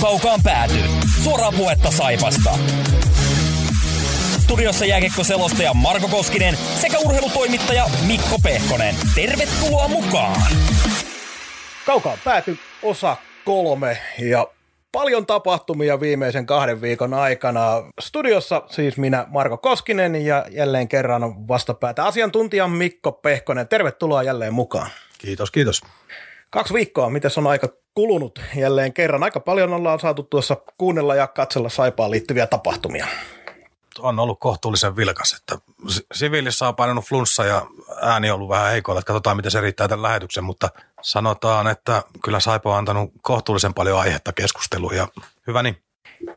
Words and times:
kaukaan 0.00 0.40
pääty. 0.42 0.74
Suoraa 1.22 1.52
puhetta 1.52 1.90
Saipasta. 1.90 2.58
Studiossa 4.38 4.84
jääkiekko-selostaja 4.84 5.74
Marko 5.74 6.08
Koskinen 6.08 6.56
sekä 6.80 6.98
urheilutoimittaja 6.98 7.84
Mikko 8.06 8.38
Pehkonen. 8.42 8.94
Tervetuloa 9.14 9.88
mukaan! 9.88 10.42
Kaukaan 11.86 12.18
pääty 12.24 12.58
osa 12.82 13.16
kolme 13.44 13.98
ja 14.18 14.46
paljon 14.92 15.26
tapahtumia 15.26 16.00
viimeisen 16.00 16.46
kahden 16.46 16.80
viikon 16.80 17.14
aikana. 17.14 17.62
Studiossa 18.00 18.62
siis 18.70 18.96
minä 18.96 19.26
Marko 19.28 19.58
Koskinen 19.58 20.26
ja 20.26 20.44
jälleen 20.50 20.88
kerran 20.88 21.48
vastapäätä 21.48 22.04
asiantuntija 22.04 22.68
Mikko 22.68 23.12
Pehkonen. 23.12 23.68
Tervetuloa 23.68 24.22
jälleen 24.22 24.54
mukaan. 24.54 24.90
Kiitos, 25.18 25.50
kiitos. 25.50 25.82
Kaksi 26.50 26.74
viikkoa, 26.74 27.10
miten 27.10 27.30
on 27.36 27.46
aika 27.46 27.68
kulunut 27.94 28.40
jälleen 28.56 28.92
kerran. 28.92 29.22
Aika 29.22 29.40
paljon 29.40 29.72
ollaan 29.72 30.00
saatu 30.00 30.22
tuossa 30.22 30.56
kuunnella 30.78 31.14
ja 31.14 31.26
katsella 31.26 31.68
Saipaan 31.68 32.10
liittyviä 32.10 32.46
tapahtumia. 32.46 33.06
On 33.98 34.18
ollut 34.18 34.40
kohtuullisen 34.40 34.96
vilkas, 34.96 35.32
että 35.32 35.58
siviilissä 36.14 36.68
on 36.68 36.76
painanut 36.76 37.04
flunssa 37.04 37.44
ja 37.44 37.66
ääni 38.02 38.30
on 38.30 38.34
ollut 38.34 38.48
vähän 38.48 38.70
heikoilla, 38.70 38.98
että 38.98 39.06
katsotaan 39.06 39.36
miten 39.36 39.50
se 39.50 39.60
riittää 39.60 39.88
tämän 39.88 40.02
lähetyksen, 40.02 40.44
mutta 40.44 40.68
sanotaan, 41.02 41.66
että 41.66 42.02
kyllä 42.24 42.40
Saipa 42.40 42.72
on 42.72 42.78
antanut 42.78 43.10
kohtuullisen 43.22 43.74
paljon 43.74 43.98
aihetta 43.98 44.32
keskusteluun 44.32 44.96
ja 44.96 45.08
hyvä 45.46 45.62
niin. 45.62 45.82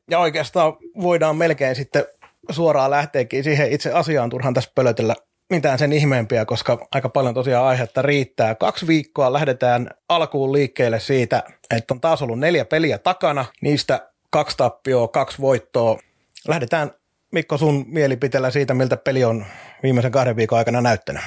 Ja 0.09 0.19
oikeastaan 0.19 0.73
voidaan 1.01 1.35
melkein 1.35 1.75
sitten 1.75 2.05
suoraan 2.49 2.91
lähteekin 2.91 3.43
siihen 3.43 3.71
itse 3.71 3.91
asiaan, 3.93 4.29
turhan 4.29 4.53
tässä 4.53 4.71
pölötellä 4.75 5.15
mitään 5.51 5.79
sen 5.79 5.93
ihmeempiä, 5.93 6.45
koska 6.45 6.87
aika 6.91 7.09
paljon 7.09 7.33
tosiaan 7.33 7.65
aihetta 7.65 8.01
riittää. 8.01 8.55
Kaksi 8.55 8.87
viikkoa 8.87 9.33
lähdetään 9.33 9.89
alkuun 10.09 10.53
liikkeelle 10.53 10.99
siitä, 10.99 11.43
että 11.75 11.93
on 11.93 12.01
taas 12.01 12.21
ollut 12.21 12.39
neljä 12.39 12.65
peliä 12.65 12.97
takana, 12.97 13.45
niistä 13.61 14.09
kaksi 14.29 14.57
tappioa, 14.57 15.07
kaksi 15.07 15.41
voittoa. 15.41 15.99
Lähdetään 16.47 16.91
Mikko 17.31 17.57
sun 17.57 17.85
mielipiteellä 17.87 18.51
siitä, 18.51 18.73
miltä 18.73 18.97
peli 18.97 19.23
on 19.23 19.45
viimeisen 19.83 20.11
kahden 20.11 20.35
viikon 20.35 20.57
aikana 20.57 20.81
näyttänyt. 20.81 21.23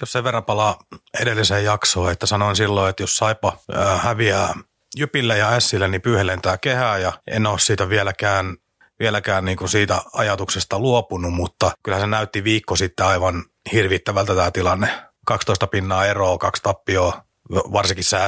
Jos 0.00 0.12
sen 0.12 0.24
verran 0.24 0.44
palaa 0.44 0.78
edelliseen 1.20 1.64
jaksoon, 1.64 2.12
että 2.12 2.26
sanoin 2.26 2.56
silloin, 2.56 2.90
että 2.90 3.02
jos 3.02 3.16
Saipa 3.16 3.58
häviää 3.98 4.54
Jypille 4.96 5.38
ja 5.38 5.60
Sille, 5.60 5.88
niin 5.88 6.02
pyyhe 6.02 6.26
lentää 6.26 6.58
kehää 6.58 6.98
ja 6.98 7.12
en 7.26 7.46
ole 7.46 7.58
siitä 7.58 7.88
vieläkään 7.88 8.56
vieläkään 9.00 9.44
niin 9.44 9.58
kuin 9.58 9.68
siitä 9.68 10.02
ajatuksesta 10.12 10.78
luopunut, 10.78 11.34
mutta 11.34 11.70
kyllä 11.82 12.00
se 12.00 12.06
näytti 12.06 12.44
viikko 12.44 12.76
sitten 12.76 13.06
aivan 13.06 13.44
hirvittävältä 13.72 14.34
tämä 14.34 14.50
tilanne. 14.50 14.88
12 15.26 15.66
pinnaa 15.66 16.06
eroa, 16.06 16.38
kaksi 16.38 16.62
tappioa, 16.62 17.22
varsinkin 17.50 18.04
se 18.04 18.18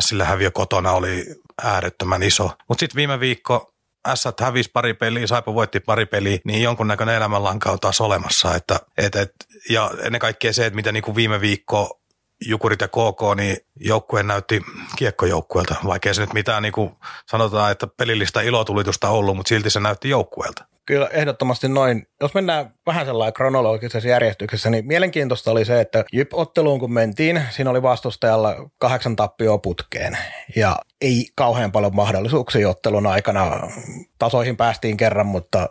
Sille 0.00 0.24
häviö 0.24 0.50
kotona 0.50 0.92
oli 0.92 1.26
äärettömän 1.62 2.22
iso. 2.22 2.50
Mutta 2.68 2.80
sitten 2.80 2.96
viime 2.96 3.20
viikko 3.20 3.72
S 4.14 4.24
hävisi 4.40 4.70
pari 4.72 4.94
peliä, 4.94 5.26
Saipa 5.26 5.54
voitti 5.54 5.80
pari 5.80 6.06
peliä, 6.06 6.38
niin 6.44 6.62
jonkunnäköinen 6.62 7.14
elämänlanka 7.14 7.70
on 7.70 7.80
taas 7.80 8.00
olemassa. 8.00 8.54
Että, 8.54 8.80
et, 8.98 9.16
et, 9.16 9.32
ja 9.68 9.90
ennen 10.02 10.20
kaikkea 10.20 10.52
se, 10.52 10.66
että 10.66 10.74
mitä 10.74 10.92
kuin 11.04 11.14
viime 11.14 11.40
viikko 11.40 11.99
Jukurit 12.46 12.80
ja 12.80 12.88
KK, 12.88 13.36
niin 13.36 13.56
joukkue 13.80 14.22
näytti 14.22 14.60
kiekkojoukkueelta, 14.96 15.74
vaikkei 15.86 16.14
se 16.14 16.20
nyt 16.20 16.32
mitään 16.32 16.62
niin 16.62 16.72
kuin 16.72 16.90
sanotaan, 17.30 17.72
että 17.72 17.86
pelillistä 17.86 18.40
ilotulitusta 18.40 19.08
ollut, 19.08 19.36
mutta 19.36 19.48
silti 19.48 19.70
se 19.70 19.80
näytti 19.80 20.08
joukkueelta. 20.08 20.64
Kyllä 20.86 21.08
ehdottomasti 21.12 21.68
noin. 21.68 22.06
Jos 22.20 22.34
mennään 22.34 22.74
vähän 22.86 23.06
sellainen 23.06 23.32
kronologisessa 23.32 24.08
järjestyksessä, 24.08 24.70
niin 24.70 24.86
mielenkiintoista 24.86 25.50
oli 25.50 25.64
se, 25.64 25.80
että 25.80 26.04
Jyp-otteluun 26.12 26.80
kun 26.80 26.92
mentiin, 26.92 27.42
siinä 27.50 27.70
oli 27.70 27.82
vastustajalla 27.82 28.70
kahdeksan 28.78 29.16
tappioa 29.16 29.58
putkeen 29.58 30.18
ja 30.56 30.76
ei 31.00 31.28
kauhean 31.34 31.72
paljon 31.72 31.96
mahdollisuuksia 31.96 32.68
ottelun 32.68 33.06
aikana. 33.06 33.60
Tasoihin 34.18 34.56
päästiin 34.56 34.96
kerran, 34.96 35.26
mutta 35.26 35.68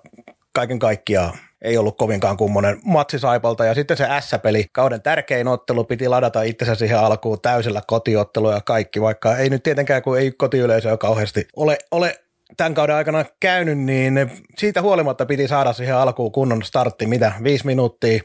kaiken 0.53 0.79
kaikkiaan 0.79 1.33
ei 1.61 1.77
ollut 1.77 1.97
kovinkaan 1.97 2.37
kummonen 2.37 2.79
matsi 2.85 3.19
Saipalta. 3.19 3.65
Ja 3.65 3.73
sitten 3.73 3.97
se 3.97 4.07
S-peli, 4.19 4.65
kauden 4.71 5.01
tärkein 5.01 5.47
ottelu, 5.47 5.83
piti 5.83 6.07
ladata 6.07 6.41
itsensä 6.41 6.75
siihen 6.75 6.99
alkuun 6.99 7.41
täysillä 7.41 7.81
kotiottelu 7.87 8.51
ja 8.51 8.61
kaikki, 8.61 9.01
vaikka 9.01 9.37
ei 9.37 9.49
nyt 9.49 9.63
tietenkään, 9.63 10.01
kun 10.01 10.17
ei 10.19 10.31
kotiyleisöä 10.31 10.97
kauheasti 10.97 11.47
ole, 11.55 11.77
ole 11.91 12.19
tämän 12.57 12.73
kauden 12.73 12.95
aikana 12.95 13.25
käynyt, 13.39 13.77
niin 13.77 14.31
siitä 14.57 14.81
huolimatta 14.81 15.25
piti 15.25 15.47
saada 15.47 15.73
siihen 15.73 15.95
alkuun 15.95 16.31
kunnon 16.31 16.63
startti, 16.63 17.07
mitä, 17.07 17.31
viisi 17.43 17.65
minuuttia, 17.65 18.21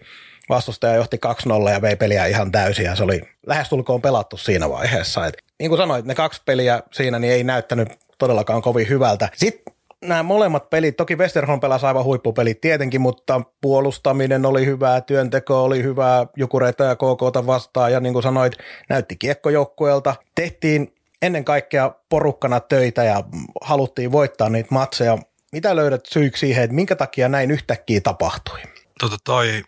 vastustaja 0.48 0.94
johti 0.94 1.18
2-0 1.66 1.70
ja 1.70 1.82
vei 1.82 1.96
peliä 1.96 2.26
ihan 2.26 2.52
täysin 2.52 2.84
ja 2.84 2.96
se 2.96 3.02
oli 3.02 3.20
lähestulkoon 3.46 4.02
pelattu 4.02 4.36
siinä 4.36 4.70
vaiheessa. 4.70 5.26
Et, 5.26 5.34
niin 5.58 5.68
kuin 5.68 5.78
sanoit, 5.78 6.04
ne 6.04 6.14
kaksi 6.14 6.42
peliä 6.44 6.82
siinä 6.92 7.18
niin 7.18 7.32
ei 7.32 7.44
näyttänyt 7.44 7.88
todellakaan 8.18 8.62
kovin 8.62 8.88
hyvältä. 8.88 9.28
Sitten 9.36 9.73
nämä 10.04 10.22
molemmat 10.22 10.70
pelit, 10.70 10.96
toki 10.96 11.16
Westerholm 11.16 11.60
pelasi 11.60 11.86
aivan 11.86 12.04
huippupelit 12.04 12.60
tietenkin, 12.60 13.00
mutta 13.00 13.40
puolustaminen 13.60 14.46
oli 14.46 14.66
hyvää, 14.66 15.00
työnteko 15.00 15.64
oli 15.64 15.82
hyvää, 15.82 16.26
Jukureita 16.36 16.84
ja 16.84 16.96
KKta 16.96 17.46
vastaan 17.46 17.92
ja 17.92 18.00
niin 18.00 18.12
kuin 18.12 18.22
sanoit, 18.22 18.52
näytti 18.88 19.16
kiekkojoukkueelta. 19.16 20.14
Tehtiin 20.34 20.94
ennen 21.22 21.44
kaikkea 21.44 21.94
porukkana 22.08 22.60
töitä 22.60 23.04
ja 23.04 23.24
haluttiin 23.60 24.12
voittaa 24.12 24.48
niitä 24.48 24.68
matseja. 24.70 25.18
Mitä 25.52 25.76
löydät 25.76 26.06
syyksi 26.06 26.40
siihen, 26.40 26.64
että 26.64 26.74
minkä 26.74 26.96
takia 26.96 27.28
näin 27.28 27.50
yhtäkkiä 27.50 28.00
tapahtui? 28.00 28.58
Tota 29.00 29.16
toi 29.24 29.62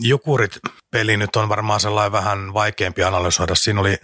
Jukurit-peli 0.00 1.16
nyt 1.16 1.36
on 1.36 1.48
varmaan 1.48 1.80
sellainen 1.80 2.12
vähän 2.12 2.54
vaikeampi 2.54 3.04
analysoida. 3.04 3.54
Siinä 3.54 3.80
oli, 3.80 3.98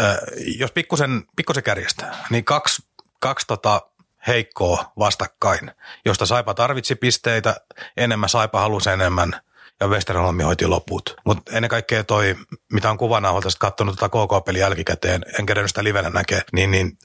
äh, 0.00 0.16
jos 0.58 0.72
pikkusen, 0.72 1.22
pikkusen 1.36 1.62
kärjestää, 1.62 2.26
niin 2.30 2.44
kaksi, 2.44 2.82
kaksi 3.18 3.46
tota 3.46 3.80
heikkoa 4.26 4.92
vastakkain, 4.98 5.70
josta 6.04 6.26
Saipa 6.26 6.54
tarvitsi 6.54 6.94
pisteitä, 6.94 7.56
enemmän 7.96 8.28
Saipa 8.28 8.60
halusi 8.60 8.90
enemmän 8.90 9.40
ja 9.80 9.88
Westerholmi 9.88 10.42
hoiti 10.42 10.66
loput. 10.66 11.16
Mutta 11.24 11.52
ennen 11.56 11.68
kaikkea 11.68 12.04
toi, 12.04 12.36
mitä 12.72 12.90
on 12.90 12.98
kuvana 12.98 13.40
sitten 13.40 13.58
katsonut 13.58 13.98
tuota 13.98 14.26
KK-peli 14.26 14.58
jälkikäteen, 14.58 15.24
en 15.38 15.46
kerännyt 15.46 15.70
sitä 15.70 15.84
livenä 15.84 16.10
näkee, 16.10 16.42
niin, 16.52 16.70
niin 16.70 16.98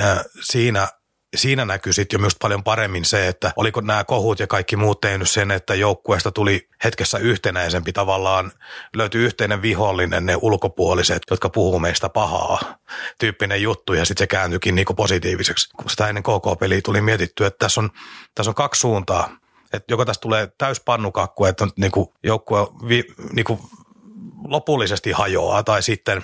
äh, 0.00 0.24
siinä 0.40 0.88
siinä 1.36 1.64
näkyy 1.64 1.92
sitten 1.92 2.18
jo 2.18 2.20
myös 2.20 2.36
paljon 2.40 2.64
paremmin 2.64 3.04
se, 3.04 3.28
että 3.28 3.52
oliko 3.56 3.80
nämä 3.80 4.04
kohut 4.04 4.40
ja 4.40 4.46
kaikki 4.46 4.76
muut 4.76 5.00
tehnyt 5.00 5.30
sen, 5.30 5.50
että 5.50 5.74
joukkueesta 5.74 6.32
tuli 6.32 6.68
hetkessä 6.84 7.18
yhtenäisempi 7.18 7.92
tavallaan, 7.92 8.52
löytyi 8.96 9.24
yhteinen 9.24 9.62
vihollinen, 9.62 10.26
ne 10.26 10.36
ulkopuoliset, 10.42 11.22
jotka 11.30 11.48
puhuu 11.48 11.78
meistä 11.78 12.08
pahaa, 12.08 12.78
tyyppinen 13.18 13.62
juttu 13.62 13.92
ja 13.92 14.04
sitten 14.04 14.22
se 14.22 14.26
kääntyikin 14.26 14.74
niinku 14.74 14.94
positiiviseksi. 14.94 15.70
Kun 15.76 15.90
sitä 15.90 16.08
ennen 16.08 16.22
KK-peliä 16.22 16.80
tuli 16.84 17.00
mietitty, 17.00 17.46
että 17.46 17.58
tässä 17.58 17.80
on, 17.80 17.90
tässä 18.34 18.50
on 18.50 18.54
kaksi 18.54 18.80
suuntaa, 18.80 19.36
että 19.72 19.92
joko 19.92 20.04
tästä 20.04 20.22
tulee 20.22 20.48
täys 20.58 20.80
pannukakku, 20.80 21.44
että 21.44 21.64
on 21.64 21.70
niinku 21.76 22.14
joukkue 22.22 22.58
vi, 22.88 23.04
niinku 23.32 23.60
lopullisesti 24.44 25.12
hajoaa 25.12 25.62
tai 25.62 25.82
sitten 25.82 26.22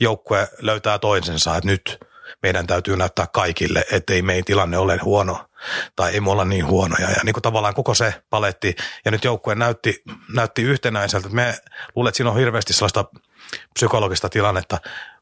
joukkue 0.00 0.48
löytää 0.60 0.98
toisensa, 0.98 1.56
että 1.56 1.66
nyt– 1.66 1.98
meidän 2.42 2.66
täytyy 2.66 2.96
näyttää 2.96 3.26
kaikille, 3.32 3.84
ettei 3.92 4.22
meidän 4.22 4.44
tilanne 4.44 4.78
ole 4.78 4.96
huono 4.96 5.44
tai 5.96 6.12
ei 6.12 6.20
me 6.20 6.30
olla 6.30 6.44
niin 6.44 6.66
huonoja. 6.66 7.10
Ja 7.10 7.24
niin 7.24 7.32
kuin 7.32 7.42
tavallaan 7.42 7.74
koko 7.74 7.94
se 7.94 8.14
paletti 8.30 8.76
ja 9.04 9.10
nyt 9.10 9.24
joukkue 9.24 9.54
näytti, 9.54 10.02
näytti 10.34 10.62
yhtenäiseltä. 10.62 11.28
Me 11.28 11.58
luulen, 11.94 12.08
että 12.08 12.16
siinä 12.16 12.30
on 12.30 12.36
hirveästi 12.36 12.72
sellaista 12.72 13.04
psykologista 13.74 14.28
tilannetta. 14.28 14.78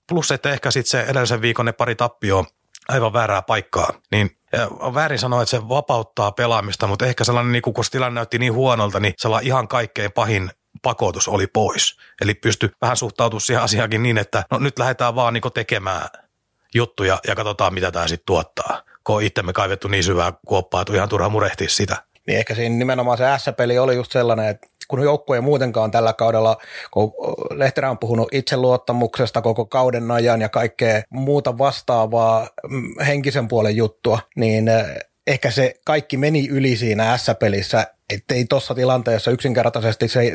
Plus, 0.09 0.31
että 0.31 0.51
ehkä 0.51 0.71
sitten 0.71 0.91
se 0.91 1.11
edellisen 1.11 1.43
viikon 1.43 1.67
ne 1.67 1.73
pari 1.73 1.95
tappioa 1.95 2.45
aivan 2.89 3.13
väärää 3.13 3.43
paikkaa, 3.43 3.93
niin 4.11 4.31
on 4.71 4.95
väärin 4.95 5.19
sanoa, 5.19 5.43
että 5.43 5.51
se 5.51 5.69
vapauttaa 5.69 6.33
pelaamista, 6.33 6.87
mutta 6.87 7.07
ehkä 7.07 7.25
sellainen, 7.25 7.53
niin 7.53 7.63
kun 7.63 7.75
tilanne 7.91 8.15
näytti 8.15 8.39
niin 8.39 8.53
huonolta, 8.53 9.01
niin 9.01 9.15
sellainen 9.19 9.47
ihan 9.47 9.69
kaikkein 9.69 10.13
pahin 10.13 10.51
pakotus 10.83 11.29
oli 11.29 11.47
pois. 11.47 11.97
Eli 12.21 12.35
pysty 12.35 12.71
vähän 12.81 12.97
suhtautumaan 12.97 13.41
siihen 13.41 13.63
asiaankin 13.63 14.03
niin, 14.03 14.19
että 14.19 14.45
no 14.51 14.59
nyt 14.59 14.79
lähdetään 14.79 15.15
vaan 15.15 15.35
niin 15.35 15.43
tekemään 15.55 16.09
juttuja 16.77 17.19
ja 17.27 17.35
katsotaan, 17.35 17.75
mitä 17.75 17.93
tämä 17.93 18.09
sitten 18.09 18.27
tuottaa. 18.27 18.83
Kun 19.05 19.23
itsemme 19.23 19.53
kaivettu 19.53 19.89
niin 19.89 20.05
syvää 20.05 20.33
kuoppaa, 20.47 20.81
että 20.81 20.95
ihan 20.95 21.09
turha 21.09 21.29
murehtia 21.29 21.69
sitä. 21.69 21.97
Niin 22.27 22.39
ehkä 22.39 22.55
siinä 22.55 22.77
nimenomaan 22.77 23.19
se 23.19 23.25
S-peli 23.39 23.79
oli 23.79 23.95
just 23.95 24.13
sellainen, 24.13 24.49
että 24.49 24.67
kun 24.89 25.03
joukkue 25.03 25.41
muutenkaan 25.41 25.91
tällä 25.91 26.13
kaudella, 26.13 26.57
kun 26.91 27.13
Lehterä 27.51 27.91
on 27.91 27.99
puhunut 27.99 28.29
itseluottamuksesta 28.33 29.43
koko 29.43 29.67
kauden 29.67 30.11
ajan 30.11 30.41
ja 30.41 30.49
kaikkea 30.49 31.03
muuta 31.11 31.59
vastaavaa 31.59 32.49
mm, 32.69 32.95
henkisen 33.07 33.49
puolen 33.49 33.77
juttua, 33.77 34.19
niin 34.37 34.69
eh, 34.69 34.87
ehkä 35.27 35.51
se 35.51 35.75
kaikki 35.85 36.17
meni 36.17 36.49
yli 36.49 36.77
siinä 36.77 37.17
S-pelissä 37.17 37.87
Että 38.15 38.35
ei 38.35 38.45
tuossa 38.45 38.75
tilanteessa 38.75 39.31
yksinkertaisesti 39.31 40.09
se 40.09 40.33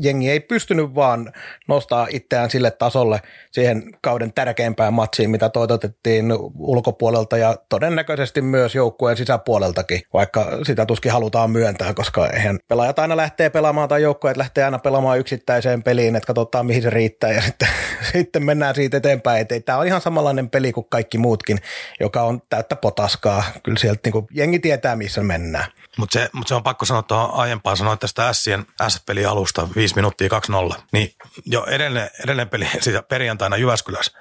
jengi 0.00 0.30
ei 0.30 0.40
pystynyt 0.40 0.94
vaan 0.94 1.32
nostaa 1.68 2.06
itseään 2.10 2.50
sille 2.50 2.70
tasolle 2.70 3.20
siihen 3.50 3.82
kauden 4.00 4.32
tärkeimpään 4.32 4.94
matsiin, 4.94 5.30
mitä 5.30 5.48
toitotettiin 5.48 6.32
ulkopuolelta 6.58 7.36
ja 7.36 7.56
todennäköisesti 7.68 8.42
myös 8.42 8.74
joukkueen 8.74 9.16
sisäpuoleltakin, 9.16 10.00
vaikka 10.12 10.46
sitä 10.62 10.86
tuskin 10.86 11.12
halutaan 11.12 11.50
myöntää, 11.50 11.94
koska 11.94 12.26
eihän 12.26 12.58
pelaajat 12.68 12.98
aina 12.98 13.16
lähtee 13.16 13.50
pelaamaan 13.50 13.88
tai 13.88 14.02
joukkueet 14.02 14.36
lähtee 14.36 14.64
aina 14.64 14.78
pelaamaan 14.78 15.18
yksittäiseen 15.18 15.82
peliin, 15.82 16.16
että 16.16 16.26
katsotaan 16.26 16.66
mihin 16.66 16.82
se 16.82 16.90
riittää 16.90 17.32
ja 17.32 17.42
sitten, 17.46 17.68
sitten 18.12 18.44
mennään 18.44 18.74
siitä 18.74 18.96
eteenpäin. 18.96 19.40
Että 19.40 19.60
tämä 19.60 19.78
on 19.78 19.86
ihan 19.86 20.00
samanlainen 20.00 20.50
peli 20.50 20.72
kuin 20.72 20.86
kaikki 20.90 21.18
muutkin, 21.18 21.58
joka 22.00 22.22
on 22.22 22.42
täyttä 22.48 22.76
potaskaa. 22.76 23.44
Kyllä 23.62 23.78
sieltä 23.78 24.10
niin 24.10 24.26
jengi 24.34 24.58
tietää, 24.58 24.96
missä 24.96 25.22
mennään. 25.22 25.64
Mutta 25.98 26.18
se, 26.18 26.28
mut 26.32 26.48
se 26.48 26.54
on 26.54 26.62
pakko 26.62 26.84
sanoa 26.84 27.02
tuohon 27.12 27.34
aiempaan, 27.34 27.76
sanoin 27.76 27.98
tästä 27.98 28.32
Sien 28.32 28.66
S-pelin 28.88 29.28
alusta 29.28 29.68
5 29.76 29.94
minuuttia 29.94 30.28
2-0, 30.74 30.80
niin 30.92 31.14
jo 31.46 31.64
edellinen, 31.64 32.10
edellinen 32.24 32.48
peli 32.48 32.68
siitä 32.80 33.02
perjantaina 33.02 33.56
Jyväskylässä, 33.56 34.18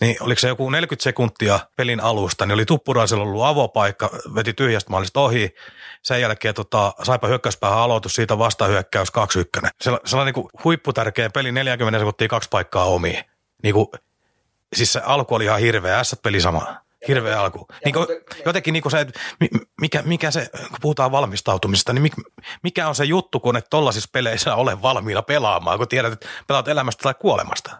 niin 0.00 0.16
oliko 0.20 0.38
se 0.38 0.48
joku 0.48 0.70
40 0.70 1.02
sekuntia 1.04 1.60
pelin 1.76 2.00
alusta, 2.00 2.46
niin 2.46 2.54
oli 2.54 2.64
Tuppuraisella 2.64 3.24
ollut 3.24 3.44
avopaikka, 3.44 4.10
veti 4.34 4.52
tyhjästä 4.52 4.90
maalista 4.90 5.20
ohi, 5.20 5.54
sen 6.02 6.20
jälkeen 6.20 6.54
tota, 6.54 6.92
saipa 7.02 7.28
hyökkäyspäähän 7.28 7.78
aloitus, 7.78 8.14
siitä 8.14 8.38
vastahyökkäys 8.38 9.08
2-1. 9.64 9.68
Sellainen 10.04 10.34
niin 10.34 10.48
huipputärkeä 10.64 11.30
peli, 11.30 11.52
40 11.52 11.98
sekuntia 11.98 12.28
kaksi 12.28 12.48
paikkaa 12.48 12.84
omiin. 12.84 13.24
Niin 13.62 13.74
kuin, 13.74 13.86
siis 14.72 14.92
se 14.92 15.00
alku 15.04 15.34
oli 15.34 15.44
ihan 15.44 15.60
hirveä, 15.60 16.04
S-peli 16.04 16.40
sama 16.40 16.76
hirveä 17.08 17.40
alku. 17.40 17.66
Niin 17.84 17.94
kuin, 17.94 18.06
jotenkin 18.46 18.72
niin 18.72 18.82
kuin 18.82 18.92
se, 18.92 19.00
että 19.00 19.20
mikä, 19.80 20.02
mikä 20.02 20.30
se, 20.30 20.48
kun 20.68 20.78
puhutaan 20.80 21.12
valmistautumisesta, 21.12 21.92
niin 21.92 22.10
mikä 22.62 22.88
on 22.88 22.94
se 22.94 23.04
juttu, 23.04 23.40
kun 23.40 23.56
et 23.56 23.66
tollaisissa 23.70 24.10
peleissä 24.12 24.54
ole 24.54 24.82
valmiina 24.82 25.22
pelaamaan, 25.22 25.78
kun 25.78 25.88
tiedät, 25.88 26.12
että 26.12 26.28
pelaat 26.46 26.68
elämästä 26.68 27.02
tai 27.02 27.14
kuolemasta? 27.14 27.70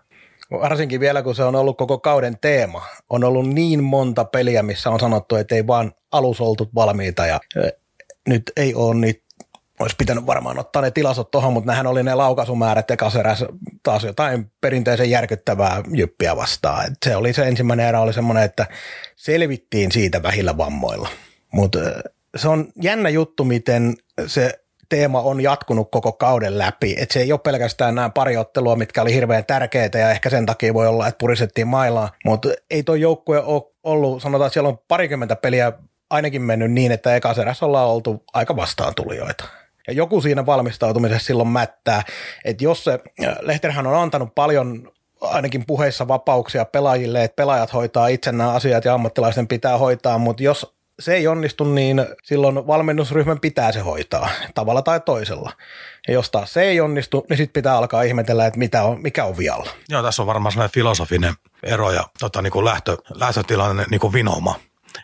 Varsinkin 0.50 1.00
vielä, 1.00 1.22
kun 1.22 1.34
se 1.34 1.44
on 1.44 1.56
ollut 1.56 1.78
koko 1.78 1.99
kauden 1.99 2.38
teema. 2.40 2.87
On 3.11 3.25
ollut 3.25 3.49
niin 3.49 3.84
monta 3.84 4.25
peliä, 4.25 4.62
missä 4.62 4.90
on 4.90 5.00
sanottu, 5.00 5.37
että 5.37 5.55
ei 5.55 5.66
vaan 5.66 5.93
alus 6.12 6.40
oltu 6.40 6.69
valmiita 6.75 7.26
ja 7.26 7.40
nyt 8.28 8.43
ei 8.56 8.75
ole 8.75 8.94
niitä 8.94 9.29
olisi 9.80 9.96
pitänyt 9.96 10.26
varmaan 10.26 10.58
ottaa 10.58 10.82
ne 10.82 10.90
tilastot 10.90 11.30
tuohon, 11.30 11.52
mutta 11.52 11.72
nehän 11.72 11.86
oli 11.86 12.02
ne 12.02 12.14
laukaisumäärät 12.14 12.90
eräs 13.18 13.44
taas 13.82 14.04
jotain 14.04 14.52
perinteisen 14.60 15.10
järkyttävää 15.10 15.82
jyppiä 15.94 16.36
vastaan. 16.36 16.86
Et 16.86 16.92
se 17.04 17.16
oli 17.16 17.32
se 17.32 17.48
ensimmäinen 17.48 17.86
erä 17.86 18.00
oli 18.00 18.12
semmoinen, 18.12 18.44
että 18.44 18.66
selvittiin 19.16 19.92
siitä 19.92 20.22
vähillä 20.22 20.56
vammoilla. 20.56 21.08
Mutta 21.52 21.78
se 22.36 22.48
on 22.48 22.68
jännä 22.82 23.08
juttu, 23.08 23.44
miten 23.44 23.94
se 24.26 24.60
teema 24.88 25.20
on 25.20 25.40
jatkunut 25.40 25.90
koko 25.90 26.12
kauden 26.12 26.58
läpi. 26.58 26.96
Et 26.98 27.10
se 27.10 27.20
ei 27.20 27.32
ole 27.32 27.40
pelkästään 27.44 27.94
nämä 27.94 28.10
pari 28.10 28.36
ottelua, 28.36 28.76
mitkä 28.76 29.02
oli 29.02 29.14
hirveän 29.14 29.44
tärkeitä 29.44 29.98
ja 29.98 30.10
ehkä 30.10 30.30
sen 30.30 30.46
takia 30.46 30.74
voi 30.74 30.86
olla, 30.86 31.08
että 31.08 31.18
purisettiin 31.18 31.68
mailaa, 31.68 32.10
mutta 32.24 32.48
ei 32.70 32.82
tuo 32.82 32.94
joukkue 32.94 33.42
ole 33.42 33.62
ollut, 33.82 34.22
sanotaan, 34.22 34.46
että 34.46 34.52
siellä 34.52 34.68
on 34.68 34.78
parikymmentä 34.88 35.36
peliä 35.36 35.72
ainakin 36.10 36.42
mennyt 36.42 36.72
niin, 36.72 36.92
että 36.92 37.16
ekaserässä 37.16 37.66
ollaan 37.66 37.88
oltu 37.88 38.24
aika 38.32 38.56
vastaantulijoita. 38.56 39.44
Ja 39.88 39.92
joku 39.92 40.20
siinä 40.20 40.46
valmistautumisessa 40.46 41.26
silloin 41.26 41.48
mättää, 41.48 42.02
että 42.44 42.64
jos 42.64 42.84
se, 42.84 43.00
Lehterhän 43.40 43.86
on 43.86 43.94
antanut 43.94 44.34
paljon 44.34 44.92
ainakin 45.20 45.66
puheissa 45.66 46.08
vapauksia 46.08 46.64
pelaajille, 46.64 47.24
että 47.24 47.36
pelaajat 47.36 47.72
hoitaa 47.72 48.08
itse 48.08 48.32
nämä 48.32 48.52
asiat 48.52 48.84
ja 48.84 48.94
ammattilaisten 48.94 49.48
pitää 49.48 49.78
hoitaa, 49.78 50.18
mutta 50.18 50.42
jos 50.42 50.74
se 51.00 51.14
ei 51.14 51.26
onnistu, 51.26 51.64
niin 51.64 52.06
silloin 52.22 52.66
valmennusryhmän 52.66 53.40
pitää 53.40 53.72
se 53.72 53.80
hoitaa 53.80 54.30
tavalla 54.54 54.82
tai 54.82 55.00
toisella. 55.00 55.52
Ja 56.08 56.14
jos 56.14 56.30
taas 56.30 56.52
se 56.52 56.62
ei 56.62 56.80
onnistu, 56.80 57.26
niin 57.28 57.36
sitten 57.36 57.52
pitää 57.52 57.76
alkaa 57.76 58.02
ihmetellä, 58.02 58.46
että 58.46 58.58
mitä 58.58 58.82
on, 58.82 59.02
mikä 59.02 59.24
on 59.24 59.38
vialla. 59.38 59.70
Joo, 59.88 60.02
tässä 60.02 60.22
on 60.22 60.26
varmaan 60.26 60.52
sellainen 60.52 60.74
filosofinen 60.74 61.34
ero 61.62 61.90
ja 61.90 62.04
tota, 62.20 62.42
niin 62.42 62.50
kuin 62.50 62.64
lähtö, 62.64 62.96
lähtötilanne 63.14 63.84
niin 63.90 64.00
kuin 64.00 64.12
vinoma. 64.12 64.54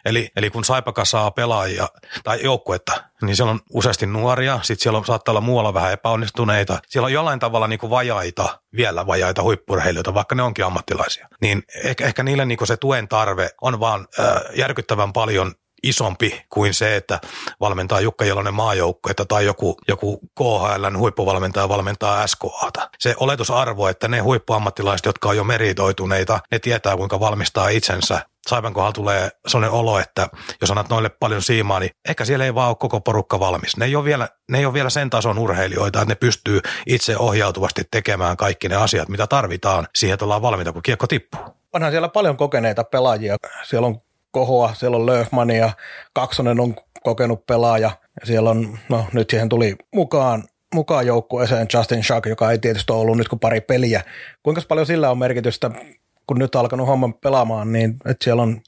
Eli, 0.06 0.30
eli 0.36 0.50
kun 0.50 0.64
Saipaka 0.64 1.04
saa 1.04 1.30
pelaajia 1.30 1.88
tai 2.24 2.38
joukkuetta, 2.42 3.04
niin 3.22 3.36
siellä 3.36 3.50
on 3.50 3.60
useasti 3.70 4.06
nuoria, 4.06 4.60
sitten 4.62 4.82
siellä 4.82 4.98
on, 4.98 5.04
saattaa 5.04 5.32
olla 5.32 5.40
muualla 5.40 5.74
vähän 5.74 5.92
epäonnistuneita. 5.92 6.78
Siellä 6.88 7.06
on 7.06 7.12
jollain 7.12 7.38
tavalla 7.38 7.68
niin 7.68 7.78
kuin 7.78 7.90
vajaita, 7.90 8.60
vielä 8.76 9.06
vajaita 9.06 9.42
huippurheilijoita, 9.42 10.14
vaikka 10.14 10.34
ne 10.34 10.42
onkin 10.42 10.64
ammattilaisia. 10.64 11.28
Niin 11.40 11.62
ehkä, 11.84 12.06
ehkä 12.06 12.22
niille 12.22 12.44
niin 12.44 12.58
kuin 12.58 12.68
se 12.68 12.76
tuen 12.76 13.08
tarve 13.08 13.50
on 13.60 13.80
vaan 13.80 14.06
äh, 14.20 14.26
järkyttävän 14.54 15.12
paljon 15.12 15.54
isompi 15.82 16.42
kuin 16.48 16.74
se, 16.74 16.96
että 16.96 17.20
valmentaa 17.60 18.00
Jukka 18.00 18.24
Jalonen 18.24 18.54
maajoukkuetta 18.54 19.24
tai 19.24 19.44
joku, 19.44 19.76
joku 19.88 20.20
KHL 20.38 20.98
huippuvalmentaja 20.98 21.68
valmentaa 21.68 22.26
SKAta. 22.26 22.90
Se 22.98 23.14
oletusarvo, 23.20 23.88
että 23.88 24.08
ne 24.08 24.18
huippuammattilaiset, 24.18 25.06
jotka 25.06 25.28
on 25.28 25.36
jo 25.36 25.44
meritoituneita, 25.44 26.40
ne 26.50 26.58
tietää 26.58 26.96
kuinka 26.96 27.20
valmistaa 27.20 27.68
itsensä 27.68 28.20
Saipan 28.46 28.74
kohdalla 28.74 28.92
tulee 28.92 29.30
sellainen 29.46 29.78
olo, 29.78 29.98
että 29.98 30.28
jos 30.60 30.70
annat 30.70 30.88
noille 30.88 31.08
paljon 31.08 31.42
siimaa, 31.42 31.80
niin 31.80 31.90
ehkä 32.08 32.24
siellä 32.24 32.44
ei 32.44 32.54
vaan 32.54 32.68
ole 32.68 32.76
koko 32.76 33.00
porukka 33.00 33.40
valmis. 33.40 33.76
Ne 33.76 33.84
ei 33.84 33.96
ole 33.96 34.04
vielä, 34.04 34.28
ne 34.50 34.58
ei 34.58 34.66
ole 34.66 34.74
vielä 34.74 34.90
sen 34.90 35.10
tason 35.10 35.38
urheilijoita, 35.38 36.02
että 36.02 36.12
ne 36.12 36.14
pystyy 36.14 36.60
itse 36.86 37.16
ohjautuvasti 37.16 37.82
tekemään 37.90 38.36
kaikki 38.36 38.68
ne 38.68 38.76
asiat, 38.76 39.08
mitä 39.08 39.26
tarvitaan 39.26 39.86
siihen, 39.94 40.14
että 40.14 40.24
ollaan 40.24 40.42
valmiita, 40.42 40.72
kun 40.72 40.82
kiekko 40.82 41.06
tippuu. 41.06 41.40
Onhan 41.72 41.90
siellä 41.90 42.08
paljon 42.08 42.36
kokeneita 42.36 42.84
pelaajia. 42.84 43.36
Siellä 43.64 43.86
on 43.86 44.00
Kohoa, 44.30 44.74
siellä 44.74 44.96
on 44.96 45.06
Löfmania, 45.06 45.70
Kaksonen 46.12 46.60
on 46.60 46.74
kokenut 47.02 47.46
pelaaja 47.46 47.90
ja 48.20 48.26
siellä 48.26 48.50
on, 48.50 48.78
no 48.88 49.06
nyt 49.12 49.30
siihen 49.30 49.48
tuli 49.48 49.76
mukaan 49.94 50.44
mukaan 50.74 51.06
joukkueeseen 51.06 51.66
Justin 51.74 52.04
Shark, 52.04 52.26
joka 52.26 52.50
ei 52.50 52.58
tietysti 52.58 52.92
ole 52.92 53.00
ollut 53.00 53.16
nyt 53.16 53.28
kuin 53.28 53.40
pari 53.40 53.60
peliä. 53.60 54.02
Kuinka 54.42 54.62
paljon 54.68 54.86
sillä 54.86 55.10
on 55.10 55.18
merkitystä 55.18 55.70
kun 56.26 56.38
nyt 56.38 56.54
alkanut 56.54 56.86
homman 56.86 57.14
pelaamaan, 57.14 57.72
niin 57.72 57.96
että 58.04 58.24
siellä 58.24 58.42
on 58.42 58.60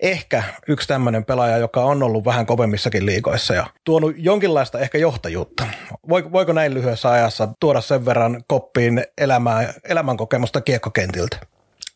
ehkä 0.00 0.42
yksi 0.68 0.88
tämmöinen 0.88 1.24
pelaaja, 1.24 1.58
joka 1.58 1.84
on 1.84 2.02
ollut 2.02 2.24
vähän 2.24 2.46
kovemmissakin 2.46 3.06
liikoissa 3.06 3.54
ja 3.54 3.66
tuonut 3.84 4.14
jonkinlaista 4.16 4.78
ehkä 4.78 4.98
johtajuutta. 4.98 5.66
Voiko 6.08 6.52
näin 6.52 6.74
lyhyessä 6.74 7.10
ajassa 7.10 7.48
tuoda 7.60 7.80
sen 7.80 8.04
verran 8.04 8.44
koppiin 8.48 9.04
elämää, 9.18 9.74
elämänkokemusta 9.84 10.60
kiekkokentiltä? 10.60 11.36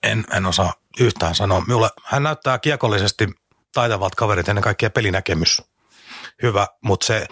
En, 0.02 0.24
en 0.36 0.46
osaa 0.46 0.72
yhtään 1.00 1.34
sanoa. 1.34 1.60
Minulle, 1.60 1.88
hän 2.04 2.22
näyttää 2.22 2.58
kiekollisesti 2.58 3.28
taitavat 3.74 4.14
kaverit, 4.14 4.48
ennen 4.48 4.64
kaikkea 4.64 4.90
pelinäkemys 4.90 5.62
hyvä, 6.42 6.66
mutta 6.80 7.06
se, 7.06 7.26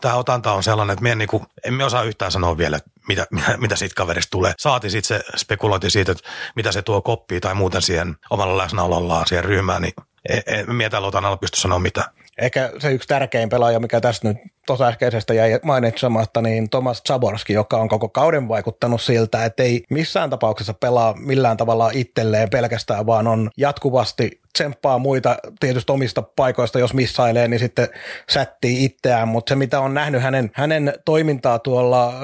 tämä 0.00 0.14
otanta 0.14 0.52
on 0.52 0.62
sellainen, 0.62 0.92
että 0.92 1.02
me 1.02 1.12
en 1.12 1.18
niinku, 1.18 1.46
emme 1.64 1.84
osaa 1.84 2.02
yhtään 2.02 2.32
sanoa 2.32 2.56
vielä, 2.58 2.80
mitä, 3.08 3.26
mitä, 3.56 3.76
siitä 3.76 3.94
kaverista 3.94 4.30
tulee. 4.30 4.52
Saati 4.58 4.90
sitten 4.90 5.18
se 5.18 5.24
spekulointi 5.36 5.90
siitä, 5.90 6.12
että 6.12 6.28
mitä 6.56 6.72
se 6.72 6.82
tuo 6.82 7.02
koppii 7.02 7.40
tai 7.40 7.54
muuten 7.54 7.82
siihen 7.82 8.16
omalla 8.30 8.58
läsnäolollaan 8.58 9.26
siihen 9.26 9.44
ryhmään, 9.44 9.82
niin 9.82 9.94
en, 10.28 10.42
en 10.46 11.04
Otanalla 11.04 11.36
pysty 11.36 11.60
sanoa 11.60 11.78
mitään. 11.78 12.08
Ehkä 12.38 12.72
se 12.78 12.92
yksi 12.92 13.08
tärkein 13.08 13.48
pelaaja, 13.48 13.80
mikä 13.80 14.00
tässä 14.00 14.28
nyt 14.28 14.36
tuossa 14.66 14.86
äskeisestä 14.86 15.34
jäi 15.34 15.60
mainitsematta, 15.62 16.42
niin 16.42 16.70
Thomas 16.70 17.02
Zaborski, 17.08 17.52
joka 17.52 17.76
on 17.76 17.88
koko 17.88 18.08
kauden 18.08 18.48
vaikuttanut 18.48 19.02
siltä, 19.02 19.44
että 19.44 19.62
ei 19.62 19.84
missään 19.90 20.30
tapauksessa 20.30 20.74
pelaa 20.74 21.14
millään 21.18 21.56
tavalla 21.56 21.90
itselleen 21.94 22.50
pelkästään, 22.50 23.06
vaan 23.06 23.26
on 23.26 23.50
jatkuvasti 23.56 24.41
tsemppaa 24.52 24.98
muita 24.98 25.36
tietysti 25.60 25.92
omista 25.92 26.22
paikoista, 26.22 26.78
jos 26.78 26.94
missailee, 26.94 27.48
niin 27.48 27.60
sitten 27.60 27.88
sättii 28.30 28.84
itseään, 28.84 29.28
mutta 29.28 29.50
se 29.50 29.56
mitä 29.56 29.80
on 29.80 29.94
nähnyt 29.94 30.22
hänen, 30.22 30.50
hänen 30.54 30.94
toimintaa 31.04 31.58
tuolla 31.58 32.06
äh, 32.08 32.14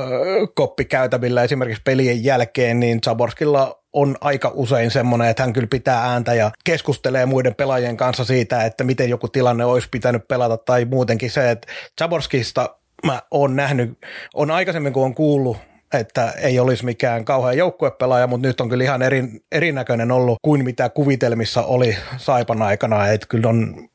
koppikäytävillä 0.55 1.43
esimerkiksi 1.43 1.83
pelien 1.85 2.25
jälkeen, 2.25 2.81
niin 2.81 3.01
Zaborskilla 3.05 3.79
on 3.93 4.17
aika 4.21 4.53
usein 4.55 4.91
semmoinen, 4.91 5.29
että 5.29 5.43
hän 5.43 5.53
kyllä 5.53 5.69
pitää 5.71 6.03
ääntä 6.03 6.35
ja 6.35 6.51
keskustelee 6.65 7.27
muiden 7.27 7.55
pelaajien 7.55 7.97
kanssa 7.97 8.25
siitä, 8.25 8.65
että 8.65 8.85
miten 8.85 9.09
joku 9.09 9.29
tilanne 9.29 9.65
olisi 9.65 9.89
pitänyt 9.91 10.29
pelata 10.29 10.57
tai 10.57 10.85
muutenkin 10.85 11.31
se, 11.31 11.51
että 11.51 11.69
Zaborskista 12.01 12.77
mä 13.07 13.23
oon 13.31 13.57
nähnyt, 13.57 13.99
on 14.35 14.51
aikaisemmin 14.51 14.93
kun 14.93 15.05
on 15.05 15.15
kuullut 15.15 15.57
että 15.93 16.31
ei 16.31 16.59
olisi 16.59 16.85
mikään 16.85 17.25
kauhean 17.25 17.57
joukkuepelaaja, 17.57 18.27
mutta 18.27 18.47
nyt 18.49 18.61
on 18.61 18.69
kyllä 18.69 18.85
ihan 18.85 19.03
eri, 19.03 19.25
erinäköinen 19.53 20.11
ollut 20.11 20.39
kuin 20.43 20.65
mitä 20.65 20.89
kuvitelmissa 20.89 21.63
oli 21.63 21.97
Saipan 22.17 22.63
aikana. 22.63 23.09
Että 23.09 23.27
kyllä 23.27 23.49
on, 23.49 23.89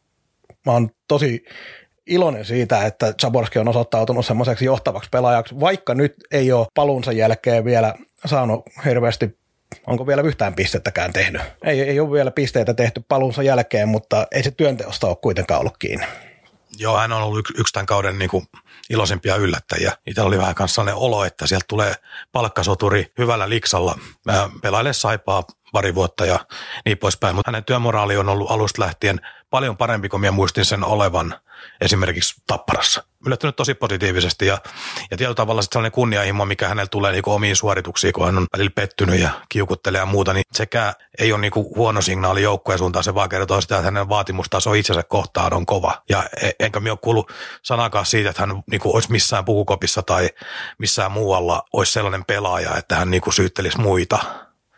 mä 0.66 0.72
oon 0.72 0.90
tosi 1.08 1.46
iloinen 2.08 2.46
siitä, 2.46 2.86
että 2.86 3.14
Zaborski 3.22 3.60
on 3.60 3.68
osoittautunut 3.68 4.26
semmoiseksi 4.26 4.66
johtavaksi 4.66 5.10
pelaajaksi, 5.10 5.60
vaikka 5.60 5.96
nyt 5.96 6.16
ei 6.32 6.52
ole 6.52 6.68
paluunsa 6.74 7.12
jälkeen 7.12 7.66
vielä 7.66 7.94
saanut 8.26 8.64
hirveästi 8.86 9.38
onko 9.88 10.08
vielä 10.08 10.22
yhtään 10.22 10.54
pistettäkään 10.54 11.14
tehnyt. 11.14 11.42
Ei, 11.64 11.82
ei 11.82 12.00
ole 12.00 12.12
vielä 12.12 12.32
pisteitä 12.32 12.74
tehty 12.74 13.02
paluunsa 13.08 13.44
jälkeen, 13.44 13.90
mutta 13.90 14.28
ei 14.32 14.44
se 14.44 14.52
työnteosta 14.52 15.08
ole 15.08 15.18
kuitenkaan 15.22 15.60
ollut 15.60 15.78
kiinni. 15.78 16.06
Joo, 16.78 16.98
hän 16.98 17.12
on 17.12 17.24
ollut 17.24 17.40
yksi, 17.40 17.54
yksi 17.58 17.74
tämän 17.74 17.86
kauden 17.86 18.20
niin 18.20 18.30
kuin 18.30 18.46
iloisimpia 18.90 19.36
yllättäjiä. 19.36 19.98
Itä 20.08 20.24
oli 20.24 20.38
vähän 20.38 20.56
kanssa 20.56 20.76
sellainen 20.76 20.96
olo, 20.96 21.26
että 21.26 21.48
sieltä 21.48 21.66
tulee 21.68 21.96
palkkasoturi 22.32 23.14
hyvällä 23.18 23.50
liksalla 23.50 24.00
pelailee 24.62 24.94
saipaa 24.94 25.44
pari 25.74 25.96
vuotta 25.96 26.26
ja 26.26 26.40
niin 26.86 26.98
poispäin. 26.98 27.36
Mutta 27.36 27.52
hänen 27.52 27.64
työmoraali 27.64 28.18
on 28.18 28.30
ollut 28.30 28.52
alusta 28.52 28.82
lähtien 28.82 29.22
paljon 29.50 29.78
parempi 29.78 30.10
kuin 30.10 30.22
minä 30.22 30.32
muistin 30.32 30.66
sen 30.66 30.84
olevan 30.84 31.36
esimerkiksi 31.82 32.42
Tapparassa. 32.48 33.04
Yllättynyt 33.26 33.56
tosi 33.56 33.74
positiivisesti 33.74 34.46
ja, 34.46 34.58
ja 35.12 35.18
tietyllä 35.18 35.36
tavalla 35.36 35.62
sitten 35.62 35.76
sellainen 35.76 35.92
kunnianhimo, 35.92 36.46
mikä 36.46 36.68
hänellä 36.68 36.88
tulee 36.88 37.12
niin 37.12 37.24
omiin 37.26 37.56
suorituksiin, 37.56 38.14
kun 38.14 38.26
hän 38.26 38.38
on 38.38 38.48
välillä 38.54 38.72
pettynyt 38.76 39.20
ja 39.20 39.30
kiukuttelee 39.50 40.00
ja 40.00 40.06
muuta, 40.06 40.34
niin 40.34 40.44
sekä 40.54 40.94
ei 41.20 41.34
ole 41.34 41.42
niin 41.42 41.52
huono 41.56 42.02
signaali 42.02 42.42
joukkueen 42.42 42.80
suuntaan, 42.80 43.04
se 43.04 43.16
vaan 43.16 43.30
kertoo 43.30 43.62
sitä, 43.62 43.76
että 43.76 43.86
hänen 43.86 44.10
vaatimustaso 44.10 44.74
itsensä 44.74 45.04
kohtaan 45.04 45.54
on 45.54 45.66
kova. 45.66 46.02
Ja 46.10 46.24
e, 46.42 46.52
enkä 46.60 46.80
minä 46.80 46.92
ole 46.92 47.00
kuullut 47.02 47.32
sanakaan 47.62 48.06
siitä, 48.06 48.30
että 48.30 48.42
hän 48.42 48.64
niin 48.72 48.82
olisi 48.84 49.12
missään 49.12 49.46
pukukopissa 49.46 50.02
tai 50.02 50.30
missään 50.78 51.12
muualla 51.12 51.64
olisi 51.74 51.92
sellainen 51.92 52.26
pelaaja, 52.26 52.78
että 52.78 52.96
hän 52.96 53.12
niin 53.12 53.34
syyttelisi 53.34 53.82
muita 53.82 54.20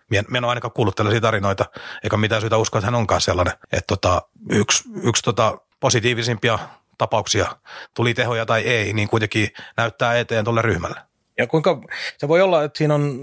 Mie, 0.09 0.23
en 0.35 0.43
ole 0.43 0.51
ainakaan 0.51 0.71
kuullut 0.71 0.95
tällaisia 0.95 1.21
tarinoita, 1.21 1.65
eikä 2.03 2.17
mitään 2.17 2.41
syytä 2.41 2.57
uskoa, 2.57 2.79
että 2.79 2.87
hän 2.87 2.95
onkaan 2.95 3.21
sellainen. 3.21 3.53
Että 3.63 3.87
tota, 3.87 4.21
yksi, 4.49 4.83
yksi 5.03 5.23
tota, 5.23 5.57
positiivisimpia 5.79 6.59
tapauksia, 6.97 7.55
tuli 7.93 8.13
tehoja 8.13 8.45
tai 8.45 8.61
ei, 8.61 8.93
niin 8.93 9.07
kuitenkin 9.07 9.49
näyttää 9.77 10.19
eteen 10.19 10.43
tuolle 10.43 10.61
ryhmälle. 10.61 11.01
Ja 11.37 11.47
kuinka 11.47 11.81
se 12.17 12.27
voi 12.27 12.41
olla, 12.41 12.63
että 12.63 12.77
siinä 12.77 12.95
on 12.95 13.21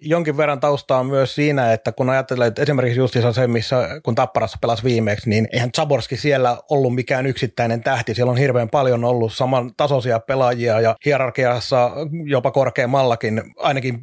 jonkin 0.00 0.36
verran 0.36 0.60
taustaa 0.60 1.04
myös 1.04 1.34
siinä, 1.34 1.72
että 1.72 1.92
kun 1.92 2.10
ajattelee, 2.10 2.46
että 2.46 2.62
esimerkiksi 2.62 2.98
justiinsa 2.98 3.32
se, 3.32 3.46
missä 3.46 3.88
kun 4.02 4.14
Tapparassa 4.14 4.58
pelasi 4.60 4.84
viimeksi, 4.84 5.30
niin 5.30 5.48
eihän 5.52 5.70
Zaborski 5.76 6.16
siellä 6.16 6.56
ollut 6.70 6.94
mikään 6.94 7.26
yksittäinen 7.26 7.82
tähti. 7.82 8.14
Siellä 8.14 8.30
on 8.30 8.38
hirveän 8.38 8.68
paljon 8.70 9.04
ollut 9.04 9.32
saman 9.32 9.70
tasoisia 9.76 10.20
pelaajia 10.20 10.80
ja 10.80 10.96
hierarkiassa 11.04 11.90
jopa 12.24 12.50
korkeammallakin, 12.50 13.42
ainakin 13.56 13.98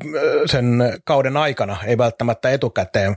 sen 0.46 0.94
kauden 1.04 1.38
aikana, 1.38 1.78
ei 1.86 1.98
välttämättä 1.98 2.50
etukäteen. 2.50 3.16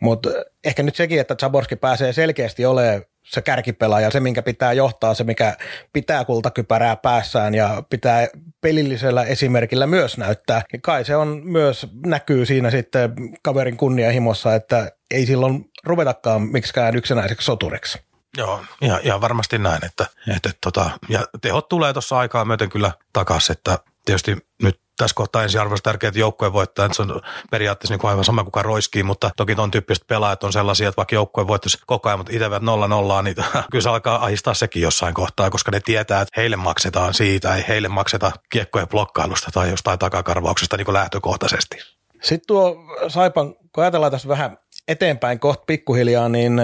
Mutta 0.00 0.30
ehkä 0.64 0.82
nyt 0.82 0.96
sekin, 0.96 1.20
että 1.20 1.34
Zaborski 1.40 1.76
pääsee 1.76 2.12
selkeästi 2.12 2.64
olemaan 2.64 3.02
se 3.24 3.42
kärkipelaaja, 3.42 4.10
se 4.10 4.20
minkä 4.20 4.42
pitää 4.42 4.72
johtaa, 4.72 5.14
se 5.14 5.24
mikä 5.24 5.56
pitää 5.92 6.24
kultakypärää 6.24 6.96
päässään 6.96 7.54
ja 7.54 7.82
pitää 7.90 8.28
pelillisellä 8.60 9.24
esimerkillä 9.24 9.86
myös 9.86 10.18
näyttää, 10.18 10.62
niin 10.72 10.82
kai 10.82 11.04
se 11.04 11.16
on 11.16 11.40
myös 11.44 11.86
näkyy 12.06 12.46
siinä 12.46 12.70
sitten 12.70 13.14
kaverin 13.42 13.76
kunnianhimossa, 13.76 14.54
että 14.54 14.92
ei 15.10 15.26
silloin 15.26 15.70
ruvetakaan 15.84 16.42
miksikään 16.42 16.96
yksinäiseksi 16.96 17.44
soturiksi. 17.44 18.11
Joo, 18.36 18.64
ihan, 18.80 19.00
ihan 19.02 19.20
varmasti 19.20 19.58
näin, 19.58 19.84
että, 19.84 20.06
että 20.36 20.50
tota, 20.60 20.90
ja 21.08 21.26
tehot 21.40 21.68
tulee 21.68 21.92
tuossa 21.92 22.18
aikaa 22.18 22.44
myöten 22.44 22.70
kyllä 22.70 22.92
takaisin, 23.12 23.52
että 23.52 23.78
tietysti 24.04 24.36
nyt 24.62 24.80
tässä 24.96 25.14
kohtaa 25.14 25.42
ensiarvoisesti 25.42 25.84
tärkeää, 25.84 26.08
että 26.08 26.20
joukkueen 26.20 26.52
voittaa, 26.52 26.86
että 26.86 26.96
se 26.96 27.02
on 27.02 27.20
periaatteessa 27.50 27.94
niin 27.94 28.08
aivan 28.08 28.24
sama 28.24 28.44
kuin 28.44 28.64
roiskii, 28.64 29.02
mutta 29.02 29.30
toki 29.36 29.54
tuon 29.54 29.70
tyyppiset 29.70 30.06
pelaajat 30.06 30.44
on 30.44 30.52
sellaisia, 30.52 30.88
että 30.88 30.96
vaikka 30.96 31.14
joukkueen 31.14 31.48
voittaisi 31.48 31.78
koko 31.86 32.08
ajan, 32.08 32.18
mutta 32.18 32.32
itävät 32.36 32.62
nolla 32.62 32.88
nollaa, 32.88 33.22
niin 33.22 33.36
kyllä 33.70 33.82
se 33.82 33.88
alkaa 33.88 34.24
ahistaa 34.24 34.54
sekin 34.54 34.82
jossain 34.82 35.14
kohtaa, 35.14 35.50
koska 35.50 35.70
ne 35.70 35.80
tietää, 35.80 36.20
että 36.20 36.40
heille 36.40 36.56
maksetaan 36.56 37.14
siitä, 37.14 37.54
ei 37.54 37.64
heille 37.68 37.88
makseta 37.88 38.32
kiekkojen 38.50 38.88
blokkailusta 38.88 39.50
tai 39.54 39.70
jostain 39.70 39.98
takakarvauksesta 39.98 40.76
niin 40.76 40.84
kuin 40.84 40.94
lähtökohtaisesti. 40.94 41.76
Sitten 42.22 42.46
tuo 42.46 42.76
Saipan, 43.08 43.54
kun 43.54 43.84
ajatellaan 43.84 44.12
tässä 44.12 44.28
vähän 44.28 44.58
eteenpäin 44.88 45.38
kohta 45.40 45.64
pikkuhiljaa, 45.66 46.28
niin 46.28 46.60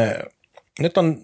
nyt 0.78 0.98
on 0.98 1.18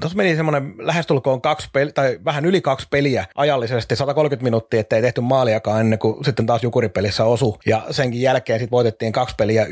tuossa 0.00 0.16
meni 0.16 0.36
semmoinen 0.36 0.74
lähestulkoon 0.78 1.40
kaksi 1.40 1.68
peli, 1.72 1.92
tai 1.92 2.18
vähän 2.24 2.44
yli 2.44 2.60
kaksi 2.60 2.86
peliä 2.90 3.26
ajallisesti, 3.34 3.96
130 3.96 4.44
minuuttia, 4.44 4.80
ettei 4.80 5.02
tehty 5.02 5.20
maaliakaan 5.20 5.80
ennen 5.80 5.98
kuin 5.98 6.24
sitten 6.24 6.46
taas 6.46 6.62
Jukuripelissä 6.62 7.24
osu. 7.24 7.58
Ja 7.66 7.82
senkin 7.90 8.20
jälkeen 8.20 8.58
sitten 8.58 8.76
voitettiin 8.76 9.12
kaksi 9.12 9.34
peliä 9.38 9.64
1-0. 9.64 9.68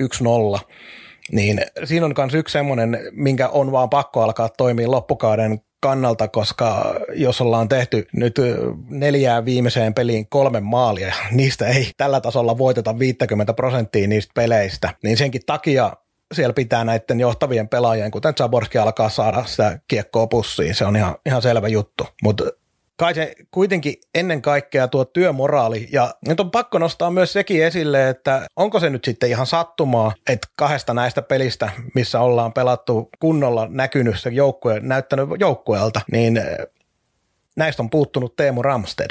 Niin 1.33 1.61
siinä 1.85 2.07
on 2.07 2.15
myös 2.19 2.35
yksi 2.35 2.53
semmoinen, 2.53 2.99
minkä 3.13 3.49
on 3.49 3.73
vaan 3.73 3.91
pakko 3.91 4.23
alkaa 4.23 4.49
toimia 4.49 4.91
loppukauden 4.91 5.61
kannalta, 5.81 6.29
koska 6.29 6.95
jos 7.15 7.41
ollaan 7.41 7.69
tehty 7.69 8.07
nyt 8.13 8.37
neljään 8.91 9.45
viimeiseen 9.45 9.95
peliin 9.95 10.29
kolme 10.29 10.61
maalia, 10.61 11.15
niistä 11.31 11.67
ei 11.67 11.91
tällä 11.97 12.21
tasolla 12.21 12.59
voiteta 12.59 12.99
50 12.99 13.53
prosenttia 13.55 14.09
niistä 14.09 14.33
peleistä, 14.35 14.95
niin 15.03 15.17
senkin 15.17 15.43
takia 15.47 15.93
siellä 16.35 16.53
pitää 16.53 16.85
näiden 16.85 17.21
johtavien 17.21 17.69
pelaajien, 17.69 18.11
kuten 18.11 18.35
Zaborski, 18.35 18.79
alkaa 18.79 19.09
saada 19.09 19.45
sitä 19.47 19.79
kiekkoa 19.89 20.27
pussiin. 20.27 20.75
Se 20.75 20.85
on 20.85 20.97
ihan, 20.97 21.17
ihan 21.27 21.43
selvä 21.43 21.69
juttu. 21.69 22.07
Mutta 22.23 22.45
kai 22.97 23.15
se 23.15 23.35
kuitenkin 23.51 23.95
ennen 24.15 24.43
kaikkea 24.43 24.89
tuo 24.89 25.05
työmoraali, 25.05 25.89
ja 25.93 26.15
nyt 26.29 26.41
on 26.41 26.51
pakko 26.51 26.79
nostaa 26.79 27.11
myös 27.11 27.33
sekin 27.33 27.65
esille, 27.65 28.09
että 28.09 28.47
onko 28.57 28.81
se 28.81 28.91
nyt 28.91 29.05
sitten 29.05 29.31
ihan 29.31 29.47
sattumaa, 29.47 30.13
että 30.29 30.49
kahdesta 30.57 30.95
näistä 30.95 31.23
pelistä, 31.23 31.71
missä 31.95 32.21
ollaan 32.21 32.53
pelattu 32.53 33.09
kunnolla 33.19 33.69
näkynyt 33.71 34.21
se 34.21 34.31
joukkue, 34.31 34.81
näyttänyt 34.81 35.29
joukkueelta, 35.39 36.01
niin 36.13 36.41
näistä 37.57 37.83
on 37.83 37.91
puuttunut 37.91 38.37
Teemu 38.37 38.63
Ramsted, 38.63 39.11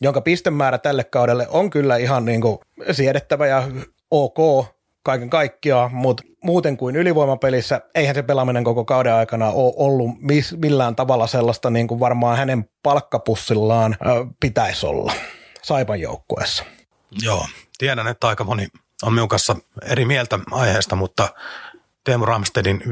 jonka 0.00 0.20
pistemäärä 0.20 0.78
tälle 0.78 1.04
kaudelle 1.04 1.46
on 1.48 1.70
kyllä 1.70 1.96
ihan 1.96 2.24
niin 2.24 2.40
kuin 2.40 2.58
siedettävä 2.92 3.46
ja 3.46 3.68
ok, 4.10 4.66
kaiken 5.06 5.30
kaikkiaan, 5.30 5.94
mutta 5.94 6.22
muuten 6.44 6.76
kuin 6.76 6.96
ylivoimapelissä, 6.96 7.80
eihän 7.94 8.14
se 8.14 8.22
pelaaminen 8.22 8.64
koko 8.64 8.84
kauden 8.84 9.14
aikana 9.14 9.50
ole 9.50 9.74
ollut 9.76 10.10
mis, 10.20 10.56
millään 10.56 10.96
tavalla 10.96 11.26
sellaista, 11.26 11.70
niin 11.70 11.88
kuin 11.88 12.00
varmaan 12.00 12.38
hänen 12.38 12.70
palkkapussillaan 12.82 13.96
ö, 14.06 14.26
pitäisi 14.40 14.86
olla 14.86 15.12
Saipan 15.62 16.00
joukkueessa. 16.00 16.64
Joo, 17.22 17.46
tiedän, 17.78 18.06
että 18.06 18.28
aika 18.28 18.44
moni 18.44 18.66
on 19.02 19.12
minun 19.12 19.28
kanssa 19.28 19.56
eri 19.82 20.04
mieltä 20.04 20.38
aiheesta, 20.50 20.96
mutta 20.96 21.28
Teemu 22.04 22.24
Ramstedin 22.24 22.82
5-5 22.84 22.88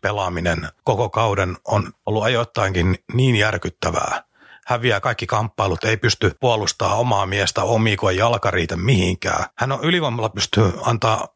pelaaminen 0.00 0.68
koko 0.84 1.10
kauden 1.10 1.56
on 1.64 1.92
ollut 2.06 2.24
ajoittainkin 2.24 2.98
niin 3.14 3.36
järkyttävää. 3.36 4.22
Häviää 4.66 5.00
kaikki 5.00 5.26
kamppailut, 5.26 5.84
ei 5.84 5.96
pysty 5.96 6.36
puolustamaan 6.40 6.98
omaa 6.98 7.26
miestä 7.26 7.62
omiikoin 7.62 8.16
jalkariitä 8.16 8.76
mihinkään. 8.76 9.44
Hän 9.54 9.72
on 9.72 9.78
ylivoimalla 9.82 10.28
pystyy 10.28 10.72
antaa 10.82 11.28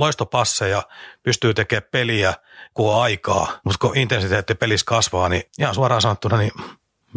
loistopasseja, 0.00 0.82
pystyy 1.22 1.54
tekemään 1.54 1.88
peliä, 1.90 2.34
kun 2.74 2.94
on 2.94 3.02
aikaa, 3.02 3.60
mutta 3.64 3.78
kun 3.78 3.98
intensiteetti 3.98 4.54
pelissä 4.54 4.86
kasvaa, 4.86 5.28
niin 5.28 5.42
ihan 5.58 5.74
suoraan 5.74 6.02
sanottuna, 6.02 6.36
niin 6.36 6.52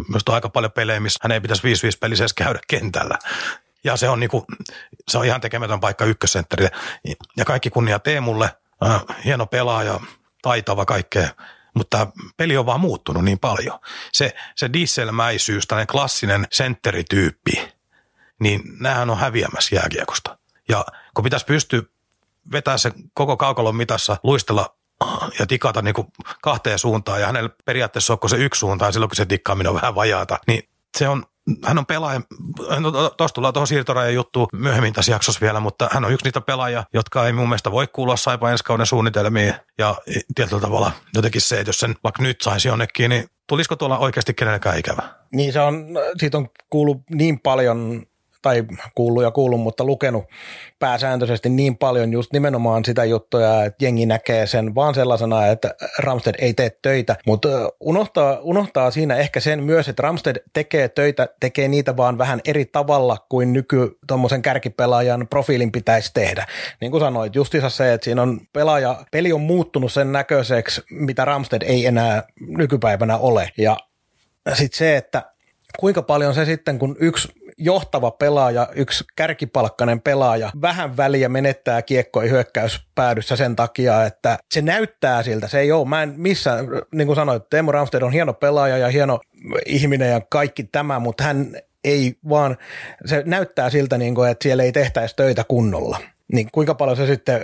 myös 0.07 0.23
on 0.29 0.35
aika 0.35 0.49
paljon 0.49 0.71
pelejä, 0.71 0.99
missä 0.99 1.19
hän 1.23 1.31
ei 1.31 1.41
pitäisi 1.41 1.67
5-5 1.67 1.97
pelissä 1.99 2.23
edes 2.23 2.33
käydä 2.33 2.59
kentällä. 2.67 3.17
Ja 3.83 3.97
se 3.97 4.09
on, 4.09 4.19
niinku, 4.19 4.45
se 5.07 5.17
on 5.17 5.25
ihan 5.25 5.41
tekemätön 5.41 5.79
paikka 5.79 6.05
ykkössentterille. 6.05 6.71
Ja 7.37 7.45
kaikki 7.45 7.69
kunnia 7.69 7.99
Teemulle, 7.99 8.49
äh, 8.85 9.01
hieno 9.25 9.45
pelaaja, 9.45 9.99
taitava 10.41 10.85
kaikkea, 10.85 11.29
mutta 11.73 12.07
peli 12.37 12.57
on 12.57 12.65
vaan 12.65 12.79
muuttunut 12.79 13.23
niin 13.23 13.39
paljon. 13.39 13.79
Se, 14.13 14.35
se 14.55 14.73
dieselmäisyys, 14.73 15.67
tämmöinen 15.67 15.87
klassinen 15.87 16.47
sentterityyppi, 16.51 17.69
niin 18.39 18.61
näähän 18.79 19.09
on 19.09 19.17
häviämässä 19.17 19.75
jääkiekosta. 19.75 20.37
Ja 20.69 20.85
kun 21.13 21.23
pitäisi 21.23 21.45
pystyä 21.45 21.81
vetää 22.51 22.77
se 22.77 22.91
koko 23.13 23.37
kaukalon 23.37 23.75
mitassa, 23.75 24.17
luistella 24.23 24.75
ja 25.39 25.45
tikata 25.47 25.81
niin 25.81 25.93
kuin 25.93 26.07
kahteen 26.41 26.79
suuntaan 26.79 27.21
ja 27.21 27.27
hänellä 27.27 27.49
periaatteessa 27.65 28.13
onko 28.13 28.27
se 28.27 28.37
yksi 28.37 28.59
suunta 28.59 28.85
ja 28.85 28.91
silloin 28.91 29.09
kun 29.09 29.15
se 29.15 29.25
tikkaaminen 29.25 29.69
on 29.69 29.75
vähän 29.75 29.95
vajaata, 29.95 30.39
niin 30.47 30.63
se 30.97 31.09
on 31.09 31.23
hän 31.65 31.77
on 31.77 31.85
pelaaja, 31.85 32.21
tuossa 33.17 33.33
tullaan 33.35 33.53
tuohon 33.53 33.67
siirtorajan 33.67 34.13
juttuun 34.13 34.47
myöhemmin 34.53 34.93
tässä 34.93 35.11
jaksossa 35.11 35.41
vielä, 35.41 35.59
mutta 35.59 35.89
hän 35.91 36.05
on 36.05 36.11
yksi 36.11 36.25
niitä 36.25 36.41
pelaajia, 36.41 36.83
jotka 36.93 37.25
ei 37.25 37.33
mun 37.33 37.49
mielestä 37.49 37.71
voi 37.71 37.87
kuulua 37.87 38.17
Saipa 38.17 38.51
ensi 38.51 38.63
kauden 38.63 38.85
suunnitelmiin. 38.85 39.53
Ja 39.77 39.95
tietyllä 40.35 40.61
tavalla 40.61 40.91
jotenkin 41.13 41.41
se, 41.41 41.59
että 41.59 41.69
jos 41.69 41.79
sen 41.79 41.95
vaikka 42.03 42.23
nyt 42.23 42.41
saisi 42.41 42.67
jonnekin, 42.67 43.09
niin 43.09 43.25
tulisiko 43.47 43.75
tuolla 43.75 43.97
oikeasti 43.97 44.33
kenellekään 44.33 44.79
ikävä? 44.79 45.01
Niin 45.33 45.53
se 45.53 45.59
on, 45.59 45.85
siitä 46.17 46.37
on 46.37 46.49
kuullut 46.69 47.01
niin 47.09 47.39
paljon 47.39 48.03
tai 48.41 48.63
kuullut 48.95 49.23
ja 49.23 49.31
kuullut, 49.31 49.59
mutta 49.59 49.83
lukenut 49.83 50.25
pääsääntöisesti 50.79 51.49
niin 51.49 51.77
paljon 51.77 52.13
just 52.13 52.33
nimenomaan 52.33 52.85
sitä 52.85 53.05
juttuja, 53.05 53.63
että 53.63 53.85
jengi 53.85 54.05
näkee 54.05 54.47
sen 54.47 54.75
vaan 54.75 54.95
sellaisena, 54.95 55.47
että 55.47 55.75
Ramsted 55.97 56.35
ei 56.37 56.53
tee 56.53 56.71
töitä, 56.81 57.15
mutta 57.25 57.47
unohtaa, 57.79 58.39
unohtaa 58.41 58.91
siinä 58.91 59.15
ehkä 59.15 59.39
sen 59.39 59.63
myös, 59.63 59.89
että 59.89 60.01
Ramsted 60.01 60.35
tekee 60.53 60.89
töitä, 60.89 61.27
tekee 61.39 61.67
niitä 61.67 61.97
vaan 61.97 62.17
vähän 62.17 62.41
eri 62.45 62.65
tavalla 62.65 63.17
kuin 63.29 63.53
nyky 63.53 63.97
tuommoisen 64.07 64.41
kärkipelaajan 64.41 65.27
profiilin 65.29 65.71
pitäisi 65.71 66.13
tehdä. 66.13 66.45
Niin 66.81 66.91
kuin 66.91 67.01
sanoit, 67.01 67.35
justissa 67.35 67.69
se, 67.69 67.93
että 67.93 68.05
siinä 68.05 68.21
on 68.21 68.41
pelaaja, 68.53 69.05
peli 69.11 69.33
on 69.33 69.41
muuttunut 69.41 69.91
sen 69.91 70.11
näköiseksi, 70.11 70.81
mitä 70.91 71.25
Ramsted 71.25 71.61
ei 71.61 71.85
enää 71.85 72.23
nykypäivänä 72.39 73.17
ole. 73.17 73.51
Ja 73.57 73.77
sitten 74.53 74.77
se, 74.77 74.97
että 74.97 75.23
kuinka 75.79 76.01
paljon 76.01 76.33
se 76.33 76.45
sitten, 76.45 76.79
kun 76.79 76.95
yksi 76.99 77.27
johtava 77.59 78.11
pelaaja, 78.11 78.67
yksi 78.75 79.03
kärkipalkkainen 79.15 80.01
pelaaja, 80.01 80.51
vähän 80.61 80.97
väliä 80.97 81.29
menettää 81.29 81.81
kiekkoja 81.81 82.29
hyökkäyspäädyssä 82.29 83.35
sen 83.35 83.55
takia, 83.55 84.05
että 84.05 84.37
se 84.51 84.61
näyttää 84.61 85.23
siltä. 85.23 85.47
Se 85.47 85.59
ei 85.59 85.71
ole, 85.71 85.87
mä 85.87 86.03
en 86.03 86.13
missään, 86.17 86.67
niin 86.95 87.07
kuin 87.07 87.15
sanoit, 87.15 87.49
Teemu 87.49 87.71
Ramsted 87.71 88.01
on 88.01 88.13
hieno 88.13 88.33
pelaaja 88.33 88.77
ja 88.77 88.89
hieno 88.89 89.19
ihminen 89.65 90.09
ja 90.09 90.21
kaikki 90.29 90.63
tämä, 90.63 90.99
mutta 90.99 91.23
hän 91.23 91.55
ei 91.83 92.15
vaan, 92.29 92.57
se 93.05 93.23
näyttää 93.25 93.69
siltä, 93.69 93.97
niin 93.97 94.15
kuin, 94.15 94.29
että 94.29 94.43
siellä 94.43 94.63
ei 94.63 94.71
tehtäisi 94.71 95.15
töitä 95.15 95.43
kunnolla. 95.43 95.97
niin 96.33 96.49
kuinka 96.51 96.75
paljon 96.75 96.97
se 96.97 97.05
sitten 97.05 97.41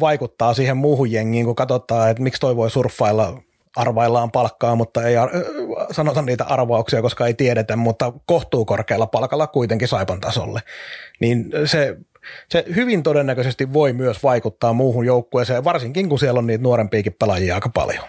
vaikuttaa 0.00 0.54
siihen 0.54 0.76
muuhun 0.76 1.12
jengiin, 1.12 1.44
kun 1.44 1.54
katsotaan, 1.54 2.10
että 2.10 2.22
miksi 2.22 2.40
toi 2.40 2.56
voi 2.56 2.70
surffailla 2.70 3.42
arvaillaan 3.76 4.30
palkkaa, 4.30 4.74
mutta 4.74 5.02
ei 5.02 5.16
ar- 5.16 5.30
sanota 5.90 6.22
niitä 6.22 6.44
arvauksia, 6.44 7.02
koska 7.02 7.26
ei 7.26 7.34
tiedetä, 7.34 7.76
mutta 7.76 8.12
kohtuu 8.26 8.64
korkealla 8.64 9.06
palkalla 9.06 9.46
kuitenkin 9.46 9.88
Saipan 9.88 10.20
tasolle. 10.20 10.62
Niin 11.20 11.52
se, 11.64 11.96
se 12.48 12.64
hyvin 12.74 13.02
todennäköisesti 13.02 13.72
voi 13.72 13.92
myös 13.92 14.22
vaikuttaa 14.22 14.72
muuhun 14.72 15.06
joukkueeseen, 15.06 15.64
varsinkin 15.64 16.08
kun 16.08 16.18
siellä 16.18 16.38
on 16.38 16.46
niitä 16.46 16.62
nuorempiakin 16.62 17.16
pelaajia 17.18 17.54
aika 17.54 17.68
paljon. 17.68 18.04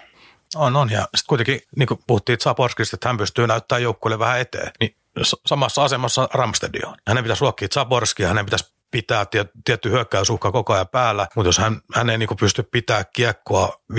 On, 0.55 0.75
on. 0.75 0.91
Ja 0.91 1.01
sitten 1.01 1.27
kuitenkin, 1.27 1.61
niin 1.75 1.87
kuin 1.87 1.99
puhuttiin 2.07 2.39
Zaporskista, 2.39 2.95
että 2.95 3.09
hän 3.09 3.17
pystyy 3.17 3.47
näyttämään 3.47 3.83
joukkueelle 3.83 4.19
vähän 4.19 4.39
eteen, 4.39 4.71
niin 4.79 4.95
samassa 5.45 5.83
asemassa 5.83 6.29
Ramstedi 6.33 6.79
on. 6.85 6.95
Hänen 7.07 7.23
pitäisi 7.23 7.41
ruokkia 7.41 7.67
Zaporskia, 7.73 8.27
hänen 8.27 8.45
pitäisi 8.45 8.76
pitää 8.91 9.25
tiet, 9.25 9.51
tietty 9.65 9.91
hyökkäysuhka 9.91 10.51
koko 10.51 10.73
ajan 10.73 10.87
päällä, 10.87 11.27
mutta 11.35 11.47
jos 11.47 11.57
hän, 11.57 11.81
hän 11.95 12.09
ei 12.09 12.17
niin 12.17 12.29
pysty 12.39 12.63
pitää 12.63 13.03
kiekkoa 13.03 13.81
5-5 13.93 13.95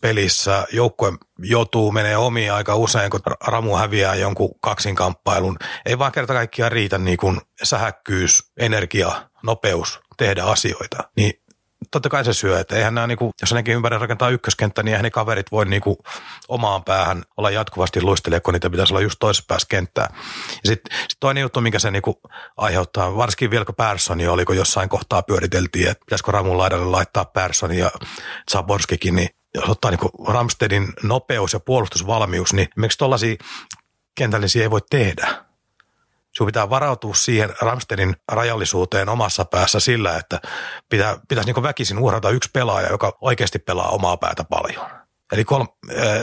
pelissä, 0.00 0.66
joukkue 0.72 1.12
joutuu, 1.38 1.92
menee 1.92 2.16
omiin 2.16 2.52
aika 2.52 2.76
usein, 2.76 3.10
kun 3.10 3.20
Ramu 3.46 3.76
häviää 3.76 4.14
jonkun 4.14 4.54
kaksinkamppailun. 4.60 5.56
Ei 5.86 5.98
vaan 5.98 6.12
kerta 6.12 6.32
kaikkiaan 6.32 6.72
riitä 6.72 6.98
niin 6.98 7.18
kuin 7.18 7.40
sähäkkyys, 7.62 8.52
energia, 8.56 9.28
nopeus 9.42 10.00
tehdä 10.16 10.44
asioita. 10.44 10.96
Niin 11.16 11.41
totta 11.92 12.08
kai 12.08 12.24
se 12.24 12.32
syö, 12.32 12.60
että 12.60 12.76
eihän 12.76 12.94
nämä, 12.94 13.06
niinku, 13.06 13.30
jos 13.40 13.50
hänenkin 13.50 13.74
ympäri 13.74 13.98
rakentaa 13.98 14.28
ykköskenttä, 14.28 14.82
niin 14.82 14.92
eihän 14.92 15.02
ne 15.02 15.10
kaverit 15.10 15.52
voi 15.52 15.66
niinku 15.66 15.98
omaan 16.48 16.84
päähän 16.84 17.22
olla 17.36 17.50
jatkuvasti 17.50 18.02
luistelemaan, 18.02 18.42
kun 18.42 18.54
niitä 18.54 18.70
pitäisi 18.70 18.92
olla 18.92 19.00
just 19.00 19.16
toisessa 19.20 19.44
päässä 19.48 19.66
kenttää. 19.70 20.08
Ja 20.64 20.68
sitten 20.68 20.98
sit 20.98 21.20
toinen 21.20 21.40
juttu, 21.40 21.60
mikä 21.60 21.78
se 21.78 21.90
niinku 21.90 22.20
aiheuttaa, 22.56 23.16
varsinkin 23.16 23.50
Vilko 23.50 23.72
Persson, 23.72 24.28
oliko 24.28 24.52
jossain 24.52 24.88
kohtaa 24.88 25.22
pyöriteltiin, 25.22 25.88
että 25.88 26.04
pitäisikö 26.04 26.32
Ramun 26.32 26.58
laidalle 26.58 26.86
laittaa 26.86 27.24
Persson 27.24 27.74
ja 27.74 27.90
Zaborskikin, 28.52 29.16
niin 29.16 29.28
jos 29.54 29.68
ottaa 29.68 29.90
niinku 29.90 30.10
Ramstedin 30.28 30.92
nopeus 31.02 31.52
ja 31.52 31.60
puolustusvalmius, 31.60 32.52
niin 32.52 32.68
miksi 32.76 32.98
tollaisia 32.98 33.34
kentällisiä 34.14 34.62
ei 34.62 34.70
voi 34.70 34.80
tehdä? 34.90 35.51
Sinun 36.32 36.46
pitää 36.46 36.70
varautua 36.70 37.14
siihen 37.14 37.50
Ramstedin 37.60 38.16
rajallisuuteen 38.32 39.08
omassa 39.08 39.44
päässä 39.44 39.80
sillä, 39.80 40.16
että 40.16 40.40
pitää, 40.88 41.16
pitäisi 41.28 41.52
niin 41.52 41.62
väkisin 41.62 41.98
uhrata 41.98 42.30
yksi 42.30 42.50
pelaaja, 42.52 42.90
joka 42.90 43.18
oikeasti 43.20 43.58
pelaa 43.58 43.88
omaa 43.88 44.16
päätä 44.16 44.44
paljon. 44.44 44.86
Eli 45.32 45.44
kol, 45.44 45.64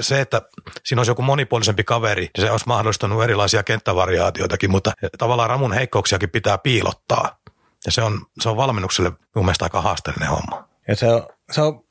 se, 0.01 0.21
että 0.21 0.41
siinä 0.85 0.99
olisi 0.99 1.11
joku 1.11 1.21
monipuolisempi 1.21 1.83
kaveri, 1.83 2.21
niin 2.21 2.45
se 2.45 2.51
olisi 2.51 2.67
mahdollistanut 2.67 3.23
erilaisia 3.23 3.63
kenttävariaatioitakin, 3.63 4.71
mutta 4.71 4.91
tavallaan 5.17 5.49
Ramun 5.49 5.73
heikkouksiakin 5.73 6.29
pitää 6.29 6.57
piilottaa. 6.57 7.39
Ja 7.85 7.91
se 7.91 8.01
on, 8.01 8.21
se 8.39 8.49
on 8.49 8.57
valmennukselle 8.57 9.11
mun 9.35 9.45
mielestä 9.45 9.65
aika 9.65 9.81
haasteellinen 9.81 10.29
homma. 10.29 10.67
Ja 10.87 10.95
se 10.95 11.07
on, 11.07 11.27
se 11.51 11.61
on 11.61 11.83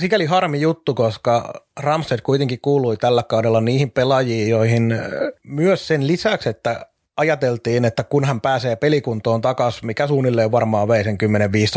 sikäli 0.00 0.26
harmi 0.26 0.60
juttu, 0.60 0.94
koska 0.94 1.52
Ramsted 1.76 2.20
kuitenkin 2.20 2.60
kuului 2.60 2.96
tällä 2.96 3.22
kaudella 3.22 3.60
niihin 3.60 3.90
pelaajiin, 3.90 4.48
joihin 4.48 4.94
myös 5.42 5.86
sen 5.86 6.06
lisäksi, 6.06 6.48
että 6.48 6.86
ajateltiin, 7.16 7.84
että 7.84 8.04
kun 8.04 8.24
hän 8.24 8.40
pääsee 8.40 8.76
pelikuntoon 8.76 9.40
takaisin, 9.40 9.86
mikä 9.86 10.06
suunnilleen 10.06 10.52
varmaan 10.52 10.88
vei 10.88 11.04
sen 11.04 11.18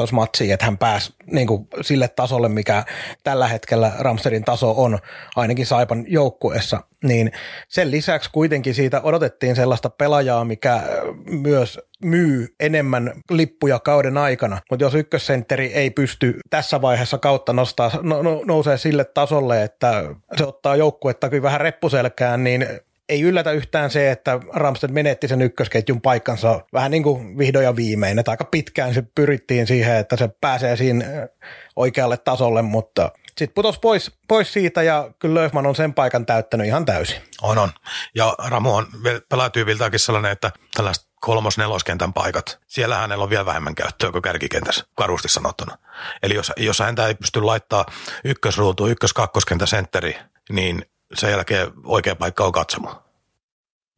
10-15 0.10 0.12
matsia, 0.12 0.54
että 0.54 0.66
hän 0.66 0.78
pääsi 0.78 1.14
niin 1.32 1.48
kuin 1.48 1.68
sille 1.82 2.08
tasolle, 2.08 2.50
mikä 2.50 2.84
tällä 3.24 3.48
hetkellä 3.48 3.92
Ramstedin 4.00 4.44
taso 4.44 4.74
on, 4.78 5.00
ainakin 5.36 5.66
Saipan 5.66 6.06
joukkueessa, 6.08 6.80
niin 7.04 7.32
sen 7.68 7.92
lisäksi 7.92 8.30
kuitenkin 8.32 8.74
siitä 8.74 9.02
odotettiin 9.02 9.56
sellaista 9.56 9.90
pelaajaa, 9.90 10.46
mikä 10.46 10.82
myös 11.26 11.80
myy 12.04 12.48
enemmän 12.60 13.14
lippuja 13.32 13.80
kauden 13.80 14.18
aikana, 14.18 14.60
mutta 14.70 14.86
jos 14.86 14.96
ykkössentteri 14.96 15.74
ei 15.74 15.90
pysty 15.90 16.40
tässä 16.50 16.82
vaiheessa 16.82 17.18
kautta 17.18 17.54
nostaa, 17.54 17.92
no, 18.02 18.22
no, 18.22 18.42
nousee 18.46 18.78
sille 18.78 19.06
tasolle, 19.06 19.64
että 19.64 20.04
se 20.38 20.46
ottaa 20.46 20.76
joukkuetta 20.76 21.32
vähän 21.42 21.62
reppuselkään, 21.62 22.44
niin 22.44 22.68
ei 23.14 23.22
yllätä 23.22 23.52
yhtään 23.52 23.90
se, 23.90 24.12
että 24.12 24.40
Ramsted 24.54 24.90
menetti 24.90 25.28
sen 25.28 25.42
ykkösketjun 25.42 26.02
paikkansa 26.02 26.62
vähän 26.74 26.92
niin 26.92 27.04
kuin 27.04 27.38
vihdoin 27.38 27.66
ja 27.66 27.76
viimein. 27.76 28.20
Että 28.20 28.32
aika 28.32 28.46
pitkään 28.46 28.94
se 28.94 29.04
pyrittiin 29.16 29.68
siihen, 29.68 29.96
että 29.96 30.18
se 30.18 30.30
pääsee 30.42 30.76
siinä 30.76 31.06
oikealle 31.76 32.18
tasolle, 32.18 32.62
mutta 32.62 33.12
sitten 33.28 33.54
putosi 33.56 33.80
pois, 33.80 34.12
pois 34.28 34.54
siitä 34.54 34.84
ja 34.84 35.12
kyllä 35.20 35.42
Löfman 35.42 35.66
on 35.66 35.76
sen 35.76 35.94
paikan 35.94 36.26
täyttänyt 36.26 36.68
ihan 36.68 36.86
täysin. 36.86 37.22
On, 37.42 37.58
on. 37.58 37.70
Ja 38.16 38.36
Ramu 38.48 38.76
on 38.76 38.88
pelaatyyviltäänkin 39.30 40.00
sellainen, 40.00 40.32
että 40.32 40.52
tällaista 40.76 41.06
kolmos 41.22 41.58
neloskentän 41.58 42.14
paikat, 42.14 42.60
siellä 42.68 42.98
hänellä 42.98 43.24
on 43.24 43.30
vielä 43.30 43.46
vähemmän 43.46 43.76
käyttöä 43.76 44.12
kuin 44.12 44.22
kärkikentässä, 44.22 44.86
karusti 44.96 45.30
sanottuna. 45.30 45.78
Eli 46.24 46.34
jos, 46.34 46.52
jos 46.58 46.80
häntä 46.80 47.08
ei 47.08 47.16
pysty 47.16 47.42
laittaa 47.42 47.86
ykkösruutu, 48.24 48.88
ykkös-kakkoskentä 48.88 49.66
sentteri, 49.66 50.18
niin 50.50 50.86
sen 51.14 51.32
jälkeen 51.32 51.72
oikea 51.84 52.16
paikka 52.16 52.46
on 52.46 52.52
katsomo. 52.52 53.03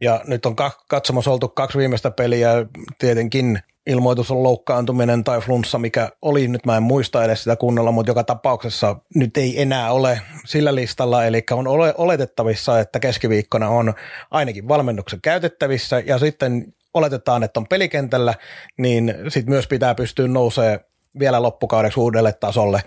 Ja 0.02 0.22
nyt 0.28 0.46
on 0.46 0.56
katsomassa 0.88 1.32
oltu 1.32 1.48
kaksi 1.50 1.78
viimeistä 1.78 2.12
peliä, 2.12 2.52
tietenkin 3.00 3.60
ilmoitus 3.88 4.32
on 4.32 4.44
loukkaantuminen 4.44 5.24
tai 5.24 5.42
flunssa, 5.42 5.80
mikä 5.80 6.10
oli, 6.22 6.48
nyt 6.48 6.66
mä 6.66 6.78
en 6.78 6.84
muista 6.84 7.24
edes 7.24 7.44
sitä 7.44 7.56
kunnolla, 7.56 7.92
mutta 7.92 8.10
joka 8.10 8.24
tapauksessa 8.24 8.96
nyt 9.16 9.38
ei 9.38 9.62
enää 9.62 9.92
ole 9.92 10.22
sillä 10.46 10.76
listalla, 10.76 11.26
eli 11.26 11.44
on 11.52 11.68
ole, 11.68 11.94
oletettavissa, 11.98 12.80
että 12.80 13.00
keskiviikkona 13.00 13.70
on 13.70 13.94
ainakin 14.32 14.68
valmennuksen 14.68 15.22
käytettävissä. 15.22 16.00
Ja 16.06 16.20
sitten 16.20 16.74
oletetaan, 16.94 17.44
että 17.44 17.60
on 17.60 17.68
pelikentällä, 17.68 18.34
niin 18.78 19.16
sitten 19.28 19.54
myös 19.54 19.68
pitää 19.68 19.96
pystyä 19.96 20.28
nousemaan 20.28 20.80
vielä 21.20 21.42
loppukaudeksi 21.42 22.00
uudelle 22.00 22.34
tasolle, 22.34 22.82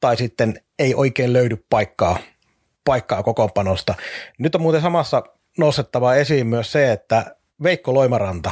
tai 0.00 0.16
sitten 0.16 0.60
ei 0.78 0.94
oikein 0.94 1.32
löydy 1.32 1.56
paikkaa 1.70 2.18
paikkaa 2.84 3.22
kokoonpanosta. 3.22 3.94
Nyt 4.38 4.54
on 4.54 4.62
muuten 4.62 4.82
samassa 4.82 5.22
nostettava 5.58 6.14
esiin 6.14 6.46
myös 6.46 6.72
se, 6.72 6.92
että 6.92 7.36
Veikko 7.62 7.94
Loimaranta, 7.94 8.50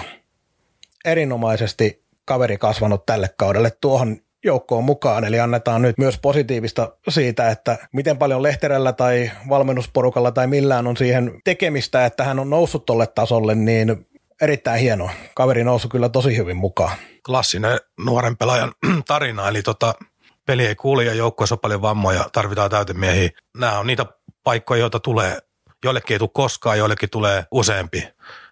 erinomaisesti 1.04 2.04
kaveri 2.24 2.58
kasvanut 2.58 3.06
tälle 3.06 3.30
kaudelle 3.38 3.70
tuohon 3.80 4.16
joukkoon 4.44 4.84
mukaan, 4.84 5.24
eli 5.24 5.40
annetaan 5.40 5.82
nyt 5.82 5.98
myös 5.98 6.18
positiivista 6.18 6.92
siitä, 7.08 7.50
että 7.50 7.78
miten 7.92 8.18
paljon 8.18 8.42
Lehterellä 8.42 8.92
tai 8.92 9.30
valmennusporukalla 9.48 10.32
tai 10.32 10.46
millään 10.46 10.86
on 10.86 10.96
siihen 10.96 11.40
tekemistä, 11.44 12.06
että 12.06 12.24
hän 12.24 12.38
on 12.38 12.50
noussut 12.50 12.86
tolle 12.86 13.06
tasolle, 13.06 13.54
niin 13.54 14.06
erittäin 14.40 14.80
hienoa. 14.80 15.10
Kaveri 15.34 15.64
noussut 15.64 15.90
kyllä 15.90 16.08
tosi 16.08 16.36
hyvin 16.36 16.56
mukaan. 16.56 16.96
Klassinen 17.26 17.78
nuoren 18.04 18.36
pelaajan 18.36 18.72
tarina, 19.06 19.48
eli 19.48 19.62
tota, 19.62 19.94
peli 20.46 20.66
ei 20.66 20.74
kuule 20.74 21.04
ja 21.04 21.14
joukkueessa 21.14 21.54
on 21.54 21.58
paljon 21.58 21.82
vammoja, 21.82 22.24
tarvitaan 22.32 22.70
täytemiehiä. 22.70 23.30
Nämä 23.58 23.78
on 23.78 23.86
niitä 23.86 24.06
paikkoja, 24.44 24.80
joita 24.80 25.00
tulee, 25.00 25.38
joillekin 25.84 26.14
ei 26.14 26.18
tule 26.18 26.30
koskaan, 26.32 26.78
joillekin 26.78 27.10
tulee 27.10 27.44
useampi. 27.50 28.08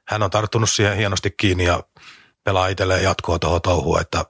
Hän 0.09 0.23
on 0.23 0.31
tarttunut 0.31 0.71
siihen 0.71 0.97
hienosti 0.97 1.31
kiinni 1.31 1.65
ja 1.65 1.83
pelaa 2.45 2.69
itselleen 2.69 3.03
jatkoa 3.03 3.39
tuohon 3.39 3.63
touhuun, 3.63 4.01
että 4.01 4.25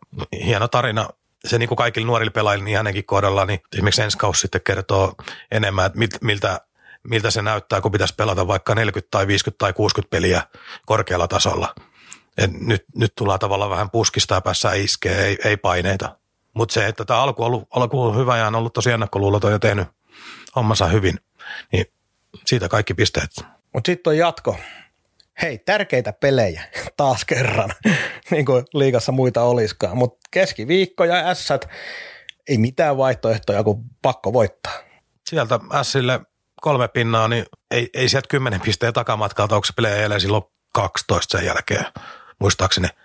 hieno 0.44 0.68
tarina. 0.68 1.08
Se 1.44 1.58
niin 1.58 1.68
kuin 1.68 1.76
kaikille 1.76 2.06
nuorille 2.06 2.30
pelaajille, 2.30 2.64
niin 2.64 2.76
hänenkin 2.76 3.04
kohdalla, 3.04 3.44
niin 3.44 3.60
esimerkiksi 3.72 4.02
ensi 4.02 4.18
kausi 4.18 4.40
sitten 4.40 4.60
kertoo 4.64 5.14
enemmän, 5.50 5.86
että 5.86 5.98
miltä, 6.22 6.60
miltä 7.02 7.30
se 7.30 7.42
näyttää, 7.42 7.80
kun 7.80 7.92
pitäisi 7.92 8.14
pelata 8.14 8.46
vaikka 8.46 8.74
40 8.74 9.10
tai 9.10 9.26
50 9.26 9.58
tai 9.58 9.72
60 9.72 10.10
peliä 10.10 10.42
korkealla 10.86 11.28
tasolla. 11.28 11.74
Et 12.38 12.50
nyt, 12.60 12.84
nyt 12.96 13.12
tullaan 13.16 13.38
tavallaan 13.38 13.70
vähän 13.70 13.90
puskista 13.90 14.34
ja 14.34 14.40
päässä 14.40 14.72
iskee, 14.72 15.24
ei, 15.24 15.38
ei 15.44 15.56
paineita. 15.56 16.16
Mutta 16.54 16.72
se, 16.72 16.86
että 16.86 17.04
tämä 17.04 17.22
alku 17.22 17.44
on 17.44 17.66
alku 17.70 18.00
on 18.00 18.02
ollut 18.02 18.20
hyvä 18.20 18.36
ja 18.36 18.46
on 18.46 18.54
ollut 18.54 18.72
tosi 18.72 18.90
ennakkoluuloton 18.90 19.52
ja 19.52 19.58
tehnyt 19.58 19.88
hommansa 20.56 20.86
hyvin, 20.86 21.20
niin 21.72 21.86
siitä 22.46 22.68
kaikki 22.68 22.94
pisteet. 22.94 23.30
Mutta 23.72 23.90
sitten 23.90 24.10
on 24.10 24.16
jatko. 24.16 24.56
Hei, 25.42 25.58
tärkeitä 25.58 26.12
pelejä 26.12 26.62
taas 26.96 27.24
kerran, 27.24 27.72
niin 28.30 28.46
kuin 28.46 28.64
liigassa 28.74 29.12
muita 29.12 29.42
olisikaan. 29.42 29.98
Mutta 29.98 30.28
keskiviikko 30.30 31.04
ja 31.04 31.28
ässät, 31.28 31.68
ei 32.48 32.58
mitään 32.58 32.96
vaihtoehtoja 32.96 33.64
kuin 33.64 33.78
pakko 34.02 34.32
voittaa. 34.32 34.72
Sieltä 35.30 35.60
ässille 35.74 36.20
kolme 36.60 36.88
pinnaa, 36.88 37.28
niin 37.28 37.46
ei, 37.70 37.90
ei 37.94 38.08
sieltä 38.08 38.28
kymmenen 38.28 38.60
pisteen 38.60 38.92
takamatkalta, 38.92 39.54
onko 39.54 39.64
se 39.64 39.72
pelejä 39.76 39.96
eilen 39.96 40.20
silloin 40.20 40.44
12 40.72 41.38
sen 41.38 41.46
jälkeen, 41.46 41.84
muistaakseni– 42.40 42.88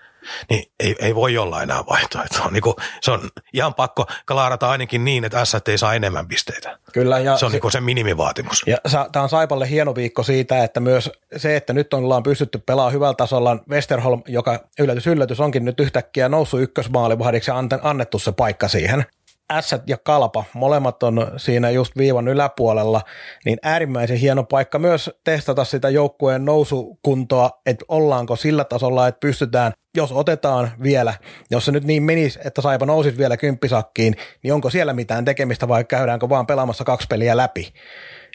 niin 0.50 0.72
ei, 0.80 0.96
ei 1.00 1.16
voi 1.16 1.38
olla 1.38 1.64
enää 1.64 1.84
vaihtoehtoa. 1.90 2.50
Niin 2.52 2.62
kuin, 2.62 2.76
se 3.02 3.12
on 3.12 3.30
ihan 3.54 3.74
pakko 3.74 4.06
klaarata 4.28 4.70
ainakin 4.70 5.06
niin, 5.06 5.26
että 5.26 5.46
S 5.46 5.56
ei 5.68 5.78
saa 5.78 5.94
enemmän 5.94 6.28
pisteitä. 6.28 6.80
Kyllä. 6.94 7.20
Ja 7.20 7.38
se 7.38 7.46
on 7.46 7.52
se, 7.52 7.60
niin 7.64 7.72
se 7.72 7.82
minimivaatimus. 7.82 8.64
Ja 8.68 8.78
tämä 9.12 9.24
on 9.24 9.30
Saipalle 9.30 9.70
hieno 9.70 9.96
viikko 9.96 10.24
siitä, 10.24 10.64
että 10.64 10.80
myös 10.80 11.12
se, 11.38 11.56
että 11.56 11.74
nyt 11.74 11.94
ollaan 11.94 12.24
pystytty 12.24 12.58
pelaamaan 12.58 12.94
hyvällä 12.94 13.14
tasolla, 13.14 13.58
Westerholm, 13.70 14.22
joka 14.28 14.60
yllätys 14.80 15.08
yllätys 15.08 15.40
onkin 15.40 15.66
nyt 15.66 15.80
yhtäkkiä 15.80 16.30
noussut 16.30 16.62
ykkösmaalivahdiksi 16.62 17.52
ja 17.52 17.58
annettu 17.82 18.20
se 18.20 18.32
paikka 18.32 18.68
siihen. 18.68 19.06
Ässät 19.52 19.84
ja 19.88 19.98
Kalpa, 19.98 20.44
molemmat 20.54 21.04
on 21.04 21.32
siinä 21.38 21.70
just 21.70 21.98
viivan 21.98 22.28
yläpuolella, 22.28 23.02
niin 23.46 23.58
äärimmäisen 23.64 24.18
hieno 24.18 24.44
paikka 24.44 24.80
myös 24.80 25.12
testata 25.24 25.64
sitä 25.64 25.90
joukkueen 25.90 26.46
nousukuntoa, 26.46 27.52
että 27.66 27.86
ollaanko 27.88 28.36
sillä 28.36 28.64
tasolla, 28.64 29.08
että 29.08 29.20
pystytään, 29.20 29.74
jos 29.98 30.12
otetaan 30.12 30.72
vielä, 30.84 31.14
jos 31.52 31.66
se 31.66 31.72
nyt 31.72 31.84
niin 31.84 32.04
menisi, 32.04 32.40
että 32.46 32.62
Saipa 32.62 32.86
nousisi 32.86 33.18
vielä 33.18 33.38
kymppisakkiin, 33.38 34.16
niin 34.44 34.54
onko 34.54 34.70
siellä 34.70 34.94
mitään 34.94 35.26
tekemistä 35.26 35.68
vai 35.68 35.84
käydäänkö 35.84 36.30
vaan 36.30 36.48
pelaamassa 36.48 36.84
kaksi 36.84 37.08
peliä 37.08 37.38
läpi? 37.38 37.74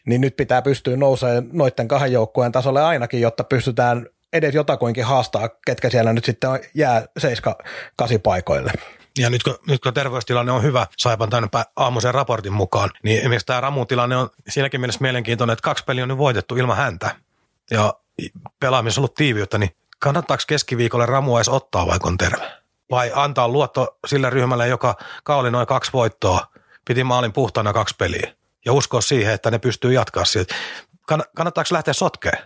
Niin 0.07 0.20
nyt 0.20 0.37
pitää 0.37 0.62
pystyä 0.62 0.96
nousemaan 0.96 1.48
noiden 1.53 1.88
kahden 1.88 2.12
joukkueen 2.12 2.53
tasolle 2.53 2.83
ainakin, 2.83 3.20
jotta 3.20 3.44
pystytään 3.44 4.07
edes 4.33 4.55
jotakuinkin 4.55 5.05
haastaa, 5.05 5.48
ketkä 5.66 5.90
siellä 5.90 6.12
nyt 6.12 6.24
sitten 6.24 6.50
jää 6.74 7.03
7-8 7.20 8.18
paikoille. 8.22 8.72
Ja 9.18 9.31
nyt 9.31 9.42
kun, 9.42 9.59
nyt 9.66 9.83
kun 9.83 9.94
terveystilanne 9.94 10.53
on 10.53 10.62
hyvä, 10.62 10.87
Saipan 10.96 11.31
tänne 11.31 11.48
aamuisen 11.77 12.14
raportin 12.14 12.53
mukaan, 12.53 12.90
niin 13.03 13.18
esimerkiksi 13.18 13.46
tämä 13.46 13.61
Ramun 13.61 13.87
tilanne 13.87 14.16
on 14.16 14.31
siinäkin 14.48 14.81
mielessä 14.81 15.00
mielenkiintoinen, 15.00 15.53
että 15.53 15.62
kaksi 15.62 15.85
peliä 15.85 16.05
on 16.05 16.09
nyt 16.09 16.18
voitettu 16.18 16.57
ilman 16.57 16.77
häntä. 16.77 17.16
Ja 17.70 17.94
pelaamisessa 18.61 19.00
on 19.00 19.03
ollut 19.03 19.14
tiiviyttä, 19.14 19.59
niin 19.59 19.77
kannattaako 19.98 20.42
keskiviikolle 20.46 21.07
Ramu 21.07 21.37
edes 21.37 21.48
ottaa, 21.48 21.87
vaikka 21.87 22.09
on 22.09 22.18
terve? 22.18 22.53
Vai 22.90 23.12
antaa 23.14 23.48
luotto 23.48 23.98
sille 24.07 24.31
ryhmälle, 24.31 24.68
joka 24.68 24.96
kauli 25.24 25.50
noin 25.50 25.66
kaksi 25.66 25.92
voittoa, 25.92 26.46
piti 26.85 27.05
maalin 27.05 27.33
puhtaana 27.33 27.72
kaksi 27.72 27.94
peliä, 27.98 28.35
ja 28.64 28.72
uskoa 28.72 29.00
siihen, 29.00 29.35
että 29.35 29.50
ne 29.50 29.59
pystyy 29.59 29.92
jatkaa 29.92 30.24
siitä. 30.24 30.55
Kannattaako 31.07 31.68
lähteä 31.70 31.94
sotkeen? 31.94 32.38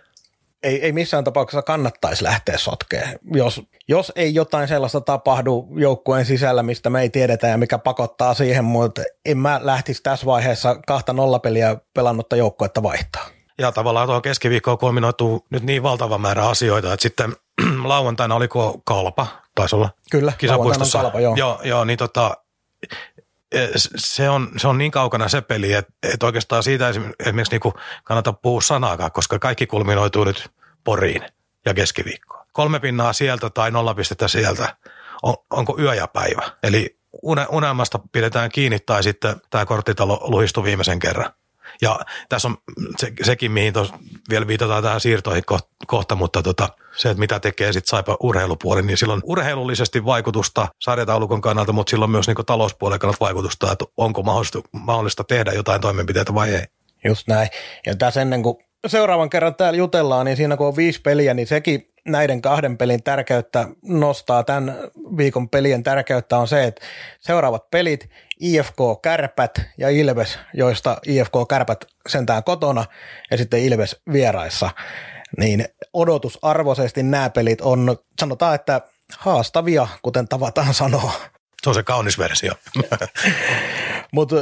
Ei, 0.62 0.84
ei 0.84 0.92
missään 0.92 1.24
tapauksessa 1.24 1.62
kannattaisi 1.62 2.24
lähteä 2.24 2.58
sotkeen. 2.58 3.18
Jos, 3.34 3.62
jos 3.88 4.12
ei 4.16 4.34
jotain 4.34 4.68
sellaista 4.68 5.00
tapahdu 5.00 5.68
joukkueen 5.76 6.26
sisällä, 6.26 6.62
mistä 6.62 6.90
me 6.90 7.00
ei 7.00 7.10
tiedetä 7.10 7.46
ja 7.46 7.58
mikä 7.58 7.78
pakottaa 7.78 8.34
siihen, 8.34 8.64
mutta 8.64 9.02
en 9.24 9.38
mä 9.38 9.60
lähtisi 9.62 10.02
tässä 10.02 10.26
vaiheessa 10.26 10.76
kahta 10.86 11.12
nollapeliä 11.12 11.76
pelannutta 11.94 12.36
joukkuetta 12.36 12.82
vaihtaa. 12.82 13.26
Ja 13.58 13.72
tavallaan 13.72 14.06
tuohon 14.06 14.22
keskiviikkoon 14.22 14.78
kulminoituu 14.78 15.46
nyt 15.50 15.62
niin 15.62 15.82
valtava 15.82 16.18
määrä 16.18 16.48
asioita, 16.48 16.92
että 16.92 17.02
sitten 17.02 17.36
lauantaina 17.84 18.34
oliko 18.34 18.80
kalpa, 18.84 19.26
taisi 19.54 19.76
olla 19.76 19.90
Kyllä, 20.10 20.32
kisapuistossa. 20.38 20.98
Kalpa, 21.00 21.20
joo. 21.20 21.36
joo. 21.36 21.60
Joo, 21.64 21.84
niin 21.84 21.98
tota, 21.98 22.36
se 23.96 24.28
on, 24.28 24.48
se 24.56 24.68
on 24.68 24.78
niin 24.78 24.90
kaukana 24.90 25.28
se 25.28 25.40
peli, 25.40 25.72
että, 25.72 25.92
että 26.02 26.26
oikeastaan 26.26 26.62
siitä 26.62 26.88
esimerkiksi 26.88 27.58
niin 27.58 27.74
kannata 28.04 28.32
puhua 28.32 28.60
sanaakaan, 28.60 29.12
koska 29.12 29.38
kaikki 29.38 29.66
kulminoituu 29.66 30.24
nyt 30.24 30.50
Poriin 30.84 31.22
ja 31.64 31.74
keskiviikkoon. 31.74 32.46
Kolme 32.52 32.80
pinnaa 32.80 33.12
sieltä 33.12 33.50
tai 33.50 33.70
nolla 33.70 33.94
pistettä 33.94 34.28
sieltä. 34.28 34.76
On, 35.22 35.34
onko 35.50 35.78
yö 35.78 35.94
ja 35.94 36.06
päivä? 36.06 36.42
Eli 36.62 36.98
unelmasta 37.50 38.00
pidetään 38.12 38.50
kiinni 38.50 38.78
tai 38.78 39.02
sitten 39.02 39.36
tämä 39.50 39.66
korttitalo 39.66 40.20
luhistuu 40.22 40.64
viimeisen 40.64 40.98
kerran. 40.98 41.32
Ja 41.82 42.00
tässä 42.28 42.48
on 42.48 42.56
se, 42.98 43.12
sekin, 43.22 43.52
mihin 43.52 43.72
tos, 43.72 43.92
vielä 44.30 44.46
viitataan 44.46 44.82
tähän 44.82 45.00
siirtoihin 45.00 45.44
kohta, 45.86 46.14
mutta 46.14 46.42
tota, 46.42 46.68
se, 46.96 47.10
että 47.10 47.20
mitä 47.20 47.40
tekee 47.40 47.72
sitten 47.72 47.90
saipa 47.90 48.16
urheilupuoli, 48.20 48.82
niin 48.82 48.96
silloin 48.96 49.20
urheilullisesti 49.24 50.04
vaikutusta 50.04 50.68
sarjataulukon 50.80 51.40
kannalta, 51.40 51.72
mutta 51.72 51.90
silloin 51.90 52.10
myös 52.10 52.26
niin 52.26 52.36
talouspuolen 52.46 52.98
kannalta 52.98 53.24
vaikutusta, 53.24 53.72
että 53.72 53.84
onko 53.96 54.22
mahdollista, 54.22 54.58
mahdollista 54.72 55.24
tehdä 55.24 55.52
jotain 55.52 55.80
toimenpiteitä 55.80 56.34
vai 56.34 56.54
ei. 56.54 56.64
Just 57.04 57.28
näin. 57.28 57.48
Ja 57.86 57.96
tässä 57.96 58.22
ennen 58.22 58.42
kuin 58.42 58.56
seuraavan 58.86 59.30
kerran 59.30 59.54
täällä 59.54 59.76
jutellaan, 59.76 60.26
niin 60.26 60.36
siinä 60.36 60.56
kun 60.56 60.66
on 60.66 60.76
viisi 60.76 61.00
peliä, 61.00 61.34
niin 61.34 61.46
sekin 61.46 61.87
näiden 62.04 62.42
kahden 62.42 62.78
pelin 62.78 63.02
tärkeyttä 63.02 63.68
nostaa. 63.82 64.44
Tämän 64.44 64.74
viikon 65.16 65.48
pelien 65.48 65.82
tärkeyttä 65.82 66.38
on 66.38 66.48
se, 66.48 66.64
että 66.64 66.86
seuraavat 67.20 67.70
pelit, 67.70 68.10
IFK 68.40 68.76
Kärpät 69.02 69.60
ja 69.78 69.88
Ilves, 69.88 70.38
joista 70.54 70.98
IFK 71.06 71.32
Kärpät 71.48 71.84
sentään 72.08 72.44
kotona 72.44 72.84
ja 73.30 73.36
sitten 73.36 73.60
Ilves 73.60 74.02
vieraissa, 74.12 74.70
niin 75.38 75.68
odotusarvoisesti 75.92 77.02
nämä 77.02 77.30
pelit 77.30 77.60
on, 77.60 77.96
sanotaan, 78.20 78.54
että 78.54 78.80
haastavia, 79.18 79.88
kuten 80.02 80.28
tavataan 80.28 80.74
sanoa. 80.74 81.12
Se 81.62 81.70
on 81.70 81.74
se 81.74 81.82
kaunis 81.82 82.18
versio. 82.18 82.52
Mutta 84.12 84.36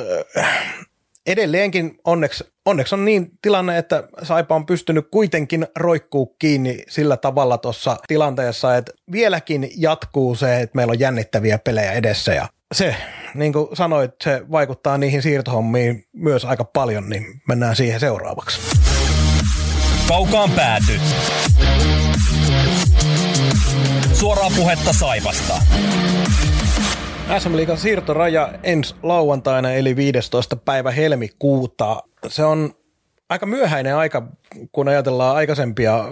edelleenkin 1.26 1.98
onneksi, 2.04 2.44
onneksi 2.64 2.94
on 2.94 3.04
niin 3.04 3.30
tilanne, 3.42 3.78
että 3.78 4.08
Saipa 4.22 4.54
on 4.54 4.66
pystynyt 4.66 5.08
kuitenkin 5.10 5.66
roikkuu 5.76 6.26
kiinni 6.38 6.82
sillä 6.88 7.16
tavalla 7.16 7.58
tuossa 7.58 7.96
tilanteessa, 8.06 8.76
että 8.76 8.92
vieläkin 9.12 9.70
jatkuu 9.76 10.34
se, 10.34 10.60
että 10.60 10.76
meillä 10.76 10.90
on 10.90 11.00
jännittäviä 11.00 11.58
pelejä 11.58 11.92
edessä 11.92 12.34
ja 12.34 12.48
se, 12.74 12.96
niin 13.34 13.52
kuin 13.52 13.68
sanoit, 13.76 14.10
se 14.24 14.42
vaikuttaa 14.50 14.98
niihin 14.98 15.22
siirtohommiin 15.22 16.04
myös 16.12 16.44
aika 16.44 16.64
paljon, 16.64 17.10
niin 17.10 17.42
mennään 17.48 17.76
siihen 17.76 18.00
seuraavaksi. 18.00 18.60
Kaukaan 20.08 20.50
pääty. 20.50 21.00
Suoraa 24.12 24.50
puhetta 24.56 24.92
Saipasta. 24.92 25.62
SM 27.26 27.56
Liigan 27.56 27.78
siirtoraja 27.78 28.52
ensi 28.62 28.94
lauantaina 29.02 29.72
eli 29.72 29.96
15. 29.96 30.56
päivä 30.56 30.90
helmikuuta. 30.90 32.02
Se 32.28 32.44
on 32.44 32.74
aika 33.28 33.46
myöhäinen 33.46 33.96
aika, 33.96 34.22
kun 34.72 34.88
ajatellaan 34.88 35.36
aikaisempia 35.36 36.04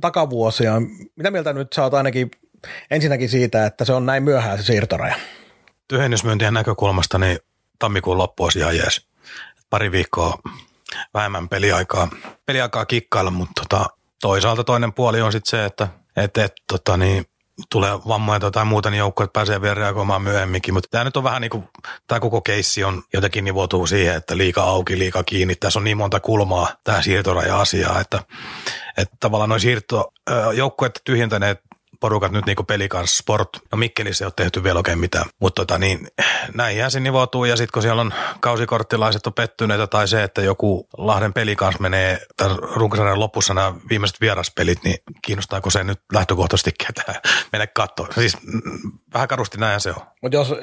takavuosia. 0.00 0.72
Mitä 1.16 1.30
mieltä 1.30 1.52
nyt 1.52 1.72
saat 1.72 1.94
ainakin 1.94 2.30
ensinnäkin 2.90 3.28
siitä, 3.28 3.66
että 3.66 3.84
se 3.84 3.92
on 3.92 4.06
näin 4.06 4.22
myöhään 4.22 4.58
se 4.58 4.64
siirtoraja? 4.64 5.14
Tyhjennysmyyntien 5.88 6.54
näkökulmasta 6.54 7.18
niin 7.18 7.38
tammikuun 7.78 8.18
loppu 8.18 8.44
olisi 8.44 8.58
ihan 8.58 8.76
jees. 8.76 9.06
Pari 9.70 9.92
viikkoa 9.92 10.38
vähemmän 11.14 11.48
peliaikaa, 11.48 12.08
peliaikaa 12.46 12.86
kikkailla, 12.86 13.30
mutta 13.30 13.62
tota, 13.62 13.86
toisaalta 14.20 14.64
toinen 14.64 14.92
puoli 14.92 15.20
on 15.20 15.32
sitten 15.32 15.50
se, 15.50 15.64
että 15.64 15.88
et, 16.16 16.38
et, 16.38 16.52
tota, 16.72 16.96
niin, 16.96 17.24
tulee 17.70 17.98
vammoja 18.08 18.50
tai 18.50 18.64
muuta, 18.64 18.90
niin 18.90 18.98
joukkueet 18.98 19.32
pääsee 19.32 19.62
vielä 19.62 19.74
reagoimaan 19.74 20.22
myöhemminkin. 20.22 20.74
Mutta 20.74 20.88
tämä 20.90 21.04
nyt 21.04 21.16
on 21.16 21.24
vähän 21.24 21.40
niin 21.40 21.50
kuin, 21.50 21.68
tämä 22.06 22.20
koko 22.20 22.40
keissi 22.40 22.84
on 22.84 23.02
jotenkin 23.12 23.44
nivoutuu 23.44 23.86
siihen, 23.86 24.16
että 24.16 24.36
liika 24.36 24.62
auki, 24.62 24.98
liika 24.98 25.22
kiinni. 25.24 25.54
Tässä 25.54 25.78
on 25.78 25.84
niin 25.84 25.96
monta 25.96 26.20
kulmaa 26.20 26.68
tämä 26.84 27.02
siirtoraja-asiaa, 27.02 28.00
että, 28.00 28.22
että 28.96 29.16
tavallaan 29.20 29.48
noin 29.48 29.60
siirto, 29.60 30.12
joukkueet 30.54 31.00
tyhjentäneet 31.04 31.60
porukat 32.00 32.32
nyt 32.32 32.46
niinku 32.46 32.64
pelikans 32.64 33.18
sport. 33.18 33.48
No 33.72 33.78
Mikkelissä 33.78 34.24
ei 34.24 34.26
ole 34.26 34.32
tehty 34.36 34.64
vielä 34.64 34.78
oikein 34.78 34.98
mitään. 34.98 35.26
Mutta 35.40 35.60
tota, 35.62 35.78
niin, 35.78 36.08
näinhän 36.54 36.90
se 36.90 37.00
nivoutuu 37.00 37.44
ja 37.44 37.56
sitten 37.56 37.72
kun 37.72 37.82
siellä 37.82 38.00
on 38.00 38.14
kausikorttilaiset 38.40 39.26
on 39.26 39.32
pettyneitä 39.32 39.86
tai 39.86 40.08
se, 40.08 40.22
että 40.22 40.42
joku 40.42 40.88
Lahden 40.96 41.32
pelikans 41.32 41.80
menee 41.80 42.18
runkosarjan 42.74 43.20
lopussa 43.20 43.54
nämä 43.54 43.74
viimeiset 43.90 44.20
vieraspelit, 44.20 44.84
niin 44.84 44.96
kiinnostaako 45.22 45.70
se 45.70 45.84
nyt 45.84 46.00
lähtökohtaisesti 46.12 46.72
ketään 46.86 47.20
mennä 47.52 47.66
katsomaan. 47.66 48.14
Siis 48.14 48.36
mm, 48.42 48.92
vähän 49.14 49.28
karusti 49.28 49.58
näin 49.58 49.80
se 49.80 49.90
on. 49.90 50.02
Mutta 50.22 50.36
jos 50.36 50.54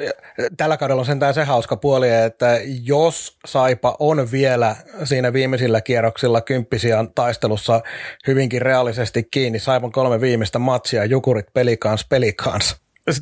tällä 0.58 0.78
kaudella 0.78 1.00
on 1.00 1.06
sentään 1.06 1.34
se 1.34 1.44
hauska 1.44 1.78
puoli, 1.78 2.10
että 2.10 2.60
jos 2.84 3.38
Saipa 3.46 3.96
on 4.00 4.32
vielä 4.32 4.76
siinä 5.04 5.34
viimeisillä 5.34 5.82
kierroksilla 5.82 6.42
kymppisiä 6.42 7.06
taistelussa 7.16 7.82
hyvinkin 8.28 8.62
reaalisesti 8.62 9.24
kiinni, 9.24 9.60
Saipan 9.60 9.92
kolme 9.92 10.22
viimeistä 10.22 10.60
matsia, 10.60 11.06
Jukurit 11.28 11.54
pelikans 11.54 12.06
pelikans. 12.10 12.76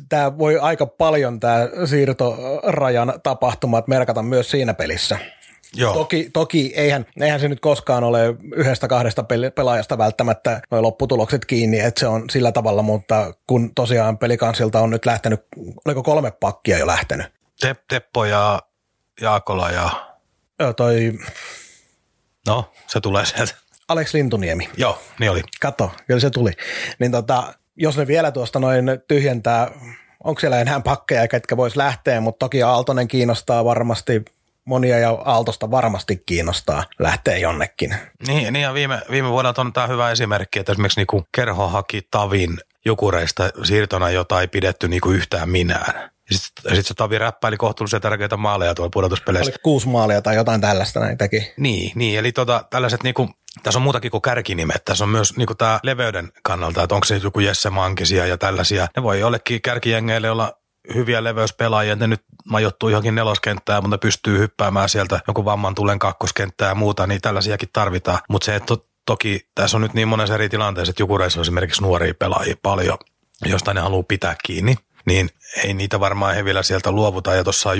Tämä 0.08 0.38
voi 0.38 0.58
aika 0.58 0.86
paljon 0.86 1.40
tämä 1.40 1.68
siirtorajan 1.84 3.20
tapahtumat 3.22 3.88
merkata 3.88 4.22
myös 4.22 4.50
siinä 4.50 4.74
pelissä. 4.74 5.18
Joo. 5.74 5.94
Toki, 5.94 6.30
toki 6.32 6.72
eihän, 6.76 7.06
eihän 7.20 7.40
se 7.40 7.48
nyt 7.48 7.60
koskaan 7.60 8.04
ole 8.04 8.34
yhdestä 8.54 8.88
kahdesta 8.88 9.24
pelaajasta 9.54 9.98
välttämättä 9.98 10.60
noin 10.70 10.82
lopputulokset 10.82 11.44
kiinni, 11.44 11.80
että 11.80 12.00
se 12.00 12.06
on 12.06 12.30
sillä 12.30 12.52
tavalla, 12.52 12.82
mutta 12.82 13.34
kun 13.46 13.74
tosiaan 13.74 14.18
pelikansilta 14.18 14.80
on 14.80 14.90
nyt 14.90 15.06
lähtenyt, 15.06 15.40
oliko 15.84 16.02
kolme 16.02 16.30
pakkia 16.30 16.78
jo 16.78 16.86
lähtenyt? 16.86 17.26
Tepp, 17.60 17.80
Teppo 17.88 18.24
ja 18.24 18.62
Jaakola 19.20 19.70
ja... 19.70 19.90
Joo, 20.58 20.72
toi... 20.72 21.12
No, 22.46 22.72
se 22.86 23.00
tulee 23.00 23.26
sieltä. 23.26 23.54
Alex 23.88 24.14
Lintuniemi. 24.14 24.68
Joo, 24.76 25.02
niin 25.20 25.30
oli. 25.30 25.42
Kato, 25.60 25.90
kyllä 26.06 26.20
se 26.20 26.30
tuli. 26.30 26.50
Niin 26.98 27.12
tota, 27.12 27.54
jos 27.76 27.96
ne 27.96 28.06
vielä 28.06 28.32
tuosta 28.32 28.58
noin 28.58 28.86
tyhjentää, 29.08 29.70
onko 30.24 30.40
siellä 30.40 30.60
enää 30.60 30.80
pakkeja, 30.80 31.28
ketkä 31.28 31.56
vois 31.56 31.76
lähteä, 31.76 32.20
mutta 32.20 32.38
toki 32.38 32.62
Aaltonen 32.62 33.08
kiinnostaa 33.08 33.64
varmasti 33.64 34.24
monia 34.64 34.98
ja 34.98 35.10
Aaltosta 35.10 35.70
varmasti 35.70 36.22
kiinnostaa 36.26 36.84
lähteä 36.98 37.36
jonnekin. 37.36 37.94
Niin, 38.26 38.52
niin 38.52 38.62
ja 38.62 38.74
viime, 38.74 39.02
viime 39.10 39.30
vuodelta 39.30 39.60
on 39.60 39.72
tämä 39.72 39.86
hyvä 39.86 40.10
esimerkki, 40.10 40.58
että 40.58 40.72
esimerkiksi 40.72 41.00
niinku 41.00 41.24
Kerho 41.32 41.68
haki 41.68 42.02
Tavin 42.10 42.58
jukureista 42.84 43.50
siirtona, 43.64 44.10
jota 44.10 44.40
ei 44.40 44.48
pidetty 44.48 44.88
niinku 44.88 45.10
yhtään 45.10 45.48
minään. 45.48 46.10
Sitten 46.30 46.76
sit 46.76 46.86
se 46.86 46.94
Tavi 46.94 47.18
räppäili 47.18 47.56
kohtuullisen 47.56 48.00
tärkeitä 48.00 48.36
maaleja 48.36 48.74
tuolla 48.74 48.90
pudotuspeleissä. 48.90 49.50
Oli 49.50 49.58
kuusi 49.62 49.88
maalia 49.88 50.22
tai 50.22 50.34
jotain 50.36 50.60
tällaista 50.60 51.00
näin 51.00 51.18
teki. 51.18 51.52
Niin, 51.56 51.92
niin 51.94 52.18
eli 52.18 52.32
tota, 52.32 52.64
tällaiset 52.70 53.02
niinku, 53.02 53.30
tässä 53.62 53.78
on 53.78 53.82
muutakin 53.82 54.10
kuin 54.10 54.22
kärkinimet. 54.22 54.84
Tässä 54.84 55.04
on 55.04 55.10
myös 55.10 55.36
niinku 55.36 55.54
tämä 55.54 55.80
leveyden 55.82 56.32
kannalta, 56.42 56.82
että 56.82 56.94
onko 56.94 57.04
se 57.04 57.16
joku 57.16 57.40
Jesse 57.40 57.70
Mankisia 57.70 58.26
ja 58.26 58.38
tällaisia. 58.38 58.86
Ne 58.96 59.02
voi 59.02 59.20
jollekin 59.20 59.62
kärkijengeille 59.62 60.30
olla 60.30 60.52
hyviä 60.94 61.24
leveyspelaajia, 61.24 61.96
ne 61.96 62.06
nyt 62.06 62.22
majoittuu 62.44 62.88
johonkin 62.88 63.14
neloskenttään, 63.14 63.82
mutta 63.82 63.98
pystyy 63.98 64.38
hyppäämään 64.38 64.88
sieltä 64.88 65.20
joku 65.28 65.44
vamman 65.44 65.74
tulen 65.74 65.98
kakkoskenttää 65.98 66.68
ja 66.68 66.74
muuta, 66.74 67.06
niin 67.06 67.20
tällaisiakin 67.20 67.68
tarvitaan. 67.72 68.18
Mutta 68.28 68.44
se, 68.44 68.56
että 68.56 68.74
toki 69.06 69.48
tässä 69.54 69.76
on 69.76 69.80
nyt 69.80 69.94
niin 69.94 70.08
monessa 70.08 70.34
eri 70.34 70.48
tilanteessa, 70.48 70.90
että 70.90 71.02
joku 71.02 71.18
reissu 71.18 71.40
on 71.40 71.42
esimerkiksi 71.42 71.82
nuoria 71.82 72.14
pelaajia 72.18 72.54
paljon, 72.62 72.98
josta 73.44 73.74
ne 73.74 73.80
haluaa 73.80 74.02
pitää 74.02 74.36
kiinni, 74.44 74.74
niin 75.06 75.30
ei 75.64 75.74
niitä 75.74 76.00
varmaan 76.00 76.34
he 76.34 76.44
vielä 76.44 76.62
sieltä 76.62 76.92
luovuta. 76.92 77.34
Ja 77.34 77.44
tuossa 77.44 77.70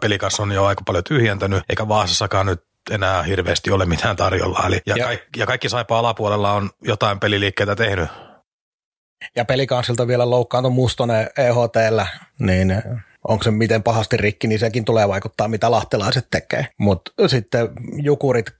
pelikas 0.00 0.40
on 0.40 0.52
jo 0.52 0.64
aika 0.64 0.82
paljon 0.86 1.04
tyhjentänyt, 1.04 1.62
eikä 1.68 1.88
Vaasassakaan 1.88 2.46
nyt 2.46 2.64
enää 2.90 3.22
hirveästi 3.22 3.70
ole 3.70 3.86
mitään 3.86 4.16
tarjolla. 4.16 4.64
Eli, 4.66 4.80
ja, 4.86 4.96
ja, 4.96 5.04
kaikki, 5.04 5.40
ja 5.40 5.46
kaikki 5.46 5.68
saipa 5.68 5.98
alapuolella 5.98 6.52
on 6.52 6.70
jotain 6.82 7.20
peliliikkeitä 7.20 7.76
tehnyt. 7.76 8.08
Ja 9.36 9.44
pelikansilta 9.44 10.06
vielä 10.06 10.30
loukkaantu 10.30 10.70
Mustonen 10.70 11.30
EHTllä, 11.38 12.06
niin 12.38 12.82
onko 13.28 13.44
se 13.44 13.50
miten 13.50 13.82
pahasti 13.82 14.16
rikki, 14.16 14.46
niin 14.46 14.58
sekin 14.58 14.84
tulee 14.84 15.08
vaikuttaa, 15.08 15.48
mitä 15.48 15.70
lahtelaiset 15.70 16.26
tekee. 16.30 16.66
Mutta 16.78 17.12
sitten 17.26 17.68
Jukurit, 18.02 18.50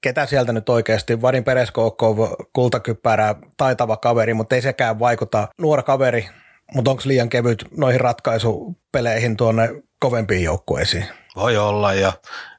ketä 0.00 0.26
sieltä 0.26 0.52
nyt 0.52 0.68
oikeasti, 0.68 1.22
Varin 1.22 1.44
Pereskokov, 1.44 2.18
kultakyppärä, 2.52 3.34
taitava 3.56 3.96
kaveri, 3.96 4.34
mutta 4.34 4.54
ei 4.54 4.62
sekään 4.62 4.98
vaikuta. 4.98 5.48
Nuora 5.60 5.82
kaveri, 5.82 6.28
mutta 6.74 6.90
onko 6.90 7.02
liian 7.06 7.28
kevyt 7.28 7.64
noihin 7.76 8.00
ratkaisupeleihin 8.00 9.36
tuonne 9.36 9.70
kovempiin 9.98 10.44
joukkueisiin? 10.44 11.04
Voi 11.36 11.56
olla 11.56 11.94
ja 11.94 12.12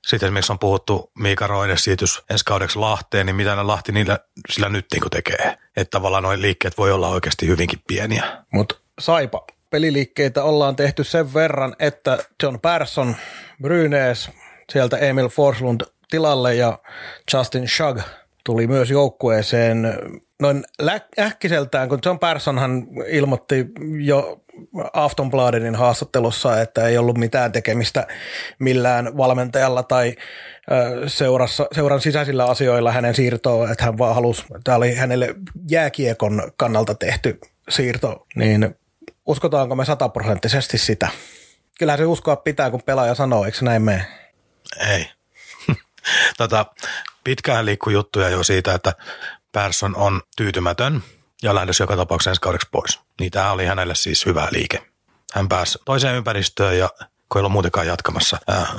sitten 0.07 0.27
esimerkiksi 0.27 0.51
on 0.51 0.59
puhuttu 0.59 1.11
Miika 1.19 1.47
Roine 1.47 1.77
siirtys 1.77 2.23
ensi 2.29 2.45
kaudeksi 2.45 2.79
Lahteen, 2.79 3.25
niin 3.25 3.35
mitä 3.35 3.55
ne 3.55 3.63
Lahti 3.63 3.91
niillä 3.91 4.19
sillä 4.49 4.69
nyt 4.69 4.85
niin 4.91 5.09
tekee. 5.11 5.57
Että 5.77 5.97
tavallaan 5.97 6.23
noin 6.23 6.41
liikkeet 6.41 6.77
voi 6.77 6.91
olla 6.91 7.09
oikeasti 7.09 7.47
hyvinkin 7.47 7.79
pieniä. 7.87 8.43
Mutta 8.53 8.75
Saipa, 8.99 9.45
peliliikkeitä 9.69 10.43
ollaan 10.43 10.75
tehty 10.75 11.03
sen 11.03 11.33
verran, 11.33 11.75
että 11.79 12.17
John 12.43 12.59
Persson, 12.59 13.15
Brynees, 13.61 14.29
sieltä 14.71 14.97
Emil 14.97 15.29
Forslund 15.29 15.81
tilalle 16.09 16.55
ja 16.55 16.79
Justin 17.33 17.67
Shug 17.67 17.99
tuli 18.43 18.67
myös 18.67 18.91
joukkueeseen 18.91 19.97
noin 20.41 20.63
äkkiseltään, 21.19 21.89
kun 21.89 21.99
John 22.05 22.19
Personhan 22.19 22.87
ilmoitti 23.07 23.65
jo 23.99 24.41
Aftonbladenin 24.93 25.75
haastattelussa, 25.75 26.61
että 26.61 26.87
ei 26.87 26.97
ollut 26.97 27.17
mitään 27.17 27.51
tekemistä 27.51 28.07
millään 28.59 29.17
valmentajalla 29.17 29.83
tai 29.83 30.15
seurassa, 31.07 31.67
seuran 31.71 32.01
sisäisillä 32.01 32.45
asioilla 32.45 32.91
hänen 32.91 33.15
siirtoon, 33.15 33.71
että 33.71 33.85
hän 33.85 33.97
vaan 33.97 34.15
halusi, 34.15 34.45
tämä 34.63 34.77
oli 34.77 34.95
hänelle 34.95 35.35
jääkiekon 35.69 36.51
kannalta 36.57 36.95
tehty 36.95 37.39
siirto, 37.69 38.25
niin 38.35 38.75
uskotaanko 39.25 39.75
me 39.75 39.85
sataprosenttisesti 39.85 40.77
sitä? 40.77 41.09
Kyllähän 41.79 41.99
se 41.99 42.05
uskoa 42.05 42.35
pitää, 42.35 42.71
kun 42.71 42.81
pelaaja 42.85 43.15
sanoo, 43.15 43.45
eikö 43.45 43.57
näin 43.61 43.81
mene? 43.81 44.05
Ei. 44.79 45.09
tota, 46.37 46.65
pitkään 47.23 47.65
liikkuu 47.65 47.93
juttuja 47.93 48.29
jo 48.29 48.43
siitä, 48.43 48.73
että 48.73 48.93
Persson 49.51 49.95
on 49.95 50.21
tyytymätön 50.37 51.03
ja 51.45 51.55
lähdössä 51.55 51.83
joka 51.83 51.95
tapauksessa 51.95 52.31
ensi 52.31 52.41
kaudeksi 52.41 52.67
pois. 52.71 52.99
Niin 53.19 53.31
tämä 53.31 53.51
oli 53.51 53.65
hänelle 53.65 53.95
siis 53.95 54.25
hyvä 54.25 54.47
liike. 54.51 54.81
Hän 55.33 55.49
pääsi 55.49 55.79
toiseen 55.85 56.15
ympäristöön 56.15 56.77
ja 56.77 56.89
kun 56.99 57.09
ei 57.35 57.39
ollut 57.39 57.51
muutenkaan 57.51 57.87
jatkamassa. 57.87 58.37
Äh, 58.49 58.75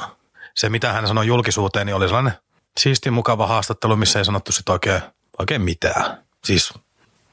se, 0.54 0.68
mitä 0.68 0.92
hän 0.92 1.08
sanoi 1.08 1.26
julkisuuteen, 1.26 1.86
niin 1.86 1.94
oli 1.94 2.06
sellainen 2.06 2.32
siisti 2.78 3.10
mukava 3.10 3.46
haastattelu, 3.46 3.96
missä 3.96 4.18
ei 4.18 4.24
sanottu 4.24 4.52
sit 4.52 4.68
oikein, 4.68 5.00
oikein 5.38 5.62
mitään. 5.62 6.24
Siis 6.44 6.74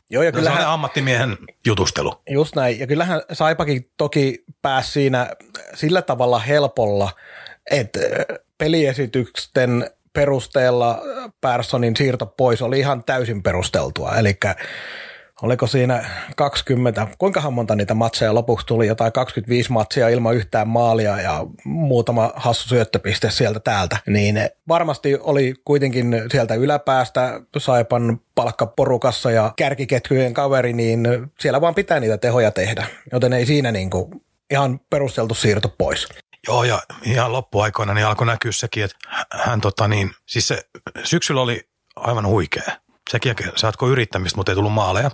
Joo, 0.09 0.23
ja 0.23 0.31
no, 0.31 0.35
kyllähän, 0.35 0.67
ammattimiehen 0.67 1.37
jutustelu. 1.65 2.21
Just 2.29 2.55
näin. 2.55 2.79
Ja 2.79 2.87
kyllähän 2.87 3.21
Saipakin 3.31 3.89
toki 3.97 4.43
pääsi 4.61 4.91
siinä 4.91 5.29
sillä 5.75 6.01
tavalla 6.01 6.39
helpolla, 6.39 7.11
että 7.71 7.99
peliesitysten 8.57 9.89
perusteella 10.13 11.01
Perssonin 11.41 11.95
siirto 11.95 12.25
pois 12.25 12.61
oli 12.61 12.79
ihan 12.79 13.03
täysin 13.03 13.43
perusteltua. 13.43 14.15
Eli 14.15 14.39
oliko 15.43 15.67
siinä 15.67 16.05
20, 16.35 17.07
kuinkahan 17.17 17.53
monta 17.53 17.75
niitä 17.75 17.93
matseja 17.93 18.33
lopuksi 18.33 18.65
tuli, 18.65 18.87
jotain 18.87 19.11
25 19.11 19.71
matsia 19.71 20.09
ilman 20.09 20.35
yhtään 20.35 20.67
maalia 20.67 21.21
ja 21.21 21.45
muutama 21.65 22.31
hassu 22.35 22.67
syöttöpiste 22.67 23.31
sieltä 23.31 23.59
täältä, 23.59 23.97
niin 24.07 24.49
varmasti 24.67 25.17
oli 25.19 25.53
kuitenkin 25.65 26.15
sieltä 26.31 26.55
yläpäästä 26.55 27.41
Saipan 27.57 28.19
palkkaporukassa 28.35 29.31
ja 29.31 29.53
kärkiketjujen 29.55 30.33
kaveri, 30.33 30.73
niin 30.73 31.07
siellä 31.39 31.61
vaan 31.61 31.75
pitää 31.75 31.99
niitä 31.99 32.17
tehoja 32.17 32.51
tehdä, 32.51 32.87
joten 33.11 33.33
ei 33.33 33.45
siinä 33.45 33.71
niin 33.71 33.89
kuin 33.89 34.21
ihan 34.51 34.79
perusteltu 34.89 35.33
siirto 35.33 35.69
pois. 35.77 36.07
Joo, 36.47 36.63
ja 36.63 36.81
ihan 37.03 37.33
loppuaikoina 37.33 37.93
niin 37.93 38.05
alkoi 38.05 38.27
näkyä 38.27 38.51
sekin, 38.51 38.83
että 38.83 38.97
hän 39.31 39.61
tota 39.61 39.87
niin, 39.87 40.11
siis 40.25 40.47
se 40.47 40.61
syksyllä 41.03 41.41
oli 41.41 41.69
aivan 41.95 42.27
huikea. 42.27 42.83
Sekin 43.09 43.35
saatko 43.55 43.87
yrittämistä, 43.87 44.37
mutta 44.37 44.51
ei 44.51 44.55
tullut 44.55 44.73
maaleja. 44.73 45.11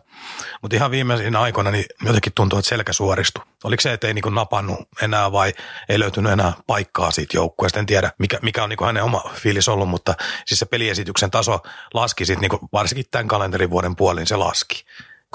Mutta 0.62 0.75
ihan 0.75 0.91
viimeisinä 0.91 1.41
aikoina 1.41 1.71
niin 1.71 1.86
jotenkin 2.06 2.34
tuntuu, 2.36 2.60
että 2.60 2.69
selkä 2.69 2.93
suoristui. 2.93 3.43
Oliko 3.63 3.82
se, 3.82 3.93
että 3.93 4.08
ei 4.08 4.13
niin 4.13 4.36
napannut 4.36 4.80
enää 5.02 5.32
vai 5.32 5.54
ei 5.89 5.99
löytynyt 5.99 6.32
enää 6.32 6.54
paikkaa 6.67 7.12
siitä 7.12 7.38
joukkueesta. 7.38 7.80
En 7.80 7.86
tiedä, 7.86 8.12
mikä, 8.17 8.39
mikä 8.41 8.63
on 8.63 8.69
niin 8.69 8.86
hänen 8.86 9.04
oma 9.04 9.23
fiilis 9.34 9.69
ollut, 9.69 9.89
mutta 9.89 10.15
siis 10.45 10.60
se 10.60 10.65
peliesityksen 10.65 11.32
taso 11.32 11.60
laski 11.93 12.25
sitten, 12.25 12.49
niin 12.49 12.69
varsinkin 12.73 13.06
tämän 13.12 13.28
kalenterivuoden 13.28 13.95
puolin 13.95 14.28
se 14.28 14.36
laski. 14.36 14.86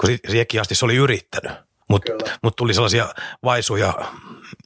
Kun 0.01 0.09
siihenkin 0.27 0.61
asti 0.61 0.75
se 0.75 0.85
oli 0.85 0.95
yrittänyt. 0.95 1.51
Mutta 1.89 2.11
mut 2.43 2.55
tuli 2.55 2.73
sellaisia 2.73 3.07
vaisuja, 3.43 3.93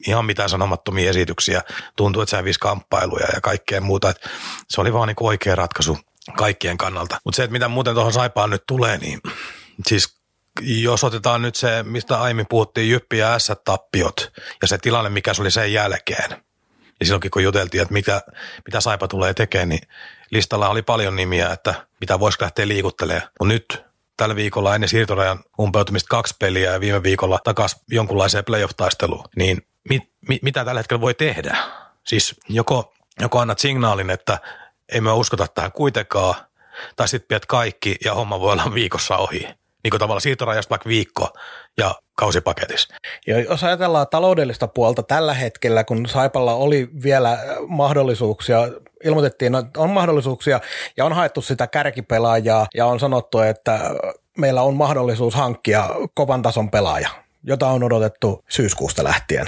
ihan 0.06 0.24
mitään 0.24 0.48
sanomattomia 0.48 1.10
esityksiä. 1.10 1.62
Tuntui, 1.96 2.22
että 2.22 2.36
hävisi 2.36 2.60
kamppailuja 2.60 3.26
ja 3.34 3.40
kaikkea 3.40 3.80
muuta. 3.80 4.10
Et 4.10 4.30
se 4.68 4.80
oli 4.80 4.92
vaan 4.92 5.08
niin 5.08 5.16
oikea 5.20 5.54
ratkaisu 5.54 5.98
kaikkien 6.36 6.78
kannalta. 6.78 7.20
Mutta 7.24 7.36
se, 7.36 7.42
että 7.42 7.52
mitä 7.52 7.68
muuten 7.68 7.94
tuohon 7.94 8.12
Saipaan 8.12 8.50
nyt 8.50 8.62
tulee, 8.66 8.98
niin 8.98 9.20
siis 9.86 10.20
jos 10.60 11.04
otetaan 11.04 11.42
nyt 11.42 11.54
se, 11.54 11.82
mistä 11.82 12.20
aiemmin 12.20 12.46
puhuttiin, 12.48 12.90
Jyppi 12.90 13.18
ja 13.18 13.38
S-tappiot 13.38 14.32
ja 14.62 14.68
se 14.68 14.78
tilanne, 14.78 15.10
mikä 15.10 15.34
se 15.34 15.42
oli 15.42 15.50
sen 15.50 15.72
jälkeen, 15.72 16.30
niin 16.30 17.06
silloinkin 17.06 17.30
kun 17.30 17.42
juteltiin, 17.42 17.82
että 17.82 17.92
mitä, 17.92 18.22
mitä 18.66 18.80
Saipa 18.80 19.08
tulee 19.08 19.34
tekemään, 19.34 19.68
niin 19.68 19.88
listalla 20.30 20.68
oli 20.68 20.82
paljon 20.82 21.16
nimiä, 21.16 21.50
että 21.52 21.86
mitä 22.00 22.20
voisi 22.20 22.38
lähteä 22.42 22.68
liikuttelemaan. 22.68 23.28
Mutta 23.40 23.52
nyt 23.52 23.82
tällä 24.16 24.36
viikolla 24.36 24.74
ennen 24.74 24.88
siirtorajan 24.88 25.40
umpeutumista 25.60 26.08
kaksi 26.08 26.34
peliä 26.38 26.72
ja 26.72 26.80
viime 26.80 27.02
viikolla 27.02 27.38
takaisin 27.44 27.80
jonkunlaiseen 27.90 28.44
playoff-taisteluun, 28.44 29.28
niin 29.36 29.66
mit, 29.88 30.02
mit, 30.28 30.42
mitä 30.42 30.64
tällä 30.64 30.78
hetkellä 30.78 31.00
voi 31.00 31.14
tehdä? 31.14 31.56
Siis 32.06 32.34
joko, 32.48 32.94
joko 33.20 33.38
annat 33.38 33.58
signaalin, 33.58 34.10
että 34.10 34.38
ei 34.92 35.00
me 35.00 35.12
uskota 35.12 35.46
tähän 35.54 35.72
kuitenkaan, 35.72 36.34
tai 36.96 37.08
sitten 37.08 37.28
pidät 37.28 37.46
kaikki 37.46 37.96
ja 38.04 38.14
homma 38.14 38.40
voi 38.40 38.52
olla 38.52 38.74
viikossa 38.74 39.16
ohi. 39.16 39.48
Niin 39.84 39.90
kuin 39.90 39.98
tavallaan 39.98 40.20
siirtorajasta 40.20 40.70
vaikka 40.70 40.88
viikko 40.88 41.28
ja 41.78 41.94
kausipaketissa. 42.14 42.94
Ja 43.26 43.40
jos 43.40 43.64
ajatellaan 43.64 44.06
taloudellista 44.10 44.68
puolta 44.68 45.02
tällä 45.02 45.34
hetkellä, 45.34 45.84
kun 45.84 46.08
Saipalla 46.08 46.54
oli 46.54 46.88
vielä 47.02 47.38
mahdollisuuksia, 47.66 48.68
ilmoitettiin, 49.04 49.54
että 49.54 49.80
on 49.80 49.90
mahdollisuuksia 49.90 50.60
ja 50.96 51.04
on 51.04 51.12
haettu 51.12 51.42
sitä 51.42 51.66
kärkipelaajaa 51.66 52.66
ja 52.74 52.86
on 52.86 53.00
sanottu, 53.00 53.38
että 53.38 53.80
meillä 54.38 54.62
on 54.62 54.74
mahdollisuus 54.74 55.34
hankkia 55.34 55.88
kovan 56.14 56.42
tason 56.42 56.70
pelaaja 56.70 57.08
jota 57.42 57.68
on 57.68 57.82
odotettu 57.82 58.44
syyskuusta 58.48 59.04
lähtien. 59.04 59.46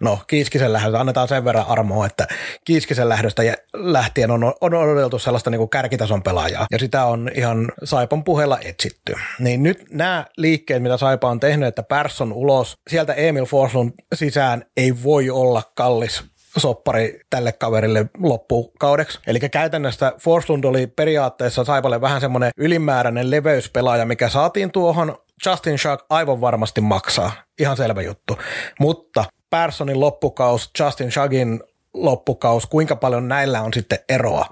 No, 0.00 0.18
Kiiskisen 0.26 0.72
lähdöstä 0.72 1.00
annetaan 1.00 1.28
sen 1.28 1.44
verran 1.44 1.66
armoa, 1.68 2.06
että 2.06 2.26
Kiiskisen 2.64 3.08
lähdöstä 3.08 3.42
lähtien 3.74 4.30
on, 4.30 4.44
on 4.60 4.74
odotettu 4.74 5.18
sellaista 5.18 5.50
niin 5.50 5.58
kuin 5.58 5.70
kärkitason 5.70 6.22
pelaajaa, 6.22 6.66
ja 6.70 6.78
sitä 6.78 7.04
on 7.04 7.30
ihan 7.34 7.72
Saipon 7.84 8.24
puheella 8.24 8.58
etsitty. 8.64 9.14
Niin 9.38 9.62
nyt 9.62 9.84
nämä 9.90 10.26
liikkeet, 10.36 10.82
mitä 10.82 10.96
Saipa 10.96 11.30
on 11.30 11.40
tehnyt, 11.40 11.68
että 11.68 11.82
Persson 11.82 12.32
ulos, 12.32 12.78
sieltä 12.88 13.12
Emil 13.12 13.44
Forslund 13.44 13.92
sisään 14.14 14.64
ei 14.76 15.02
voi 15.02 15.30
olla 15.30 15.62
kallis 15.74 16.24
soppari 16.56 17.20
tälle 17.30 17.52
kaverille 17.52 18.06
loppukaudeksi. 18.18 19.18
Eli 19.26 19.40
käytännössä 19.40 20.12
Forslund 20.20 20.64
oli 20.64 20.86
periaatteessa 20.86 21.64
Saipalle 21.64 22.00
vähän 22.00 22.20
semmoinen 22.20 22.50
ylimääräinen 22.56 23.30
leveyspelaaja, 23.30 24.06
mikä 24.06 24.28
saatiin 24.28 24.72
tuohon 24.72 25.16
Justin 25.46 25.78
Shark 25.78 26.04
aivan 26.10 26.40
varmasti 26.40 26.80
maksaa. 26.80 27.32
Ihan 27.58 27.76
selvä 27.76 28.02
juttu. 28.02 28.38
Mutta 28.80 29.24
Personin 29.50 30.00
loppukaus, 30.00 30.70
Justin 30.80 31.12
Shagin 31.12 31.60
loppukaus, 31.94 32.66
kuinka 32.66 32.96
paljon 32.96 33.28
näillä 33.28 33.62
on 33.62 33.72
sitten 33.74 33.98
eroa. 34.08 34.46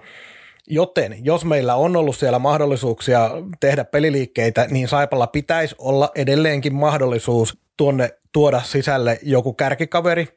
Joten 0.66 1.24
jos 1.24 1.44
meillä 1.44 1.74
on 1.74 1.96
ollut 1.96 2.16
siellä 2.16 2.38
mahdollisuuksia 2.38 3.30
tehdä 3.60 3.84
peliliikkeitä, 3.84 4.66
niin 4.70 4.88
Saipalla 4.88 5.26
pitäisi 5.26 5.74
olla 5.78 6.10
edelleenkin 6.14 6.74
mahdollisuus 6.74 7.58
tuonne 7.76 8.10
tuoda 8.32 8.60
sisälle 8.60 9.18
joku 9.22 9.52
kärkikaveri, 9.52 10.28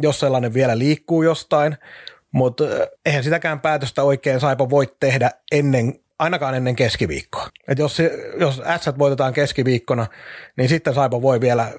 jos 0.00 0.20
sellainen 0.20 0.54
vielä 0.54 0.78
liikkuu 0.78 1.22
jostain, 1.22 1.76
mutta 2.32 2.64
eihän 3.06 3.24
sitäkään 3.24 3.60
päätöstä 3.60 4.02
oikein 4.02 4.40
Saipa 4.40 4.70
voi 4.70 4.86
tehdä 5.00 5.30
ennen 5.52 5.94
ainakaan 6.18 6.54
ennen 6.54 6.76
keskiviikkoa. 6.76 7.48
Et 7.68 7.78
jos, 7.78 7.98
jos 8.40 8.62
S 8.80 8.98
voitetaan 8.98 9.32
keskiviikkona, 9.32 10.06
niin 10.56 10.68
sitten 10.68 10.94
Saipa 10.94 11.22
voi 11.22 11.40
vielä 11.40 11.72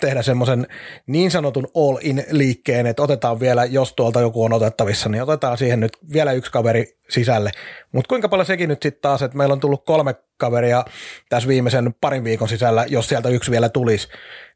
tehdä 0.00 0.22
semmoisen 0.22 0.66
niin 1.06 1.30
sanotun 1.30 1.68
all-in 1.74 2.24
liikkeen, 2.30 2.86
että 2.86 3.02
otetaan 3.02 3.40
vielä, 3.40 3.64
jos 3.64 3.92
tuolta 3.92 4.20
joku 4.20 4.44
on 4.44 4.52
otettavissa, 4.52 5.08
niin 5.08 5.22
otetaan 5.22 5.58
siihen 5.58 5.80
nyt 5.80 5.92
vielä 6.12 6.32
yksi 6.32 6.52
kaveri 6.52 6.98
sisälle. 7.08 7.50
Mutta 7.92 8.08
kuinka 8.08 8.28
paljon 8.28 8.46
sekin 8.46 8.68
nyt 8.68 8.82
sitten 8.82 9.02
taas, 9.02 9.22
että 9.22 9.36
meillä 9.36 9.52
on 9.52 9.60
tullut 9.60 9.84
kolme 9.84 10.14
kaveria 10.36 10.84
tässä 11.28 11.48
viimeisen 11.48 11.94
parin 12.00 12.24
viikon 12.24 12.48
sisällä, 12.48 12.84
jos 12.88 13.08
sieltä 13.08 13.28
yksi 13.28 13.50
vielä 13.50 13.68
tulisi, 13.68 14.08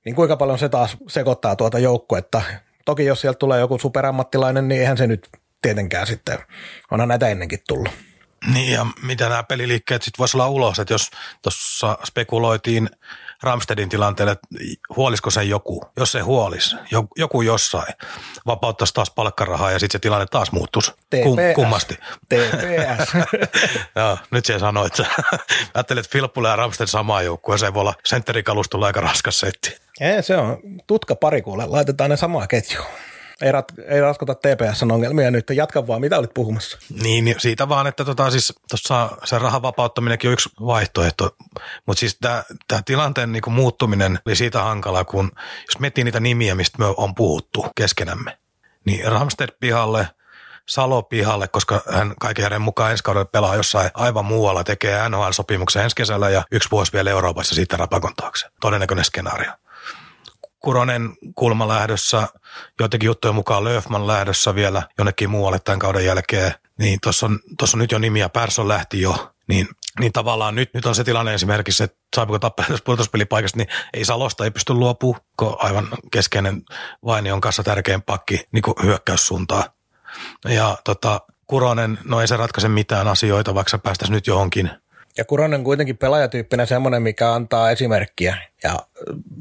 niin 0.04 0.14
kuinka 0.14 0.36
paljon 0.36 0.58
se 0.58 0.68
taas 0.68 0.96
sekoittaa 1.08 1.56
tuota 1.56 1.78
joukkuetta. 1.78 2.42
Toki 2.88 3.04
jos 3.04 3.20
sieltä 3.20 3.38
tulee 3.38 3.60
joku 3.60 3.78
superammattilainen, 3.78 4.68
niin 4.68 4.80
eihän 4.80 4.96
se 4.96 5.06
nyt 5.06 5.28
tietenkään 5.62 6.06
sitten, 6.06 6.38
onhan 6.90 7.08
näitä 7.08 7.28
ennenkin 7.28 7.58
tullut. 7.68 7.92
Niin 8.52 8.72
ja 8.72 8.86
mitä 9.02 9.28
nämä 9.28 9.42
peliliikkeet 9.42 10.02
sitten 10.02 10.18
voisi 10.18 10.36
olla 10.36 10.48
ulos, 10.48 10.78
että 10.78 10.94
jos 10.94 11.10
tuossa 11.42 11.98
spekuloitiin 12.04 12.90
Ramstedin 13.42 13.88
tilanteelle, 13.88 14.32
että 14.32 14.48
huolisiko 14.96 15.30
se 15.30 15.42
joku, 15.42 15.84
jos 15.96 16.12
se 16.12 16.20
huolis, 16.20 16.76
joku 17.16 17.42
jossain, 17.42 17.94
vapauttaisi 18.46 18.94
taas 18.94 19.10
palkkarahaa 19.10 19.70
ja 19.70 19.78
sitten 19.78 19.92
se 19.92 19.98
tilanne 19.98 20.26
taas 20.26 20.52
muuttuisi 20.52 20.92
Kum, 21.22 21.36
kummasti. 21.54 21.94
TPS. 22.28 23.12
Nyt 24.30 24.44
se 24.44 24.58
sanoi, 24.58 24.86
että 24.86 25.06
ajattelin, 25.74 26.00
että 26.00 26.12
Filppula 26.12 26.48
ja 26.48 26.56
Ramsted 26.56 26.86
samaa 26.86 27.22
joukkueen, 27.22 27.58
se 27.58 27.74
voi 27.74 27.80
olla 27.80 27.94
sentterikalustolla 28.04 28.86
aika 28.86 29.00
raskas 29.00 29.40
setti. 29.40 29.76
Ei, 30.00 30.22
se 30.22 30.36
on 30.36 30.58
tutka 30.86 31.14
pari 31.14 31.42
kuule, 31.42 31.66
laitetaan 31.66 32.10
ne 32.10 32.16
samaa 32.16 32.46
ketjua 32.46 32.86
ei, 33.42 33.52
rat, 33.52 33.72
ei 33.88 34.00
raskota 34.00 34.34
TPSn 34.34 34.90
ongelmia 34.90 35.30
nyt. 35.30 35.50
Jatka 35.50 35.86
vaan, 35.86 36.00
mitä 36.00 36.18
olit 36.18 36.34
puhumassa? 36.34 36.78
Niin, 37.02 37.24
niin 37.24 37.40
siitä 37.40 37.68
vaan, 37.68 37.86
että 37.86 38.04
tota, 38.04 38.30
siis 38.30 38.52
tuossa 38.70 39.10
se 39.24 39.38
rahan 39.38 39.62
vapauttaminenkin 39.62 40.28
on 40.28 40.32
yksi 40.32 40.48
vaihtoehto. 40.66 41.36
Mutta 41.86 42.00
siis 42.00 42.18
tämä 42.18 42.82
tilanteen 42.84 43.32
niinku 43.32 43.50
muuttuminen 43.50 44.18
oli 44.26 44.36
siitä 44.36 44.62
hankalaa, 44.62 45.04
kun 45.04 45.30
jos 45.66 45.78
miettii 45.78 46.04
niitä 46.04 46.20
nimiä, 46.20 46.54
mistä 46.54 46.78
me 46.78 46.84
on 46.96 47.14
puhuttu 47.14 47.66
keskenämme, 47.76 48.38
niin 48.84 49.12
Ramsted 49.12 49.48
pihalle, 49.60 50.08
Salo 50.68 51.02
pihalle, 51.02 51.48
koska 51.48 51.82
hän 51.92 52.14
kaiken 52.20 52.42
järjen 52.42 52.62
mukaan 52.62 52.90
ensi 52.90 53.04
kaudella 53.04 53.24
pelaa 53.24 53.56
jossain 53.56 53.90
aivan 53.94 54.24
muualla, 54.24 54.64
tekee 54.64 55.08
NHL-sopimuksen 55.08 55.82
ensi 55.82 55.96
kesällä 55.96 56.30
ja 56.30 56.42
yksi 56.52 56.70
vuosi 56.70 56.92
vielä 56.92 57.10
Euroopassa 57.10 57.54
sitten 57.54 57.78
rapakon 57.78 58.14
taakse. 58.16 58.46
Todennäköinen 58.60 59.04
skenaario. 59.04 59.52
Kuronen 60.58 61.16
kulma 61.34 61.68
lähdössä, 61.68 62.28
jotenkin 62.80 63.06
juttujen 63.06 63.34
mukaan 63.34 63.64
Löfman 63.64 64.06
lähdössä 64.06 64.54
vielä 64.54 64.82
jonnekin 64.98 65.30
muualle 65.30 65.58
tämän 65.58 65.78
kauden 65.78 66.04
jälkeen. 66.04 66.52
Niin 66.78 67.00
tuossa 67.00 67.26
on, 67.26 67.40
tossa 67.58 67.76
on 67.76 67.78
nyt 67.78 67.92
jo 67.92 67.98
nimiä, 67.98 68.28
Persson 68.28 68.68
lähti 68.68 69.00
jo, 69.00 69.32
niin 69.46 69.68
niin 70.00 70.12
tavallaan 70.12 70.54
nyt, 70.54 70.74
nyt 70.74 70.86
on 70.86 70.94
se 70.94 71.04
tilanne 71.04 71.34
esimerkiksi, 71.34 71.84
että 71.84 71.98
saapuko 72.16 72.38
tappaa 72.38 72.66
pudotuspelipaikasta, 72.84 73.58
niin 73.58 73.68
ei 73.94 74.04
Salosta 74.04 74.44
ei 74.44 74.50
pysty 74.50 74.74
luopumaan, 74.74 75.20
kun 75.36 75.56
aivan 75.58 75.88
keskeinen 76.12 76.62
Vaini 77.04 77.32
on 77.32 77.40
kanssa 77.40 77.62
tärkein 77.62 78.02
pakki 78.02 78.40
niin 78.52 78.62
hyökkäyssuuntaa. 78.82 79.64
Ja 80.44 80.76
tota, 80.84 81.20
Kuronen, 81.46 81.98
no 82.04 82.20
ei 82.20 82.28
se 82.28 82.36
ratkaise 82.36 82.68
mitään 82.68 83.08
asioita, 83.08 83.54
vaikka 83.54 83.78
päästäisiin 83.78 84.14
nyt 84.14 84.26
johonkin– 84.26 84.70
ja 85.18 85.24
Kuronen 85.24 85.64
kuitenkin 85.64 85.98
pelaajatyyppinä 85.98 86.66
semmoinen, 86.66 87.02
mikä 87.02 87.32
antaa 87.32 87.70
esimerkkiä 87.70 88.36
ja 88.62 88.78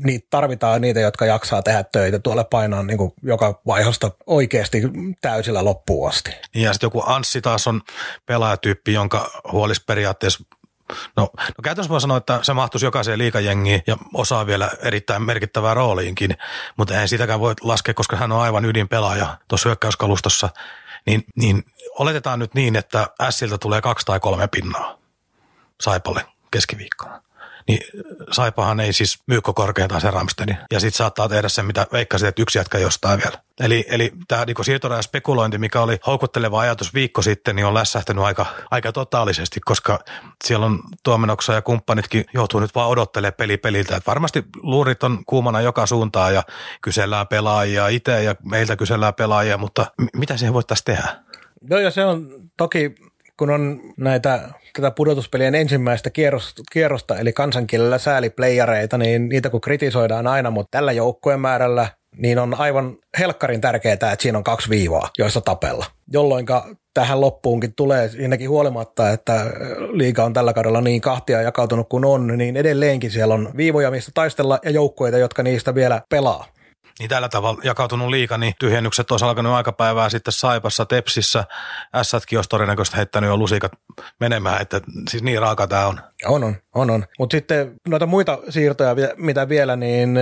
niitä 0.03 0.27
tarvitaan 0.29 0.81
niitä, 0.81 0.99
jotka 0.99 1.25
jaksaa 1.25 1.61
tehdä 1.61 1.83
töitä 1.83 2.19
tuolla 2.19 2.43
painaa 2.43 2.83
niin 2.83 2.97
kuin 2.97 3.13
joka 3.23 3.61
vaihosta 3.67 4.11
oikeasti 4.25 4.81
täysillä 5.21 5.65
loppuun 5.65 6.09
asti. 6.09 6.31
Ja 6.55 6.73
sitten 6.73 6.87
joku 6.87 7.03
Anssi 7.05 7.41
taas 7.41 7.67
on 7.67 7.81
pelaajatyyppi, 8.25 8.93
jonka 8.93 9.41
huolis 9.51 9.79
periaatteessa 9.79 10.43
No, 11.15 11.29
no 11.37 11.61
käytännössä 11.63 11.89
voi 11.89 12.01
sanoa, 12.01 12.17
että 12.17 12.39
se 12.41 12.53
mahtuisi 12.53 12.85
jokaiseen 12.85 13.19
liikajengiin 13.19 13.81
ja 13.87 13.97
osaa 14.13 14.45
vielä 14.45 14.71
erittäin 14.81 15.21
merkittävää 15.21 15.73
rooliinkin, 15.73 16.37
mutta 16.77 16.93
eihän 16.93 17.09
sitäkään 17.09 17.39
voi 17.39 17.53
laskea, 17.61 17.93
koska 17.93 18.15
hän 18.15 18.31
on 18.31 18.41
aivan 18.41 18.65
ydinpelaaja 18.65 19.37
tuossa 19.47 19.69
hyökkäyskalustossa. 19.69 20.49
Niin, 21.05 21.23
niin 21.35 21.63
oletetaan 21.99 22.39
nyt 22.39 22.53
niin, 22.53 22.75
että 22.75 23.07
Siltä 23.29 23.57
tulee 23.57 23.81
kaksi 23.81 24.05
tai 24.05 24.19
kolme 24.19 24.47
pinnaa. 24.47 24.97
Saipalle 25.81 26.25
keskiviikkona. 26.51 27.21
Niin 27.67 27.79
Saipahan 28.31 28.79
ei 28.79 28.93
siis 28.93 29.19
myy 29.27 29.41
korkeintaan 29.41 30.01
se 30.01 30.11
Ramstedin. 30.11 30.57
Ja 30.71 30.79
sitten 30.79 30.97
saattaa 30.97 31.29
tehdä 31.29 31.49
sen, 31.49 31.65
mitä 31.65 31.87
veikkasit, 31.91 32.27
että 32.27 32.41
yksi 32.41 32.57
jätkä 32.57 32.77
jostain 32.77 33.19
vielä. 33.19 33.37
Eli, 33.59 33.85
eli 33.89 34.11
tämä 34.27 34.45
niinku 34.45 34.63
siirtorajan 34.63 35.03
spekulointi, 35.03 35.57
mikä 35.57 35.81
oli 35.81 35.97
houkutteleva 36.07 36.59
ajatus 36.59 36.93
viikko 36.93 37.21
sitten, 37.21 37.55
niin 37.55 37.65
on 37.65 37.73
lässähtänyt 37.73 38.23
aika, 38.23 38.45
aika 38.71 38.91
totaalisesti, 38.91 39.59
koska 39.59 39.99
siellä 40.43 40.65
on 40.65 40.79
Tuomenoksa 41.03 41.53
ja 41.53 41.61
kumppanitkin 41.61 42.25
joutuu 42.33 42.59
nyt 42.59 42.75
vaan 42.75 42.89
odottelemaan 42.89 43.33
peli 43.37 43.57
peliltä. 43.57 43.95
Et 43.95 44.07
varmasti 44.07 44.43
luurit 44.61 45.03
on 45.03 45.25
kuumana 45.25 45.61
joka 45.61 45.85
suuntaan 45.85 46.33
ja 46.33 46.43
kysellään 46.81 47.27
pelaajia 47.27 47.87
itse 47.87 48.23
ja 48.23 48.35
meiltä 48.43 48.75
kysellään 48.75 49.13
pelaajia, 49.13 49.57
mutta 49.57 49.91
m- 49.97 50.19
mitä 50.19 50.37
siihen 50.37 50.53
voitaisiin 50.53 50.85
tehdä? 50.85 51.23
No 51.69 51.77
ja 51.77 51.91
se 51.91 52.05
on 52.05 52.27
toki 52.57 52.95
kun 53.37 53.49
on 53.49 53.79
näitä 53.97 54.49
tätä 54.81 54.91
pudotuspelien 54.91 55.55
ensimmäistä 55.55 56.09
kierrosta, 56.71 57.17
eli 57.19 57.33
kansankielellä 57.33 57.97
sääliplayereita, 57.97 58.97
niin 58.97 59.29
niitä 59.29 59.49
kun 59.49 59.61
kritisoidaan 59.61 60.27
aina, 60.27 60.51
mutta 60.51 60.77
tällä 60.77 60.91
joukkueen 60.91 61.39
määrällä 61.39 61.87
niin 62.17 62.39
on 62.39 62.53
aivan 62.53 62.97
helkkarin 63.19 63.61
tärkeää, 63.61 63.93
että 63.93 64.17
siinä 64.19 64.37
on 64.37 64.43
kaksi 64.43 64.69
viivaa, 64.69 65.09
joissa 65.17 65.41
tapella. 65.41 65.85
Jolloin 66.13 66.45
tähän 66.93 67.21
loppuunkin 67.21 67.73
tulee, 67.75 68.09
siinäkin 68.09 68.49
huolimatta, 68.49 69.09
että 69.09 69.45
liiga 69.91 70.23
on 70.23 70.33
tällä 70.33 70.53
kaudella 70.53 70.81
niin 70.81 71.01
kahtia 71.01 71.41
jakautunut 71.41 71.89
kuin 71.89 72.05
on, 72.05 72.37
niin 72.37 72.57
edelleenkin 72.57 73.11
siellä 73.11 73.33
on 73.33 73.49
viivoja, 73.57 73.91
mistä 73.91 74.11
taistella 74.13 74.59
ja 74.65 74.71
joukkueita, 74.71 75.17
jotka 75.17 75.43
niistä 75.43 75.75
vielä 75.75 76.01
pelaa. 76.09 76.45
Niin 76.99 77.09
tällä 77.09 77.29
tavalla 77.29 77.61
jakautunut 77.63 78.09
liika, 78.09 78.37
niin 78.37 78.53
tyhjennykset 78.59 79.11
olisi 79.11 79.25
alkanut 79.25 79.53
aikapäivää 79.53 80.09
sitten 80.09 80.33
Saipassa, 80.33 80.85
Tepsissä. 80.85 81.43
Ässätkin 81.95 82.37
olisi 82.37 82.49
todennäköisesti 82.49 82.97
heittänyt 82.97 83.27
jo 83.27 83.37
lusikat 83.37 83.71
menemään, 84.19 84.61
että 84.61 84.81
siis 85.09 85.23
niin 85.23 85.41
raaka 85.41 85.67
tämä 85.67 85.87
on. 85.87 85.99
On, 86.25 86.43
on, 86.43 86.55
on. 86.75 86.89
on. 86.89 87.05
Mutta 87.19 87.37
sitten 87.37 87.75
noita 87.87 88.05
muita 88.05 88.39
siirtoja, 88.49 88.95
mitä 89.17 89.49
vielä, 89.49 89.75
niin 89.75 90.19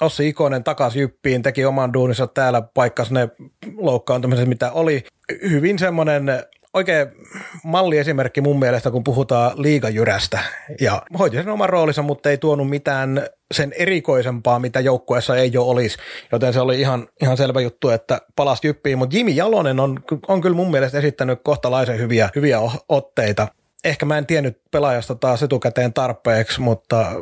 Ossi 0.00 0.28
Ikonen 0.28 0.64
takaisin 0.64 1.00
Jyppiin, 1.00 1.42
teki 1.42 1.64
oman 1.64 1.92
duunissa 1.92 2.26
täällä, 2.26 2.62
paikkas 2.62 3.10
ne 3.10 3.28
loukkaantumiset, 3.76 4.48
mitä 4.48 4.72
oli. 4.72 5.04
Hyvin 5.50 5.78
semmoinen 5.78 6.24
oikein 6.74 7.06
malliesimerkki 7.64 8.40
mun 8.40 8.58
mielestä, 8.58 8.90
kun 8.90 9.04
puhutaan 9.04 9.62
liigajyrästä. 9.62 10.38
Ja 10.80 11.02
hoiti 11.18 11.36
sen 11.36 11.48
oman 11.48 11.68
roolinsa, 11.68 12.02
mutta 12.02 12.30
ei 12.30 12.38
tuonut 12.38 12.68
mitään 12.68 13.26
sen 13.54 13.72
erikoisempaa, 13.76 14.58
mitä 14.58 14.80
joukkueessa 14.80 15.36
ei 15.36 15.50
jo 15.52 15.64
olisi. 15.64 15.98
Joten 16.32 16.52
se 16.52 16.60
oli 16.60 16.80
ihan, 16.80 17.08
ihan 17.22 17.36
selvä 17.36 17.60
juttu, 17.60 17.88
että 17.88 18.20
palasi 18.36 18.66
jyppiin. 18.66 18.98
Mutta 18.98 19.16
Jimi 19.16 19.36
Jalonen 19.36 19.80
on, 19.80 20.00
on 20.28 20.40
kyllä 20.40 20.56
mun 20.56 20.70
mielestä 20.70 20.98
esittänyt 20.98 21.40
kohtalaisen 21.44 21.98
hyviä, 21.98 22.28
hyviä 22.36 22.58
otteita. 22.88 23.48
Ehkä 23.84 24.06
mä 24.06 24.18
en 24.18 24.26
tiennyt 24.26 24.60
pelaajasta 24.70 25.14
taas 25.14 25.42
etukäteen 25.42 25.92
tarpeeksi, 25.92 26.60
mutta 26.60 27.12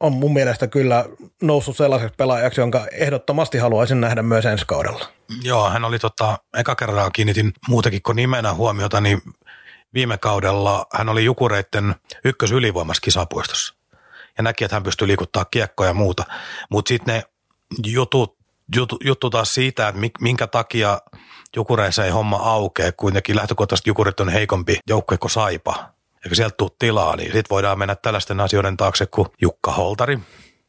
on 0.00 0.12
mun 0.12 0.32
mielestä 0.32 0.66
kyllä 0.66 1.04
noussut 1.42 1.76
sellaiseksi 1.76 2.14
pelaajaksi, 2.16 2.60
jonka 2.60 2.86
ehdottomasti 2.92 3.58
haluaisin 3.58 4.00
nähdä 4.00 4.22
myös 4.22 4.46
ensi 4.46 4.64
kaudella. 4.66 5.08
Joo, 5.42 5.70
hän 5.70 5.84
oli 5.84 5.98
tota, 5.98 6.38
eka 6.58 6.74
kertaa 6.74 7.10
kiinnitin 7.10 7.52
muutakin 7.68 8.02
kuin 8.02 8.16
nimenä 8.16 8.54
huomiota, 8.54 9.00
niin 9.00 9.22
viime 9.94 10.18
kaudella 10.18 10.86
hän 10.92 11.08
oli 11.08 11.24
Jukureitten 11.24 11.94
ykkös 12.24 12.52
ylivoimassa 12.52 13.00
kisapuistossa. 13.00 13.74
Ja 14.38 14.42
näki, 14.42 14.64
että 14.64 14.76
hän 14.76 14.82
pystyy 14.82 15.08
liikuttaa 15.08 15.44
kiekkoja 15.44 15.90
ja 15.90 15.94
muuta. 15.94 16.24
Mutta 16.70 16.88
sitten 16.88 17.14
ne 17.14 17.22
jutut, 17.86 18.36
juttu, 18.76 18.98
juttu 19.04 19.30
taas 19.30 19.54
siitä, 19.54 19.88
että 19.88 20.00
minkä 20.20 20.46
takia 20.46 21.00
Jukureissa 21.56 22.04
ei 22.04 22.10
homma 22.10 22.36
aukea, 22.36 22.92
kuitenkin 22.92 23.36
lähtökohtaisesti 23.36 23.90
Jukurit 23.90 24.20
on 24.20 24.28
heikompi 24.28 24.78
joukkue 24.88 25.18
kuin 25.18 25.30
Saipa 25.30 25.97
eikä 26.24 26.34
sieltä 26.34 26.54
tule 26.58 26.70
tilaa, 26.78 27.16
niin 27.16 27.32
sitten 27.32 27.50
voidaan 27.50 27.78
mennä 27.78 27.94
tällaisten 27.94 28.40
asioiden 28.40 28.76
taakse 28.76 29.06
kuin 29.06 29.28
Jukka 29.40 29.72
Holtari, 29.72 30.18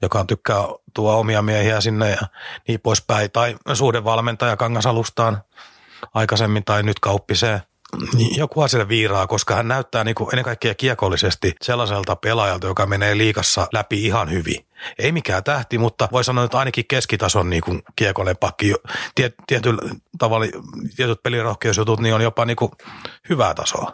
joka 0.01 0.25
tykkää 0.25 0.63
tuo 0.93 1.19
omia 1.19 1.41
miehiä 1.41 1.81
sinne 1.81 2.09
ja 2.09 2.27
niin 2.67 2.79
poispäin, 2.79 3.31
tai 3.31 3.55
suhdevalmentaja 3.73 4.57
Kangasalustaan 4.57 5.41
aikaisemmin 6.13 6.65
tai 6.65 6.83
nyt 6.83 6.99
kauppiseen. 6.99 7.61
Niin 8.13 8.37
joku 8.37 8.61
asia 8.61 8.87
viiraa, 8.87 9.27
koska 9.27 9.55
hän 9.55 9.67
näyttää 9.67 10.03
niin 10.03 10.15
kuin 10.15 10.29
ennen 10.33 10.45
kaikkea 10.45 10.75
kiekollisesti 10.75 11.55
sellaiselta 11.61 12.15
pelaajalta, 12.15 12.67
joka 12.67 12.85
menee 12.85 13.17
liikassa 13.17 13.67
läpi 13.73 14.05
ihan 14.05 14.31
hyvin. 14.31 14.65
Ei 14.99 15.11
mikään 15.11 15.43
tähti, 15.43 15.77
mutta 15.77 16.09
voi 16.11 16.23
sanoa, 16.23 16.43
että 16.43 16.59
ainakin 16.59 16.85
keskitason 16.87 17.49
niin 17.49 17.61
kuin 17.61 17.81
kiekollinen 17.95 18.37
pakki. 18.37 18.73
Tiet, 19.15 19.35
tietyllä 19.47 19.81
tavalla 20.19 20.45
tietyt 20.95 21.23
pelirohkeusjutut 21.23 21.99
niin 21.99 22.15
on 22.15 22.21
jopa 22.21 22.45
niin 22.45 22.57
kuin 22.57 22.71
hyvää 23.29 23.53
tasoa 23.53 23.93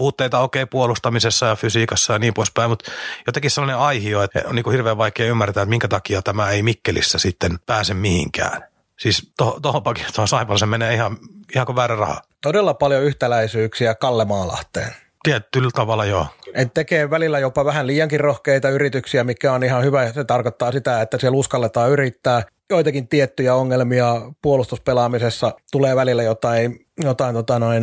puutteita 0.00 0.38
okei 0.38 0.62
okay, 0.62 0.70
puolustamisessa 0.70 1.46
ja 1.46 1.56
fysiikassa 1.56 2.12
ja 2.12 2.18
niin 2.18 2.34
poispäin, 2.34 2.70
mutta 2.70 2.90
jotenkin 3.26 3.50
sellainen 3.50 3.78
aihio, 3.78 4.22
että 4.22 4.42
on 4.46 4.54
niin 4.54 4.64
kuin 4.64 4.72
hirveän 4.72 4.98
vaikea 4.98 5.26
ymmärtää, 5.26 5.62
että 5.62 5.70
minkä 5.70 5.88
takia 5.88 6.22
tämä 6.22 6.50
ei 6.50 6.62
Mikkelissä 6.62 7.18
sitten 7.18 7.58
pääse 7.66 7.94
mihinkään. 7.94 8.62
Siis 8.98 9.32
tuohon 9.36 9.62
to, 9.62 9.94
tuohon 10.14 10.28
Saipalle 10.28 10.58
se 10.58 10.66
menee 10.66 10.94
ihan, 10.94 11.16
ihan 11.54 11.66
kuin 11.66 11.76
väärä 11.76 11.96
raha. 11.96 12.22
Todella 12.42 12.74
paljon 12.74 13.02
yhtäläisyyksiä 13.02 13.94
Kalle 13.94 14.24
Maalahteen. 14.24 14.94
Tietyllä 15.22 15.70
tavalla 15.74 16.04
joo. 16.04 16.26
Et 16.54 16.74
tekee 16.74 17.10
välillä 17.10 17.38
jopa 17.38 17.64
vähän 17.64 17.86
liiankin 17.86 18.20
rohkeita 18.20 18.68
yrityksiä, 18.68 19.24
mikä 19.24 19.52
on 19.52 19.64
ihan 19.64 19.84
hyvä. 19.84 20.12
Se 20.12 20.24
tarkoittaa 20.24 20.72
sitä, 20.72 21.00
että 21.00 21.18
siellä 21.18 21.36
uskalletaan 21.36 21.90
yrittää. 21.90 22.42
Joitakin 22.70 23.08
tiettyjä 23.08 23.54
ongelmia 23.54 24.22
puolustuspelaamisessa 24.42 25.54
tulee 25.72 25.96
välillä 25.96 26.22
jotain, 26.22 26.86
jotain 27.02 27.34
tota 27.34 27.58
noin 27.58 27.82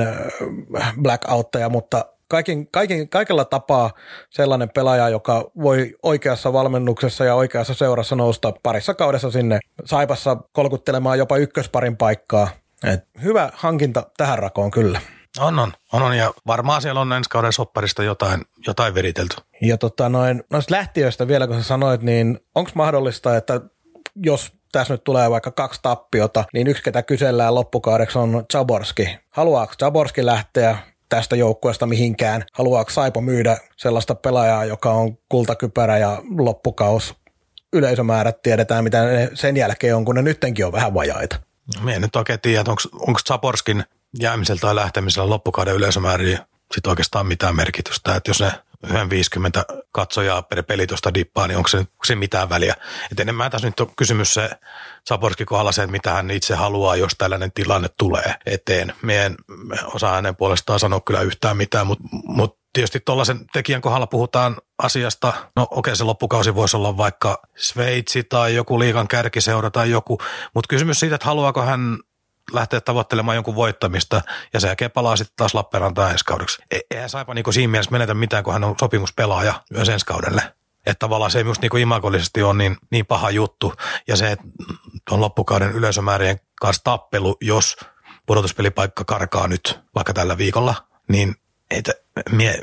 blackoutteja, 1.02 1.70
mutta 1.70 2.06
kaikin, 2.28 2.68
kaikin, 2.72 3.10
kaikella 3.10 3.46
tapaa 3.46 3.92
sellainen 4.30 4.70
pelaaja, 4.70 5.10
joka 5.10 5.52
voi 5.62 5.96
oikeassa 6.04 6.54
valmennuksessa 6.54 7.26
ja 7.26 7.36
oikeassa 7.36 7.74
seurassa 7.74 8.16
nousta 8.16 8.54
parissa 8.64 8.94
kaudessa 8.94 9.32
sinne 9.32 9.60
Saipassa 9.86 10.38
kolkuttelemaan 10.52 11.18
jopa 11.18 11.38
ykkösparin 11.38 11.98
paikkaa. 11.98 12.50
Et 12.84 13.04
hyvä 13.24 13.50
hankinta 13.54 14.04
tähän 14.18 14.40
rakoon 14.40 14.72
kyllä. 14.72 15.02
On, 15.40 15.60
on, 15.60 15.74
on, 15.94 16.02
on, 16.02 16.18
ja 16.18 16.34
varmaan 16.48 16.82
siellä 16.82 17.02
on 17.02 17.14
ensi 17.14 17.30
kauden 17.30 17.54
sopparista 17.54 18.04
jotain, 18.04 18.42
jotain 18.68 18.94
veritelty. 18.94 19.36
Ja 19.62 19.78
tota 19.78 20.10
noin, 20.10 20.44
noista 20.50 20.76
lähtiöistä 20.76 21.28
vielä, 21.28 21.48
kun 21.48 21.56
sä 21.56 21.64
sanoit, 21.64 22.02
niin 22.02 22.40
onko 22.56 22.72
mahdollista, 22.74 23.38
että 23.38 23.62
jos 24.16 24.57
tässä 24.72 24.94
nyt 24.94 25.04
tulee 25.04 25.30
vaikka 25.30 25.52
kaksi 25.52 25.80
tappiota, 25.82 26.46
niin 26.54 26.68
yksi, 26.68 26.84
ketä 26.84 27.04
kysellään 27.04 27.56
loppukaudeksi 27.56 28.18
on 28.18 28.46
Chaborski. 28.52 29.18
Haluaako 29.30 29.74
Chaborski 29.80 30.26
lähteä 30.26 30.78
tästä 31.10 31.36
joukkueesta 31.36 31.86
mihinkään? 31.86 32.44
Haluaako 32.54 32.90
Saipo 32.92 33.22
myydä 33.22 33.58
sellaista 33.78 34.16
pelaajaa, 34.16 34.66
joka 34.66 34.92
on 34.92 35.18
kultakypärä 35.30 35.98
ja 35.98 36.22
loppukaus 36.38 37.16
yleisömäärät 37.74 38.42
tiedetään, 38.42 38.84
mitä 38.84 39.04
ne 39.04 39.30
sen 39.34 39.58
jälkeen 39.58 39.96
on, 39.96 40.06
kun 40.06 40.16
ne 40.16 40.22
nyttenkin 40.22 40.66
on 40.66 40.72
vähän 40.72 40.94
vajaita. 40.94 41.40
Mie 41.82 41.96
en 41.96 42.02
nyt 42.02 42.16
oikein 42.16 42.40
tiedä, 42.40 42.64
onko, 42.94 43.20
Zaporskin 43.28 43.84
jäämisellä 44.20 44.60
tai 44.60 44.76
lähtemisellä 44.76 45.30
loppukauden 45.30 45.76
yleisömääriä 45.76 46.46
sit 46.74 46.88
oikeastaan 46.88 47.28
mitään 47.28 47.56
merkitystä. 47.56 48.16
Että 48.16 48.30
jos 48.30 48.42
ne 48.42 48.52
50 49.10 49.66
katsojaa 49.92 50.42
per 50.42 50.64
peli 50.64 50.88
tuosta 50.88 51.14
dippaa, 51.14 51.48
niin 51.48 51.58
onko 51.58 51.70
se, 51.70 51.78
onko 51.78 52.06
se 52.06 52.16
mitään 52.16 52.50
väliä. 52.50 52.76
Et 53.12 53.20
enemmän 53.20 53.52
tässä 53.52 53.68
nyt 53.68 53.80
on 53.80 53.92
kysymys 53.96 54.34
se 54.34 54.50
Saporski 55.08 55.46
kohdalla 55.46 55.72
se, 55.72 55.84
että 55.84 55.92
mitä 55.92 56.14
hän 56.14 56.32
itse 56.32 56.56
haluaa, 56.56 56.96
jos 56.96 57.14
tällainen 57.18 57.52
tilanne 57.52 57.90
tulee 57.98 58.36
eteen. 58.46 58.94
Me 59.02 59.26
en 59.26 59.36
osaa 59.94 60.16
hänen 60.16 60.36
puolestaan 60.36 60.80
sanoa 60.80 61.02
kyllä 61.02 61.22
yhtään 61.22 61.58
mitään, 61.58 61.88
mutta 61.88 62.04
mut 62.12 62.58
tietysti 62.74 63.00
tuollaisen 63.00 63.40
tekijän 63.54 63.82
kohdalla 63.82 64.08
puhutaan 64.08 64.58
asiasta, 64.84 65.34
no 65.56 65.64
okei 65.64 65.80
okay, 65.80 65.96
se 65.96 66.04
loppukausi 66.04 66.56
voisi 66.56 66.78
olla 66.78 66.98
vaikka 66.98 67.42
Sveitsi 67.58 68.24
tai 68.24 68.56
joku 68.56 68.80
liikan 68.80 69.08
kärkiseura 69.08 69.72
tai 69.72 69.90
joku, 69.90 70.18
mutta 70.54 70.68
kysymys 70.68 71.00
siitä, 71.00 71.16
että 71.16 71.28
haluaako 71.28 71.62
hän 71.62 71.98
lähteä 72.52 72.82
tavoittelemaan 72.82 73.36
jonkun 73.36 73.56
voittamista 73.56 74.22
ja 74.54 74.60
sen 74.60 74.68
jälkeen 74.68 74.92
palaa 74.92 75.16
sitten 75.16 75.36
taas 75.38 75.54
Lappeenrantaan 75.54 76.12
ensi 76.12 76.26
kaudeksi. 76.26 76.62
E- 76.72 76.80
eihän 76.92 77.10
Saipa 77.10 77.34
niin 77.34 77.54
siinä 77.54 77.72
mielessä 77.72 77.92
menetä 77.92 78.14
mitään, 78.14 78.44
kun 78.44 78.54
hän 78.54 78.64
on 78.64 78.76
sopimuspelaaja 78.80 79.62
myös 79.72 79.90
ensi 79.90 80.06
kaudelle. 80.06 80.42
Että 80.86 81.00
tavallaan 81.00 81.32
se 81.32 81.40
ei 81.40 81.46
just 81.46 81.62
niin 81.62 81.78
imakollisesti 81.78 82.44
ole 82.44 82.54
niin, 82.54 82.78
niin 82.92 83.06
paha 83.06 83.30
juttu. 83.30 83.74
Ja 84.08 84.16
se, 84.16 84.32
että 84.32 84.46
on 85.12 85.22
loppukauden 85.22 85.72
yleisömäärien 85.72 86.40
kanssa 86.62 86.84
tappelu, 86.84 87.38
jos 87.42 87.78
pudotuspelipaikka 88.26 89.04
karkaa 89.04 89.48
nyt 89.48 89.80
vaikka 89.96 90.14
tällä 90.14 90.38
viikolla, 90.38 90.76
niin 91.08 91.36
ei 91.72 91.82
te, 91.82 92.04
mie, 92.32 92.60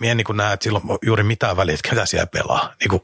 mie 0.00 0.14
niin 0.14 0.26
näe, 0.34 0.52
että 0.52 0.64
silloin 0.64 0.84
juuri 1.02 1.22
mitään 1.22 1.56
väliä, 1.56 1.74
että 1.74 1.90
ketä 1.90 2.06
siellä 2.06 2.26
pelaa. 2.26 2.74
Niin 2.80 2.88
kuin, 2.88 3.02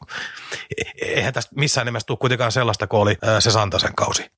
e- 0.79 1.05
eihän 1.05 1.33
tästä 1.33 1.55
missään 1.55 1.87
nimessä 1.87 2.07
tule 2.07 2.19
kuitenkaan 2.19 2.53
sellaista, 2.53 2.87
kun 2.87 3.01
oli 3.01 3.19
se 3.39 3.51
Santasen 3.51 3.95
kausi 3.95 4.31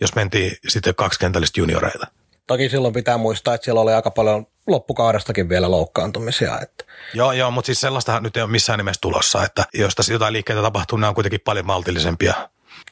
jos 0.00 0.14
mentiin 0.14 0.56
sitten 0.68 0.94
kaksikentällistä 0.94 1.60
junioreita. 1.60 2.06
Toki 2.46 2.68
silloin 2.68 2.94
pitää 2.94 3.18
muistaa, 3.18 3.54
että 3.54 3.64
siellä 3.64 3.80
oli 3.80 3.92
aika 3.92 4.10
paljon 4.10 4.46
loppukaudestakin 4.66 5.48
vielä 5.48 5.70
loukkaantumisia. 5.70 6.60
Että. 6.60 6.84
Joo, 7.14 7.32
joo, 7.32 7.50
mutta 7.50 7.66
siis 7.66 7.80
sellaistahan 7.80 8.22
nyt 8.22 8.36
ei 8.36 8.42
ole 8.42 8.50
missään 8.50 8.78
nimessä 8.78 9.00
tulossa, 9.00 9.44
että 9.44 9.64
jos 9.74 9.94
tässä 9.94 10.12
jotain 10.12 10.32
liikkeitä 10.32 10.62
tapahtuu, 10.62 10.98
ne 10.98 11.08
on 11.08 11.14
kuitenkin 11.14 11.40
paljon 11.40 11.66
maltillisempia. 11.66 12.34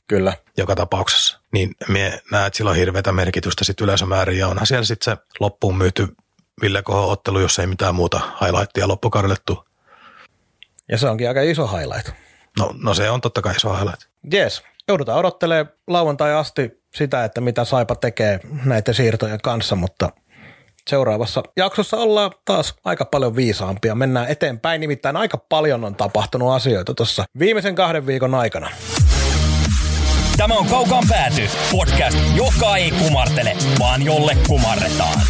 Kyllä. 0.08 0.32
Joka 0.56 0.74
tapauksessa. 0.74 1.40
Niin 1.52 1.74
me 1.88 2.22
näet, 2.30 2.46
että 2.46 2.56
sillä 2.56 2.70
on 2.70 2.76
hirveätä 2.76 3.12
merkitystä 3.12 3.64
sitten 3.64 3.84
yleisömäärin 3.84 4.38
ja 4.38 4.48
onhan 4.48 4.66
siellä 4.66 4.84
sitten 4.84 5.16
se 5.16 5.22
loppuun 5.40 5.78
myyty 5.78 6.08
Ville 6.62 6.82
Koho 6.82 7.10
ottelu, 7.10 7.40
jos 7.40 7.58
ei 7.58 7.66
mitään 7.66 7.94
muuta 7.94 8.20
highlightia 8.40 8.88
loppukaudelle 8.88 9.36
tule. 9.46 9.58
Ja 10.88 10.98
se 10.98 11.08
onkin 11.08 11.28
aika 11.28 11.42
iso 11.42 11.66
highlight. 11.66 12.10
No, 12.58 12.74
no 12.82 12.94
se 12.94 13.10
on 13.10 13.20
totta 13.20 13.42
kai 13.42 13.56
iso 13.56 13.74
highlight. 13.74 14.02
Yes. 14.34 14.62
Joudutaan 14.88 15.18
odottelemaan 15.18 15.74
lauantai 15.86 16.34
asti 16.34 16.82
sitä, 16.94 17.24
että 17.24 17.40
mitä 17.40 17.64
Saipa 17.64 17.94
tekee 17.94 18.40
näiden 18.64 18.94
siirtojen 18.94 19.40
kanssa, 19.42 19.76
mutta 19.76 20.10
seuraavassa 20.88 21.42
jaksossa 21.56 21.96
ollaan 21.96 22.30
taas 22.44 22.74
aika 22.84 23.04
paljon 23.04 23.36
viisaampia. 23.36 23.94
Mennään 23.94 24.28
eteenpäin, 24.28 24.80
nimittäin 24.80 25.16
aika 25.16 25.38
paljon 25.38 25.84
on 25.84 25.94
tapahtunut 25.94 26.52
asioita 26.52 26.94
tuossa 26.94 27.24
viimeisen 27.38 27.74
kahden 27.74 28.06
viikon 28.06 28.34
aikana. 28.34 28.70
Tämä 30.36 30.54
on 30.54 30.66
Kaukaan 30.66 31.04
pääty, 31.08 31.42
podcast, 31.72 32.18
joka 32.34 32.76
ei 32.76 32.90
kumartele, 32.90 33.56
vaan 33.78 34.02
jolle 34.02 34.36
kumarretaan. 34.48 35.20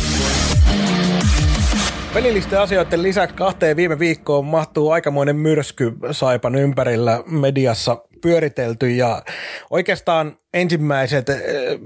Pelillisten 2.14 2.60
asioiden 2.60 3.02
lisäksi 3.02 3.36
kahteen 3.36 3.76
viime 3.76 3.98
viikkoon 3.98 4.44
mahtuu 4.44 4.90
aikamoinen 4.90 5.36
myrsky 5.36 5.92
Saipan 6.10 6.54
ympärillä 6.54 7.22
mediassa 7.26 8.04
pyöritelty 8.22 8.90
ja 8.90 9.22
oikeastaan 9.70 10.36
ensimmäiset 10.54 11.28
eh, 11.28 11.38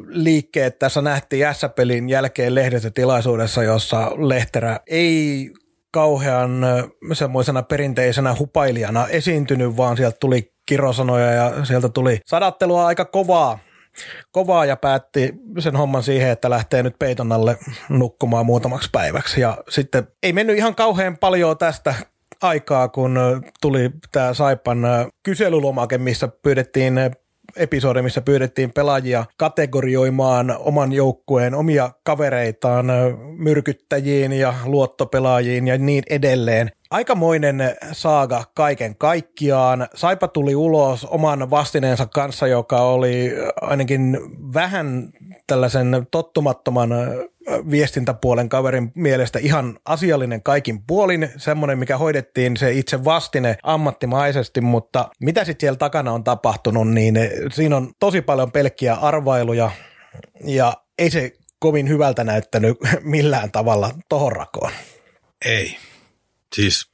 liikkeet 0.08 0.78
tässä 0.78 1.02
nähtiin 1.02 1.46
S-pelin 1.54 2.08
jälkeen 2.08 2.54
lehdistötilaisuudessa, 2.54 3.62
jossa 3.62 4.12
Lehterä 4.28 4.80
ei 4.86 5.50
kauhean 5.90 6.64
eh, 6.64 6.84
semmoisena 7.12 7.62
perinteisenä 7.62 8.34
hupailijana 8.38 9.08
esiintynyt, 9.08 9.76
vaan 9.76 9.96
sieltä 9.96 10.16
tuli 10.20 10.52
kirosanoja 10.66 11.32
ja 11.32 11.64
sieltä 11.64 11.88
tuli 11.88 12.20
sadattelua 12.26 12.86
aika 12.86 13.04
kovaa 13.04 13.58
kovaa 14.32 14.64
ja 14.64 14.76
päätti 14.76 15.34
sen 15.58 15.76
homman 15.76 16.02
siihen, 16.02 16.30
että 16.30 16.50
lähtee 16.50 16.82
nyt 16.82 16.98
peiton 16.98 17.32
alle 17.32 17.58
nukkumaan 17.88 18.46
muutamaksi 18.46 18.88
päiväksi. 18.92 19.40
Ja 19.40 19.58
sitten 19.68 20.08
ei 20.22 20.32
mennyt 20.32 20.56
ihan 20.56 20.74
kauhean 20.74 21.18
paljon 21.18 21.58
tästä 21.58 21.94
aikaa, 22.42 22.88
kun 22.88 23.18
tuli 23.60 23.90
tämä 24.12 24.34
Saipan 24.34 24.78
kyselylomake, 25.22 25.98
missä 25.98 26.28
pyydettiin 26.28 26.94
episodi, 27.56 28.02
missä 28.02 28.20
pyydettiin 28.20 28.72
pelaajia 28.72 29.24
kategorioimaan 29.36 30.56
oman 30.58 30.92
joukkueen 30.92 31.54
omia 31.54 31.90
kavereitaan 32.04 32.86
myrkyttäjiin 33.36 34.32
ja 34.32 34.54
luottopelaajiin 34.64 35.68
ja 35.68 35.78
niin 35.78 36.02
edelleen. 36.10 36.70
Aikamoinen 36.92 37.76
saaga 37.92 38.44
kaiken 38.54 38.96
kaikkiaan. 38.96 39.88
Saipa 39.94 40.28
tuli 40.28 40.54
ulos 40.54 41.04
oman 41.04 41.50
vastineensa 41.50 42.06
kanssa, 42.06 42.46
joka 42.46 42.80
oli 42.80 43.32
ainakin 43.60 44.18
vähän 44.54 45.08
tällaisen 45.46 46.06
tottumattoman 46.10 46.90
viestintäpuolen 47.70 48.48
kaverin 48.48 48.92
mielestä 48.94 49.38
ihan 49.38 49.78
asiallinen 49.84 50.42
kaikin 50.42 50.82
puolin, 50.86 51.28
semmoinen, 51.36 51.78
mikä 51.78 51.98
hoidettiin 51.98 52.56
se 52.56 52.72
itse 52.72 53.04
vastine 53.04 53.56
ammattimaisesti, 53.62 54.60
mutta 54.60 55.08
mitä 55.20 55.44
sitten 55.44 55.60
siellä 55.60 55.78
takana 55.78 56.12
on 56.12 56.24
tapahtunut, 56.24 56.90
niin 56.90 57.14
siinä 57.52 57.76
on 57.76 57.92
tosi 58.00 58.22
paljon 58.22 58.52
pelkkiä 58.52 58.94
arvailuja 58.94 59.70
ja 60.44 60.74
ei 60.98 61.10
se 61.10 61.32
kovin 61.58 61.88
hyvältä 61.88 62.24
näyttänyt 62.24 62.78
millään 63.02 63.52
tavalla 63.52 63.90
tohon 64.08 64.32
rakoon. 64.32 64.72
Ei. 65.44 65.76
Siis 66.54 66.90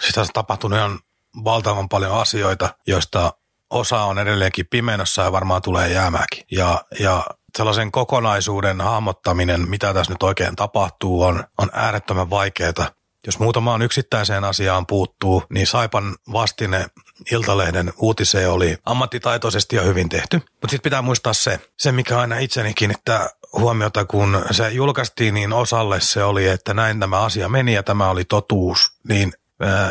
sitä 0.00 0.20
on 0.20 0.26
tapahtunut 0.32 0.78
ihan 0.78 0.98
valtavan 1.44 1.88
paljon 1.88 2.20
asioita, 2.20 2.74
joista 2.86 3.32
osa 3.70 4.02
on 4.02 4.18
edelleenkin 4.18 4.66
pimennossa 4.70 5.22
ja 5.22 5.32
varmaan 5.32 5.62
tulee 5.62 5.88
jäämäänkin. 5.88 6.44
Ja, 6.50 6.84
ja 7.00 7.24
sellaisen 7.56 7.92
kokonaisuuden 7.92 8.80
hahmottaminen, 8.80 9.68
mitä 9.68 9.94
tässä 9.94 10.12
nyt 10.12 10.22
oikein 10.22 10.56
tapahtuu, 10.56 11.22
on, 11.22 11.44
on 11.58 11.70
äärettömän 11.72 12.30
vaikeaa. 12.30 12.90
Jos 13.26 13.38
muutamaan 13.38 13.82
yksittäiseen 13.82 14.44
asiaan 14.44 14.86
puuttuu, 14.86 15.42
niin 15.50 15.66
Saipan 15.66 16.16
vastine 16.32 16.86
Iltalehden 17.32 17.92
uutiseen 17.96 18.50
oli 18.50 18.78
ammattitaitoisesti 18.86 19.76
ja 19.76 19.82
hyvin 19.82 20.08
tehty. 20.08 20.36
Mutta 20.36 20.68
sitten 20.68 20.82
pitää 20.82 21.02
muistaa 21.02 21.32
se, 21.32 21.60
se 21.78 21.92
mikä 21.92 22.18
aina 22.18 22.38
itseni 22.38 22.74
kiinnittää 22.74 23.28
huomiota, 23.52 24.04
kun 24.04 24.42
se 24.50 24.70
julkaistiin, 24.70 25.34
niin 25.34 25.52
osalle 25.52 26.00
se 26.00 26.24
oli, 26.24 26.48
että 26.48 26.74
näin 26.74 27.00
tämä 27.00 27.20
asia 27.20 27.48
meni 27.48 27.74
ja 27.74 27.82
tämä 27.82 28.10
oli 28.10 28.24
totuus. 28.24 28.92
Niin 29.08 29.32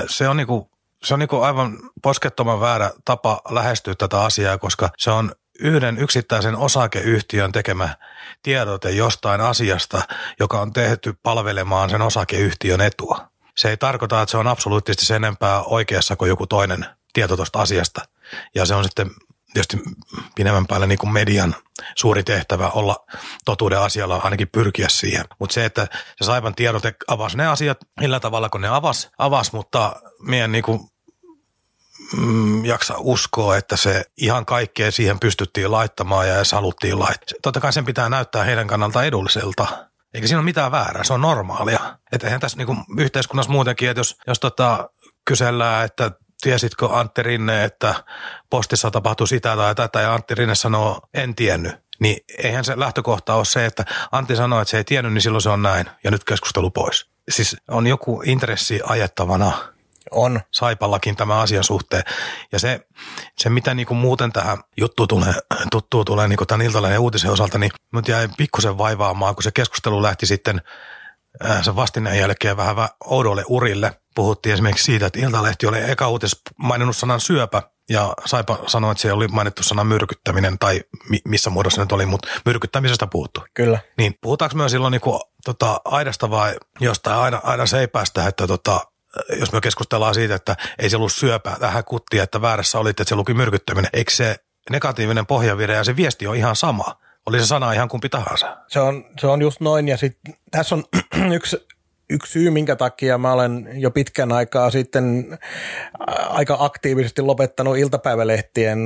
se 0.07 0.28
on 0.28 0.38
niinku 0.38 0.70
se 1.03 1.14
on 1.14 1.20
niinku 1.20 1.41
aivan 1.41 1.78
poskettoman 2.03 2.60
väärä 2.60 2.91
tapa 3.05 3.41
lähestyä 3.49 3.95
tätä 3.95 4.22
asiaa, 4.22 4.57
koska 4.57 4.89
se 4.97 5.12
on 5.12 5.32
yhden 5.60 5.97
yksittäisen 5.97 6.55
osakeyhtiön 6.55 7.51
tekemä 7.51 7.95
tiedote 8.43 8.91
jostain 8.91 9.41
asiasta, 9.41 10.01
joka 10.39 10.62
on 10.62 10.74
tehty 10.74 11.14
palvelemaan 11.24 11.89
sen 11.89 12.01
osakeyhtiön 12.01 12.82
etua. 12.82 13.30
Se 13.57 13.70
ei 13.70 13.78
tarkoita, 13.78 14.22
että 14.22 14.32
se 14.32 14.38
on 14.38 14.47
absoluuttisesti 14.47 15.05
sen 15.05 15.16
enempää 15.16 15.64
oikeassa 15.64 16.16
kuin 16.16 16.30
joku 16.30 16.47
toinen 16.47 16.86
tieto 17.14 17.36
tuosta 17.36 17.60
asiasta. 17.60 18.01
Ja 18.55 18.66
se 18.66 18.76
on 18.76 18.84
sitten 18.84 19.12
tietysti 19.54 19.78
pidemmän 20.36 20.68
päälle 20.68 20.88
niin 20.88 21.00
kuin 21.00 21.14
median 21.14 21.56
suuri 21.95 22.24
tehtävä 22.24 22.70
olla 22.70 23.06
totuuden 23.45 23.80
asialla, 23.80 24.18
ainakin 24.18 24.47
pyrkiä 24.52 24.89
siihen. 24.89 25.26
Mutta 25.39 25.54
se, 25.54 25.66
että 25.66 25.88
se 25.91 26.26
Saipan 26.26 26.56
tiedote 26.56 26.93
avasi 27.08 27.38
ne 27.38 27.47
asiat 27.47 27.78
millä 28.00 28.20
tavalla, 28.20 28.50
kun 28.50 28.62
ne 28.62 28.68
avasi, 28.68 29.10
avasi 29.18 29.56
mutta 29.56 29.95
meidän 30.22 30.52
niin 30.52 30.64
kuin 30.64 30.80
mm, 32.18 32.66
jaksa 32.66 32.95
uskoa, 32.97 33.58
että 33.58 33.78
se 33.78 34.06
ihan 34.18 34.45
kaikkea 34.45 34.91
siihen 34.91 35.20
pystyttiin 35.20 35.72
laittamaan 35.72 36.28
ja 36.28 36.36
edes 36.36 36.52
haluttiin 36.52 37.00
laittaa. 37.00 37.39
Totta 37.41 37.60
kai 37.60 37.74
sen 37.74 37.86
pitää 37.86 38.10
näyttää 38.10 38.43
heidän 38.43 38.68
kannalta 38.68 39.04
edulliselta. 39.04 39.68
Eikä 40.14 40.28
siinä 40.28 40.39
ole 40.39 40.45
mitään 40.45 40.72
väärää, 40.72 41.04
se 41.04 41.14
on 41.14 41.22
normaalia. 41.22 41.97
Että 42.12 42.28
eihän 42.28 42.39
tässä 42.39 42.58
niin 42.58 42.86
yhteiskunnassa 42.97 43.52
muutenkin, 43.52 43.89
että 43.89 44.00
jos, 44.00 44.18
jos 44.28 44.39
tota, 44.39 44.89
kysellään, 45.26 45.86
että 45.86 46.12
tiesitkö 46.42 46.90
Antti 46.92 47.24
Rinne, 47.24 47.64
että 47.64 48.04
postissa 48.50 48.92
tapahtui 48.92 49.28
sitä 49.28 49.56
tai 49.56 49.76
tätä 49.76 50.02
ja 50.02 50.14
Antti 50.14 50.36
Rinne 50.36 50.56
sanoo, 50.56 51.02
en 51.14 51.36
tiennyt. 51.36 51.76
Niin 52.00 52.18
eihän 52.38 52.66
se 52.66 52.80
lähtökohta 52.80 53.36
ole 53.36 53.46
se, 53.46 53.66
että 53.66 53.86
Antti 54.12 54.36
sanoo, 54.36 54.62
että 54.62 54.70
se 54.70 54.78
ei 54.78 54.84
tiennyt, 54.84 55.14
niin 55.14 55.22
silloin 55.22 55.42
se 55.42 55.50
on 55.50 55.62
näin 55.62 55.90
ja 56.04 56.12
nyt 56.12 56.24
keskustelu 56.24 56.72
pois. 56.72 57.10
Siis 57.30 57.56
on 57.68 57.88
joku 57.88 58.22
intressi 58.26 58.80
ajettavana 58.84 59.52
on. 60.12 60.42
Saipallakin 60.52 61.16
tämä 61.16 61.40
asian 61.40 61.64
suhteen. 61.64 62.04
Ja 62.52 62.60
se, 62.60 62.88
se 63.38 63.50
mitä 63.50 63.74
niin 63.74 63.88
kuin 63.88 63.98
muuten 63.98 64.32
tähän 64.32 64.58
juttuun 64.78 65.08
tulee, 65.08 65.34
tuttuu 65.72 66.06
tulee 66.06 66.28
niin 66.28 66.38
kuin 66.38 66.48
tämän 66.48 66.66
iltalehden 66.66 67.00
uutisen 67.00 67.32
osalta, 67.32 67.58
niin 67.58 67.72
mut 67.94 68.08
jäi 68.08 68.30
pikkusen 68.38 68.78
vaivaamaan, 68.78 69.36
kun 69.36 69.44
se 69.44 69.52
keskustelu 69.52 70.02
lähti 70.02 70.26
sitten 70.26 70.62
sen 71.62 71.76
vastineen 71.76 72.20
jälkeen 72.20 72.58
vähän 72.58 72.90
oudolle 73.06 73.44
urille. 73.48 73.94
Puhuttiin 74.16 74.54
esimerkiksi 74.54 74.84
siitä, 74.84 75.06
että 75.06 75.20
Iltalehti 75.20 75.68
oli 75.68 75.92
eka 75.92 76.08
uutis 76.08 76.42
maininnut 76.58 76.98
sanan 76.98 77.20
syöpä, 77.20 77.64
ja 77.90 78.14
Saipa 78.26 78.60
sanoi, 78.68 78.92
että 78.92 79.02
siellä 79.02 79.18
oli 79.18 79.28
mainittu 79.28 79.64
sana 79.64 79.84
myrkyttäminen, 79.84 80.60
tai 80.60 80.82
mi- 81.10 81.22
missä 81.26 81.50
muodossa 81.50 81.82
nyt 81.82 81.92
oli, 81.92 82.06
mutta 82.06 82.28
myrkyttämisestä 82.46 83.08
puhuttu. 83.08 83.44
Kyllä. 83.54 83.80
Niin 83.98 84.16
puhutaanko 84.22 84.56
myös 84.56 84.72
silloin 84.72 84.92
niin 84.92 85.02
kuin, 85.02 85.20
tota, 85.46 85.82
aidasta 85.86 86.30
vai 86.30 86.56
jostain 86.80 87.18
aina, 87.18 87.42
aina 87.44 87.66
seipästä, 87.66 88.28
että 88.28 88.48
tota, 88.48 88.82
jos 89.40 89.52
me 89.52 89.62
keskustellaan 89.62 90.14
siitä, 90.14 90.36
että 90.36 90.56
ei 90.80 90.90
se 90.90 90.98
ollut 90.98 91.14
syöpää 91.14 91.60
tähän 91.60 91.84
kuttiin, 91.84 92.24
että 92.24 92.42
väärässä 92.42 92.80
oli, 92.80 92.90
että 92.90 93.04
se 93.04 93.16
luki 93.16 93.34
myrkyttäminen. 93.34 93.90
Eikö 93.94 94.12
se 94.12 94.36
negatiivinen 94.70 95.26
pohjavire 95.26 95.74
ja 95.74 95.84
se 95.84 95.96
viesti 95.96 96.28
on 96.28 96.36
ihan 96.36 96.56
sama? 96.56 96.96
Oli 97.30 97.40
se 97.40 97.46
sana 97.46 97.74
ihan 97.74 97.90
kumpi 97.90 98.10
tahansa. 98.10 98.58
Se 98.68 98.80
on, 98.80 99.06
se 99.20 99.28
on 99.28 99.42
just 99.42 99.62
noin 99.62 99.88
ja 99.88 99.98
sitten 99.98 100.34
tässä 100.52 100.76
on 100.76 100.84
yksi 101.38 101.58
yksi 102.10 102.32
syy, 102.32 102.50
minkä 102.50 102.76
takia 102.76 103.18
mä 103.18 103.34
olen 103.34 103.70
jo 103.74 103.92
pitkän 103.92 104.32
aikaa 104.32 104.72
sitten 104.72 105.38
aika 106.30 106.58
aktiivisesti 106.60 107.22
lopettanut 107.22 107.78
iltapäivälehtien 107.78 108.84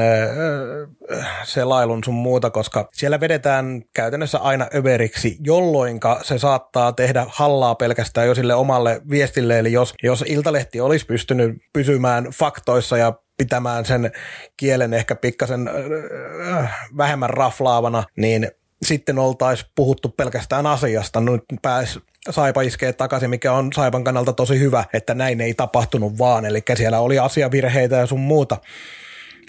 selailun 1.43 2.03
sun 2.03 2.13
muuta, 2.13 2.49
koska 2.49 2.89
siellä 2.93 3.19
vedetään 3.19 3.81
käytännössä 3.93 4.37
aina 4.37 4.67
överiksi, 4.75 5.37
jolloin 5.39 5.99
se 6.21 6.37
saattaa 6.37 6.93
tehdä 6.93 7.25
hallaa 7.29 7.75
pelkästään 7.75 8.27
jo 8.27 8.35
sille 8.35 8.55
omalle 8.55 9.01
viestille. 9.09 9.59
Eli 9.59 9.71
jos, 9.71 9.93
jos 10.03 10.23
iltalehti 10.27 10.81
olisi 10.81 11.05
pystynyt 11.05 11.57
pysymään 11.73 12.25
faktoissa 12.25 12.97
ja 12.97 13.13
pitämään 13.37 13.85
sen 13.85 14.11
kielen 14.57 14.93
ehkä 14.93 15.15
pikkasen 15.15 15.69
vähemmän 16.97 17.29
raflaavana, 17.29 18.03
niin 18.15 18.51
sitten 18.81 19.19
oltaisiin 19.19 19.71
puhuttu 19.75 20.09
pelkästään 20.09 20.65
asiasta. 20.65 21.21
Nyt 21.21 21.43
pääsi 21.61 21.99
Saipa 22.29 22.61
iskee 22.61 22.93
takaisin, 22.93 23.29
mikä 23.29 23.53
on 23.53 23.73
Saipan 23.73 24.03
kannalta 24.03 24.33
tosi 24.33 24.59
hyvä, 24.59 24.85
että 24.93 25.13
näin 25.13 25.41
ei 25.41 25.53
tapahtunut 25.53 26.17
vaan. 26.17 26.45
Eli 26.45 26.61
siellä 26.75 26.99
oli 26.99 27.19
asiavirheitä 27.19 27.95
ja 27.95 28.05
sun 28.05 28.19
muuta. 28.19 28.57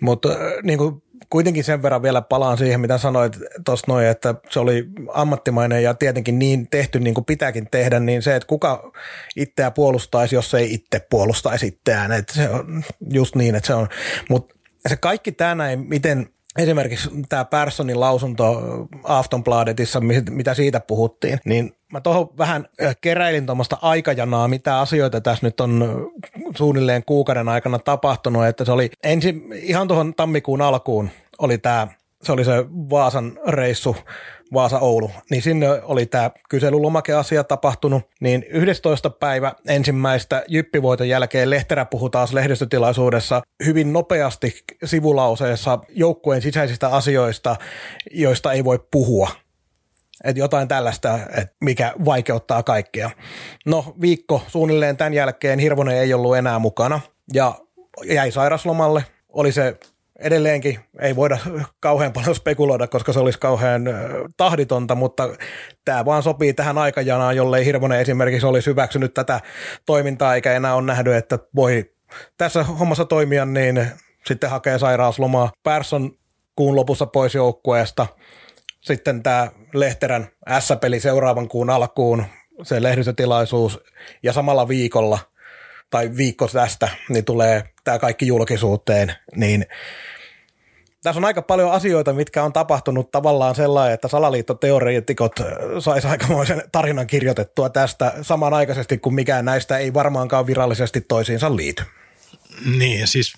Mutta 0.03 0.29
äh, 0.29 0.37
niin 0.63 0.79
kuin 0.79 1.03
kuitenkin 1.31 1.65
sen 1.65 1.83
verran 1.83 2.03
vielä 2.03 2.23
palaan 2.23 2.59
siihen, 2.59 2.81
mitä 2.81 2.99
sanoit 2.99 3.39
tuossa 3.65 3.85
noin, 3.89 4.07
että 4.07 4.35
se 4.51 4.61
oli 4.61 4.87
ammattimainen 5.13 5.83
ja 5.83 5.95
tietenkin 5.95 6.39
niin 6.39 6.69
tehty 6.71 7.01
niin 7.01 7.15
kuin 7.15 7.25
pitääkin 7.25 7.69
tehdä, 7.71 8.01
niin 8.01 8.23
se, 8.23 8.37
että 8.37 8.47
kuka 8.47 8.93
itseä 9.37 9.71
puolustaisi, 9.71 10.35
jos 10.35 10.55
ei 10.55 10.75
itse 10.75 11.07
puolustaisi 11.11 11.67
itseään. 11.67 12.13
Että 12.13 12.35
se 12.35 12.49
on 12.49 12.85
just 13.11 13.35
niin, 13.35 13.55
että 13.55 13.67
se 13.67 13.75
on. 13.75 13.89
Mutta 14.29 14.55
se 14.89 14.97
kaikki 14.97 15.33
tämä 15.33 15.55
näin, 15.55 15.81
miten 15.89 16.29
esimerkiksi 16.59 17.11
tämä 17.29 17.45
Perssonin 17.45 18.01
lausunto 18.01 18.63
Aftonbladetissa, 19.05 20.01
mitä 20.31 20.55
siitä 20.55 20.81
puhuttiin, 20.81 21.39
niin 21.45 21.77
mä 21.93 22.01
tuohon 22.01 22.29
vähän 22.39 22.67
äh, 22.83 22.97
keräilin 23.01 23.47
tuommoista 23.47 23.79
aikajanaa, 23.83 24.49
mitä 24.49 24.81
asioita 24.81 25.21
tässä 25.21 25.47
nyt 25.47 25.61
on 25.61 26.07
suunnilleen 26.57 27.05
kuukauden 27.05 27.49
aikana 27.49 27.79
tapahtunut, 27.79 28.47
että 28.47 28.65
se 28.65 28.73
oli 28.73 28.91
ensin 29.03 29.53
ihan 29.53 29.89
tuohon 29.89 30.15
tammikuun 30.15 30.63
alkuun 30.63 31.11
oli 31.39 31.59
tämä, 31.59 31.89
se 32.23 32.33
oli 32.33 32.45
se 32.45 32.65
Vaasan 32.91 33.39
reissu 33.47 33.97
Vaasa-Oulu, 34.55 35.11
niin 35.31 35.43
sinne 35.43 35.69
oli 35.83 36.07
tämä 36.07 36.31
kyselylomakeasia 36.51 37.45
tapahtunut, 37.45 38.03
niin 38.21 38.45
11. 38.49 39.11
päivä 39.11 39.53
ensimmäistä 39.69 40.45
jyppivoiton 40.49 41.09
jälkeen 41.09 41.51
Lehterä 41.51 41.85
puhui 41.85 42.11
taas 42.11 42.33
lehdistötilaisuudessa 42.33 43.43
hyvin 43.65 43.93
nopeasti 43.93 44.65
sivulauseessa 44.85 45.79
joukkueen 45.89 46.43
sisäisistä 46.43 46.89
asioista, 46.89 47.57
joista 48.11 48.53
ei 48.53 48.65
voi 48.65 48.79
puhua. 48.91 49.31
Että 50.25 50.41
jotain 50.41 50.69
tällaista, 50.69 51.19
että 51.29 51.57
mikä 51.61 51.93
vaikeuttaa 52.05 52.63
kaikkea. 52.63 53.11
No 53.67 53.95
viikko 54.01 54.43
suunnilleen 54.49 54.97
tämän 54.97 55.15
jälkeen 55.15 55.59
Hirvonen 55.59 55.97
ei 55.97 56.15
ollut 56.15 56.37
enää 56.37 56.59
mukana 56.59 57.01
ja 57.33 57.55
jäi 58.05 58.33
sairaslomalle. 58.33 59.05
Oli 59.29 59.53
se 59.53 59.77
edelleenkin 60.25 60.79
ei 61.01 61.17
voida 61.17 61.39
kauhean 61.81 62.13
paljon 62.13 62.35
spekuloida, 62.35 62.87
koska 62.87 63.13
se 63.13 63.19
olisi 63.19 63.39
kauhean 63.39 63.85
tahditonta, 64.37 64.95
mutta 64.95 65.29
tämä 65.85 66.05
vaan 66.05 66.23
sopii 66.23 66.55
tähän 66.55 66.79
aikajanaan, 66.79 67.37
jollei 67.37 67.65
Hirvonen 67.65 68.01
esimerkiksi 68.01 68.47
olisi 68.47 68.71
hyväksynyt 68.71 69.15
tätä 69.15 69.41
toimintaa 69.87 70.35
eikä 70.35 70.53
enää 70.53 70.75
ole 70.75 70.87
nähnyt, 70.87 71.15
että 71.15 71.39
voi 71.57 71.93
tässä 72.39 72.63
hommassa 72.65 73.05
toimia, 73.05 73.45
niin 73.45 73.87
sitten 74.27 74.51
hakee 74.51 74.79
sairauslomaa. 74.79 75.53
Persson 75.63 76.11
kuun 76.57 76.77
lopussa 76.77 77.07
pois 77.07 77.35
joukkueesta. 77.35 78.07
Sitten 78.81 79.23
tämä 79.23 79.49
Lehterän 79.75 80.29
S-peli 80.59 81.01
seuraavan 81.01 81.49
kuun 81.49 81.71
alkuun, 81.71 82.25
se 82.63 82.83
lehdistötilaisuus 82.83 83.81
ja 84.23 84.33
samalla 84.33 84.69
viikolla– 84.69 85.19
tai 85.95 86.11
viikko 86.17 86.49
tästä, 86.49 86.89
niin 87.09 87.25
tulee 87.25 87.63
tämä 87.85 87.99
kaikki 87.99 88.27
julkisuuteen, 88.27 89.15
niin 89.37 89.67
tässä 91.05 91.21
on 91.21 91.25
aika 91.25 91.43
paljon 91.43 91.73
asioita, 91.73 92.13
mitkä 92.13 92.45
on 92.45 92.53
tapahtunut 92.53 93.11
tavallaan 93.11 93.55
sellainen, 93.55 93.95
että 93.95 94.09
salaliittoteoreetikot 94.09 95.33
saisi 95.79 96.07
aikamoisen 96.07 96.63
tarinan 96.73 97.07
kirjoitettua 97.07 97.69
tästä 97.69 98.13
samanaikaisesti, 98.23 98.99
kun 98.99 99.15
mikään 99.15 99.45
näistä 99.45 99.79
ei 99.79 99.95
varmaankaan 99.95 100.47
virallisesti 100.47 101.01
toisiinsa 101.01 101.57
liity. 101.57 101.83
Niin, 102.79 103.09
siis 103.09 103.35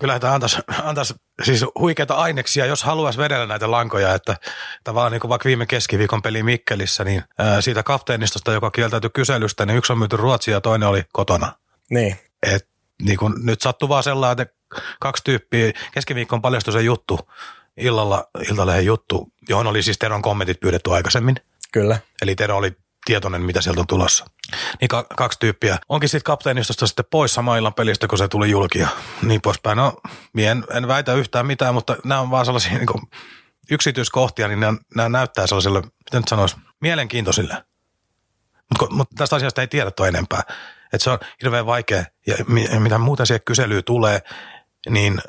kyllä 0.00 0.18
tämä 0.18 0.34
antaisi, 0.34 0.56
antaisi 0.82 1.14
siis 1.42 1.64
huikeita 1.78 2.14
aineksia, 2.14 2.66
jos 2.66 2.82
haluaisi 2.82 3.18
vedellä 3.18 3.46
näitä 3.46 3.70
lankoja, 3.70 4.14
että 4.14 4.36
tavallaan 4.84 5.12
niin 5.12 5.20
kuin 5.20 5.28
vaikka 5.28 5.46
viime 5.46 5.66
keskiviikon 5.66 6.22
peli 6.22 6.42
Mikkelissä, 6.42 7.04
niin 7.04 7.22
ää, 7.38 7.60
siitä 7.60 7.82
kapteenistosta, 7.82 8.52
joka 8.52 8.70
kieltäytyi 8.70 9.10
kyselystä, 9.10 9.66
niin 9.66 9.78
yksi 9.78 9.92
on 9.92 9.98
myyty 9.98 10.16
Ruotsia 10.16 10.54
ja 10.54 10.60
toinen 10.60 10.88
oli 10.88 11.02
kotona. 11.12 11.52
Niin. 11.90 12.16
Et, 12.42 12.68
niin 13.02 13.18
kun 13.18 13.34
nyt 13.42 13.60
sattuu 13.60 13.88
vaan 13.88 14.02
sellainen, 14.02 14.42
että 14.42 14.61
kaksi 15.00 15.24
tyyppiä, 15.24 15.72
keskiviikkoon 15.92 16.42
paljastui 16.42 16.72
se 16.72 16.80
juttu, 16.80 17.30
illalla 17.76 18.28
Iltalehen 18.50 18.86
juttu, 18.86 19.32
johon 19.48 19.66
oli 19.66 19.82
siis 19.82 19.98
Teron 19.98 20.22
kommentit 20.22 20.60
pyydetty 20.60 20.94
aikaisemmin. 20.94 21.36
Kyllä. 21.72 21.98
Eli 22.22 22.34
Tero 22.34 22.56
oli 22.56 22.76
tietoinen, 23.04 23.42
mitä 23.42 23.60
sieltä 23.60 23.80
on 23.80 23.86
tulossa. 23.86 24.24
Niin 24.80 24.88
ka- 24.88 25.06
kaksi 25.16 25.38
tyyppiä. 25.38 25.78
Onkin 25.88 26.08
sitten 26.08 26.24
kapteenistosta 26.24 26.86
sitten 26.86 27.04
pois 27.10 27.34
sama 27.34 27.56
illan 27.56 27.74
pelistä, 27.74 28.08
kun 28.08 28.18
se 28.18 28.28
tuli 28.28 28.50
julki 28.50 28.78
ja 28.78 28.88
niin 29.22 29.40
poispäin. 29.40 29.76
No, 29.76 29.92
en, 30.38 30.64
en 30.74 30.88
väitä 30.88 31.14
yhtään 31.14 31.46
mitään, 31.46 31.74
mutta 31.74 31.96
nämä 32.04 32.20
on 32.20 32.30
vaan 32.30 32.44
sellaisia 32.44 32.72
niin 32.72 32.86
kuin, 32.86 33.02
yksityiskohtia, 33.70 34.48
niin 34.48 34.60
nämä, 34.60 34.78
nämä 34.94 35.08
näyttää 35.08 35.46
sellaisille, 35.46 35.80
miten 35.80 36.20
nyt 36.20 36.28
sanoisi, 36.28 36.56
mielenkiintoisille. 36.80 37.64
Mutta 38.70 38.94
mut 38.94 39.08
tästä 39.16 39.36
asiasta 39.36 39.60
ei 39.60 39.68
tiedä 39.68 39.90
enempää. 40.08 40.42
Että 40.92 41.04
se 41.04 41.10
on 41.10 41.18
hirveän 41.42 41.66
vaikea. 41.66 42.04
Ja 42.26 42.36
mitä 42.80 42.98
muuta 42.98 43.26
siihen 43.26 43.40
kyselyyn 43.44 43.84
tulee, 43.84 44.22
niin 44.90 45.20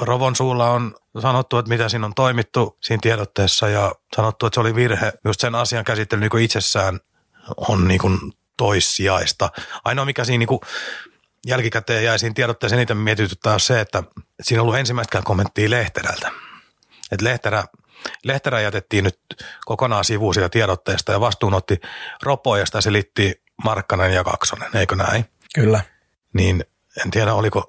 Rovon 0.00 0.36
suulla 0.36 0.70
on 0.70 0.94
sanottu, 1.20 1.58
että 1.58 1.68
mitä 1.68 1.88
siinä 1.88 2.06
on 2.06 2.14
toimittu 2.14 2.78
siinä 2.80 3.00
tiedotteessa 3.02 3.68
ja 3.68 3.94
sanottu, 4.16 4.46
että 4.46 4.54
se 4.54 4.60
oli 4.60 4.74
virhe. 4.74 5.12
Just 5.24 5.40
sen 5.40 5.54
asian 5.54 5.84
käsittely 5.84 6.20
niin 6.20 6.42
itsessään 6.42 7.00
on 7.56 7.88
niin 7.88 8.00
kuin 8.00 8.18
toissijaista. 8.56 9.50
Ainoa 9.84 10.04
mikä 10.04 10.24
siinä 10.24 10.38
niin 10.38 10.48
kuin 10.48 10.60
jälkikäteen 11.46 12.04
jäi 12.04 12.18
siinä 12.18 12.34
tiedotteessa 12.34 12.76
eniten 12.76 12.96
mietityttää 12.96 13.54
on 13.54 13.60
se, 13.60 13.80
että 13.80 14.02
siinä 14.42 14.60
on 14.60 14.62
ollut 14.62 14.78
ensimmäistäkään 14.78 15.24
kommenttia 15.24 15.70
Lehterältä. 15.70 16.30
Että 17.12 17.24
Lehterä, 17.24 17.64
Lehterä 18.24 18.60
jätettiin 18.60 19.04
nyt 19.04 19.20
kokonaan 19.64 20.04
sivuun 20.04 20.34
siitä 20.34 20.48
tiedotteesta 20.48 21.12
ja 21.12 21.20
vastuun 21.20 21.54
otti 21.54 21.80
Ropo 22.22 22.56
ja 22.56 22.66
sitä 22.66 22.80
selitti 22.80 23.42
Markkanen 23.64 24.14
ja 24.14 24.24
Kaksonen, 24.24 24.76
eikö 24.76 24.96
näin? 24.96 25.24
Kyllä. 25.54 25.80
Niin 26.32 26.64
en 27.04 27.10
tiedä, 27.10 27.34
oliko 27.34 27.66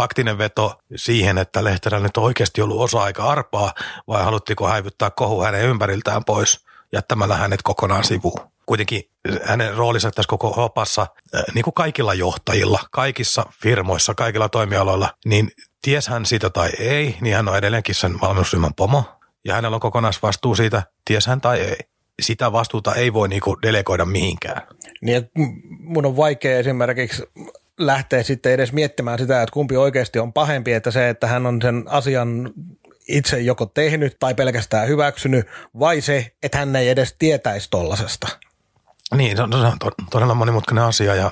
taktinen 0.00 0.38
veto 0.38 0.74
siihen, 0.96 1.38
että 1.38 1.64
Lehterä 1.64 2.00
nyt 2.00 2.16
on 2.16 2.24
oikeasti 2.24 2.62
ollut 2.62 2.80
osa-aika 2.80 3.24
arpaa, 3.24 3.72
vai 4.08 4.24
haluttiko 4.24 4.68
häivyttää 4.68 5.10
kohu 5.10 5.42
hänen 5.42 5.64
ympäriltään 5.64 6.24
pois 6.24 6.64
jättämällä 6.92 7.36
hänet 7.36 7.62
kokonaan 7.62 8.04
sivuun? 8.04 8.40
Kuitenkin 8.66 9.02
hänen 9.44 9.74
roolinsa 9.74 10.10
tässä 10.10 10.28
koko 10.28 10.50
hopassa, 10.50 11.06
äh, 11.34 11.42
niin 11.54 11.62
kuin 11.62 11.74
kaikilla 11.74 12.14
johtajilla, 12.14 12.80
kaikissa 12.90 13.46
firmoissa, 13.62 14.14
kaikilla 14.14 14.48
toimialoilla, 14.48 15.12
niin 15.24 15.50
ties 15.82 16.08
hän 16.08 16.26
sitä 16.26 16.50
tai 16.50 16.70
ei, 16.78 17.16
niin 17.20 17.36
hän 17.36 17.48
on 17.48 17.56
edelleenkin 17.56 17.94
sen 17.94 18.20
valmennusryhmän 18.20 18.74
pomo, 18.74 19.04
ja 19.44 19.54
hänellä 19.54 19.74
on 19.74 19.80
kokonaisvastuu 19.80 20.54
siitä, 20.54 20.82
ties 21.04 21.26
hän 21.26 21.40
tai 21.40 21.60
ei. 21.60 21.76
Sitä 22.22 22.52
vastuuta 22.52 22.94
ei 22.94 23.12
voi 23.12 23.28
niinku 23.28 23.58
delegoida 23.62 24.04
mihinkään. 24.04 24.62
Niin, 25.02 25.30
mun 25.80 26.06
on 26.06 26.16
vaikea 26.16 26.58
esimerkiksi 26.58 27.22
lähteä 27.86 28.22
sitten 28.22 28.52
edes 28.52 28.72
miettimään 28.72 29.18
sitä, 29.18 29.42
että 29.42 29.52
kumpi 29.52 29.76
oikeasti 29.76 30.18
on 30.18 30.32
pahempi, 30.32 30.72
että 30.72 30.90
se, 30.90 31.08
että 31.08 31.26
hän 31.26 31.46
on 31.46 31.62
sen 31.62 31.84
asian 31.86 32.50
itse 33.08 33.40
joko 33.40 33.66
tehnyt 33.66 34.16
tai 34.20 34.34
pelkästään 34.34 34.88
hyväksynyt, 34.88 35.46
vai 35.78 36.00
se, 36.00 36.32
että 36.42 36.58
hän 36.58 36.76
ei 36.76 36.88
edes 36.88 37.16
tietäisi 37.18 37.68
tollasesta. 37.70 38.28
Niin, 39.16 39.36
se 39.36 39.42
on, 39.42 39.52
se 39.52 39.58
on 39.58 39.78
todella 40.10 40.34
monimutkainen 40.34 40.84
asia 40.84 41.14
ja 41.14 41.30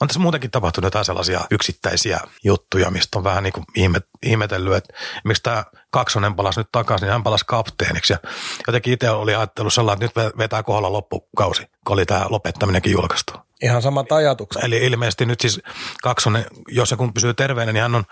on 0.00 0.08
tässä 0.08 0.20
muutenkin 0.20 0.50
tapahtunut 0.50 0.86
jotain 0.86 1.04
sellaisia 1.04 1.40
yksittäisiä 1.50 2.20
juttuja, 2.44 2.90
mistä 2.90 3.18
on 3.18 3.24
vähän 3.24 3.42
niin 3.42 3.52
kuin 3.52 3.64
ihmet, 3.76 4.06
ihmetellyt, 4.22 4.74
että 4.74 4.94
miksi 5.24 5.42
tämä 5.42 5.64
kaksonen 5.90 6.34
palasi 6.34 6.60
nyt 6.60 6.68
takaisin, 6.72 7.06
niin 7.06 7.12
hän 7.12 7.22
palasi 7.22 7.44
kapteeniksi. 7.46 8.12
Ja 8.12 8.18
jotenkin 8.66 8.92
itse 8.92 9.10
oli 9.10 9.34
ajatellut 9.34 9.74
sellainen, 9.74 10.06
että 10.06 10.24
nyt 10.24 10.38
vetää 10.38 10.62
kohdalla 10.62 10.92
loppukausi, 10.92 11.62
kun 11.62 11.94
oli 11.94 12.06
tämä 12.06 12.26
lopettaminenkin 12.28 12.92
julkaistu. 12.92 13.32
Ihan 13.62 13.82
samat 13.82 14.12
ajatukset. 14.12 14.64
Eli 14.64 14.76
ilmeisesti 14.76 15.26
nyt 15.26 15.40
siis 15.40 15.60
kaksonen, 16.02 16.44
jos 16.68 16.88
se 16.88 16.96
kun 16.96 17.14
pysyy 17.14 17.34
terveenä, 17.34 17.72
niin 17.72 17.82
hän 17.82 17.94
on 17.94 18.04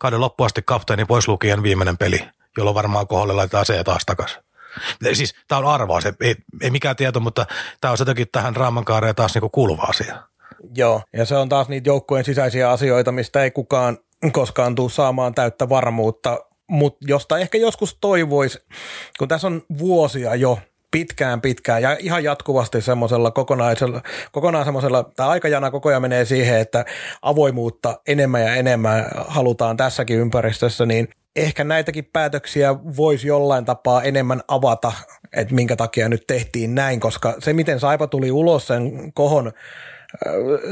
kauden 0.00 0.20
loppuasti 0.20 0.62
kapteeni 0.62 1.04
pois 1.04 1.28
lukien 1.28 1.62
viimeinen 1.62 1.98
peli, 1.98 2.20
jolloin 2.56 2.74
varmaan 2.74 3.06
kohdalle 3.06 3.32
laitetaan 3.32 3.66
se 3.66 3.84
taas 3.84 4.02
takaisin. 4.06 4.42
Siis 5.12 5.34
tämä 5.48 5.58
on 5.58 5.66
arvaus, 5.66 6.06
ei, 6.06 6.34
ei 6.62 6.70
mikään 6.70 6.96
tieto, 6.96 7.20
mutta 7.20 7.46
tämä 7.80 7.92
on 7.92 7.96
jotenkin 8.00 8.26
tähän 8.32 8.56
raamankaareen 8.56 9.14
taas 9.14 9.34
niinku 9.34 9.48
kuuluva 9.48 9.82
asia. 9.82 10.22
Joo, 10.74 11.02
ja 11.12 11.24
se 11.24 11.36
on 11.36 11.48
taas 11.48 11.68
niitä 11.68 11.88
joukkueen 11.88 12.24
sisäisiä 12.24 12.70
asioita, 12.70 13.12
mistä 13.12 13.42
ei 13.42 13.50
kukaan 13.50 13.98
koskaan 14.32 14.74
tule 14.74 14.90
saamaan 14.90 15.34
täyttä 15.34 15.68
varmuutta, 15.68 16.38
mutta 16.70 17.06
josta 17.08 17.38
ehkä 17.38 17.58
joskus 17.58 17.98
toivoisi, 18.00 18.58
kun 19.18 19.28
tässä 19.28 19.46
on 19.46 19.62
vuosia 19.78 20.34
jo 20.34 20.58
pitkään 20.92 21.40
pitkään 21.40 21.82
ja 21.82 21.96
ihan 22.00 22.24
jatkuvasti 22.24 22.80
semmoisella 22.80 23.30
kokonaisella, 23.30 24.02
kokonaan 24.32 24.64
semmoisella, 24.64 25.10
tämä 25.16 25.28
aikajana 25.28 25.70
koko 25.70 25.88
ajan 25.88 26.02
menee 26.02 26.24
siihen, 26.24 26.58
että 26.58 26.84
avoimuutta 27.22 28.00
enemmän 28.06 28.42
ja 28.42 28.54
enemmän 28.54 29.06
halutaan 29.14 29.76
tässäkin 29.76 30.18
ympäristössä, 30.18 30.86
niin 30.86 31.08
ehkä 31.36 31.64
näitäkin 31.64 32.04
päätöksiä 32.12 32.74
voisi 32.96 33.28
jollain 33.28 33.64
tapaa 33.64 34.02
enemmän 34.02 34.40
avata, 34.48 34.92
että 35.32 35.54
minkä 35.54 35.76
takia 35.76 36.08
nyt 36.08 36.26
tehtiin 36.26 36.74
näin, 36.74 37.00
koska 37.00 37.34
se, 37.38 37.52
miten 37.52 37.80
Saipa 37.80 38.06
tuli 38.06 38.30
ulos 38.30 38.66
sen 38.66 39.12
kohon 39.14 39.52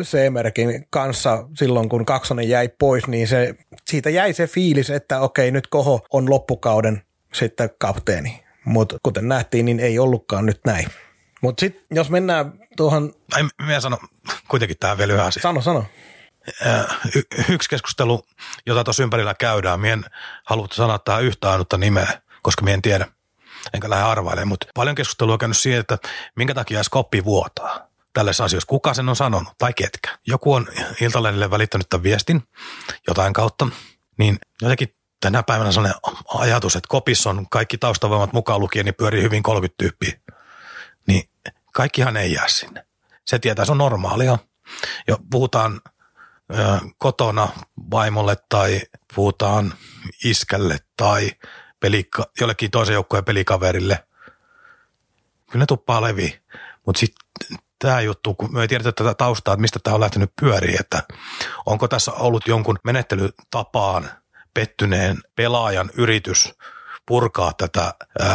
C-merkin 0.03 0.87
kanssa 0.91 1.49
silloin, 1.55 1.89
kun 1.89 2.05
kaksonen 2.05 2.49
jäi 2.49 2.69
pois, 2.79 3.07
niin 3.07 3.29
se, 3.29 3.55
siitä 3.91 4.11
jäi 4.11 4.33
se 4.33 4.47
fiilis, 4.47 4.91
että 4.91 5.21
okei, 5.21 5.51
nyt 5.51 5.67
Koho 5.67 6.01
on 6.13 6.31
loppukauden 6.31 7.03
sitten 7.33 7.71
kapteeni. 7.79 8.50
Mutta 8.65 8.99
kuten 9.03 9.29
nähtiin, 9.29 9.67
niin 9.67 9.81
ei 9.81 9.99
ollutkaan 9.99 10.47
nyt 10.47 10.61
näin. 10.67 10.89
Mutta 11.41 11.61
sitten 11.61 11.97
jos 11.97 12.11
mennään 12.11 12.53
tuohon... 12.77 13.15
Ai, 13.33 13.49
minä 13.63 13.81
sano 13.81 13.99
kuitenkin 14.49 14.77
tähän 14.81 14.99
vielä 14.99 15.13
yhä 15.13 15.25
asia. 15.25 15.43
Sano, 15.43 15.61
sano. 15.61 15.87
Y- 17.17 17.53
yksi 17.55 17.69
keskustelu, 17.69 18.27
jota 18.67 18.85
tuossa 18.85 19.03
ympärillä 19.03 19.35
käydään, 19.35 19.81
mien 19.81 20.05
haluttu 20.45 20.77
sanoa 20.77 20.99
tähän 20.99 21.25
yhtä 21.25 21.51
ainutta 21.51 21.79
nimeä, 21.79 22.21
koska 22.43 22.65
mien 22.65 22.83
tiedä, 22.83 23.07
enkä 23.75 23.91
lähde 23.91 24.05
arvailemaan, 24.05 24.49
mutta 24.49 24.67
paljon 24.75 24.95
keskustelua 24.95 25.33
on 25.33 25.39
käynyt 25.39 25.57
siihen, 25.57 25.81
että 25.81 25.99
minkä 26.37 26.55
takia 26.55 26.83
skoppi 26.83 27.25
vuotaa 27.25 27.91
tällaisessa 28.13 28.45
asioissa. 28.45 28.67
Kuka 28.67 28.95
sen 28.95 29.09
on 29.09 29.17
sanonut 29.17 29.53
tai 29.59 29.73
ketkä? 29.73 30.19
Joku 30.27 30.53
on 30.53 30.67
Iltalehdelle 31.01 31.51
välittänyt 31.51 31.89
tämän 31.89 32.03
viestin 32.03 32.43
jotain 33.09 33.33
kautta, 33.33 33.67
niin 34.19 34.39
jotenkin 34.63 34.95
tänä 35.21 35.43
päivänä 35.43 35.73
sellainen 35.73 36.01
ajatus, 36.35 36.77
että 36.77 36.89
kopissa 36.89 37.31
on 37.31 37.47
kaikki 37.51 37.79
taustavoimat 37.79 38.33
mukaan 38.33 38.61
lukien, 38.61 38.85
niin 38.85 38.95
pyörii 38.95 39.23
hyvin 39.23 39.43
30 39.43 39.75
tyyppiä. 39.79 40.21
Niin 41.07 41.29
kaikkihan 41.73 42.17
ei 42.17 42.33
jää 42.33 42.49
sinne. 42.49 42.87
Se 43.25 43.39
tietää, 43.39 43.65
se 43.65 43.73
on 43.73 43.79
normaalia. 43.79 44.39
Ja 45.09 45.17
puhutaan 45.31 45.81
ö, 46.55 46.79
kotona 46.99 47.49
vaimolle 47.91 48.37
tai 48.49 48.81
puhutaan 49.15 49.75
iskälle 50.25 50.79
tai 50.97 51.31
pelika- 51.81 52.31
jollekin 52.41 52.71
toisen 52.71 52.95
joukkueen 52.95 53.25
pelikaverille. 53.25 54.05
Kyllä 55.51 55.63
ne 55.63 55.67
tuppaa 55.67 56.03
levi. 56.03 56.41
Mutta 56.87 57.01
sitten 57.01 57.59
tämä 57.79 58.01
juttu, 58.01 58.35
kun 58.35 58.55
me 58.55 58.63
ei 58.63 58.69
tiedetä 58.69 58.93
tätä 58.93 59.15
taustaa, 59.15 59.55
että 59.55 59.61
mistä 59.61 59.79
tämä 59.83 59.95
on 59.95 60.01
lähtenyt 60.01 60.33
pyöriin, 60.41 60.81
että 60.81 61.03
onko 61.67 61.89
tässä 61.89 62.13
ollut 62.13 62.49
jonkun 62.49 62.79
menettelytapaan 62.85 64.11
pettyneen 64.55 65.19
pelaajan 65.37 65.91
yritys 65.95 66.55
purkaa 67.07 67.53
tätä 67.53 67.95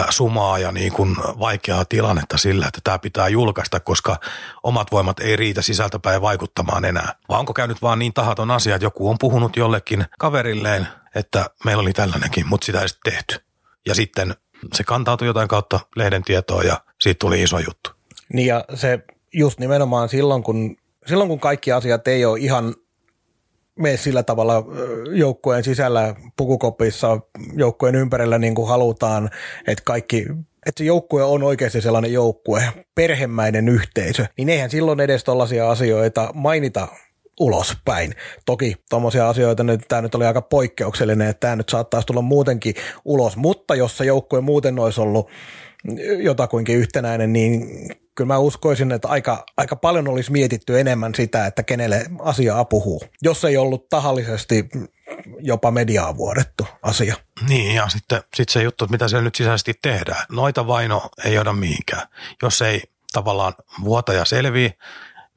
sumaa 0.09 0.59
ja 0.59 0.71
niin 0.71 0.91
kuin 0.91 1.15
vaikeaa 1.17 1.85
tilannetta 1.85 2.37
sillä, 2.37 2.67
että 2.67 2.79
tämä 2.83 2.99
pitää 2.99 3.27
julkaista, 3.27 3.79
koska 3.79 4.17
omat 4.63 4.91
voimat 4.91 5.19
ei 5.19 5.35
riitä 5.35 5.61
sisältäpäin 5.61 6.21
vaikuttamaan 6.21 6.85
enää. 6.85 7.15
Vai 7.29 7.39
onko 7.39 7.53
käynyt 7.53 7.81
vaan 7.81 7.99
niin 7.99 8.13
tahaton 8.13 8.51
asia, 8.51 8.75
että 8.75 8.85
joku 8.85 9.09
on 9.09 9.17
puhunut 9.19 9.57
jollekin 9.57 10.05
kaverilleen, 10.19 10.87
että 11.15 11.49
meillä 11.65 11.81
oli 11.81 11.93
tällainenkin, 11.93 12.47
mutta 12.47 12.65
sitä 12.65 12.81
ei 12.81 12.89
sitten 12.89 13.13
tehty. 13.13 13.45
Ja 13.85 13.95
sitten 13.95 14.35
se 14.73 14.83
kantautui 14.83 15.27
jotain 15.27 15.47
kautta 15.47 15.79
lehden 15.95 16.23
tietoa 16.23 16.63
ja 16.63 16.81
siitä 17.01 17.19
tuli 17.19 17.41
iso 17.41 17.59
juttu. 17.59 17.89
Niin 18.33 18.47
ja 18.47 18.65
se 18.73 18.99
just 19.33 19.59
nimenomaan 19.59 20.09
silloin, 20.09 20.43
kun, 20.43 20.77
silloin, 21.07 21.27
kun 21.27 21.39
kaikki 21.39 21.71
asiat 21.71 22.07
ei 22.07 22.25
ole 22.25 22.39
ihan 22.39 22.75
mene 23.79 23.97
sillä 23.97 24.23
tavalla 24.23 24.63
joukkueen 25.11 25.63
sisällä 25.63 26.15
pukukopissa 26.37 27.19
joukkueen 27.53 27.95
ympärillä 27.95 28.37
niin 28.37 28.55
kuin 28.55 28.67
halutaan, 28.67 29.29
että 29.67 29.83
kaikki 29.85 30.25
että 30.65 30.79
se 30.79 30.85
joukkue 30.85 31.23
on 31.23 31.43
oikeasti 31.43 31.81
sellainen 31.81 32.13
joukkue, 32.13 32.63
perhemäinen 32.95 33.69
yhteisö, 33.69 34.25
niin 34.37 34.49
eihän 34.49 34.69
silloin 34.69 34.99
edes 34.99 35.23
tällaisia 35.23 35.69
asioita 35.69 36.31
mainita 36.33 36.87
ulospäin. 37.39 38.15
Toki 38.45 38.75
tuommoisia 38.89 39.29
asioita 39.29 39.63
nyt, 39.63 39.81
tämä 39.87 40.01
nyt 40.01 40.15
oli 40.15 40.25
aika 40.25 40.41
poikkeuksellinen, 40.41 41.27
että 41.27 41.39
tämä 41.39 41.55
nyt 41.55 41.69
saattaisi 41.69 42.05
tulla 42.05 42.21
muutenkin 42.21 42.75
ulos, 43.05 43.37
mutta 43.37 43.75
jos 43.75 43.97
se 43.97 44.05
joukkue 44.05 44.41
muuten 44.41 44.79
olisi 44.79 45.01
ollut 45.01 45.29
jotakuinkin 46.19 46.77
yhtenäinen, 46.77 47.33
niin 47.33 47.67
kyllä 48.15 48.27
mä 48.27 48.37
uskoisin, 48.37 48.91
että 48.91 49.07
aika, 49.07 49.45
aika 49.57 49.75
paljon 49.75 50.07
olisi 50.07 50.31
mietitty 50.31 50.79
enemmän 50.79 51.15
sitä, 51.15 51.45
että 51.45 51.63
kenelle 51.63 52.05
asiaa 52.19 52.65
puhuu, 52.65 53.01
jos 53.21 53.45
ei 53.45 53.57
ollut 53.57 53.89
tahallisesti 53.89 54.69
jopa 55.39 55.71
mediaa 55.71 56.17
vuodettu 56.17 56.67
asia. 56.81 57.15
Niin, 57.47 57.75
ja 57.75 57.89
sitten 57.89 58.21
sit 58.35 58.49
se 58.49 58.63
juttu, 58.63 58.85
että 58.85 58.91
mitä 58.91 59.07
siellä 59.07 59.23
nyt 59.23 59.35
sisäisesti 59.35 59.73
tehdään. 59.81 60.25
Noita 60.31 60.67
vaino 60.67 61.09
ei 61.25 61.33
johda 61.33 61.53
mihinkään. 61.53 62.07
Jos 62.41 62.61
ei 62.61 62.83
tavallaan 63.13 63.53
vuotaja 63.83 64.25
selviä, 64.25 64.71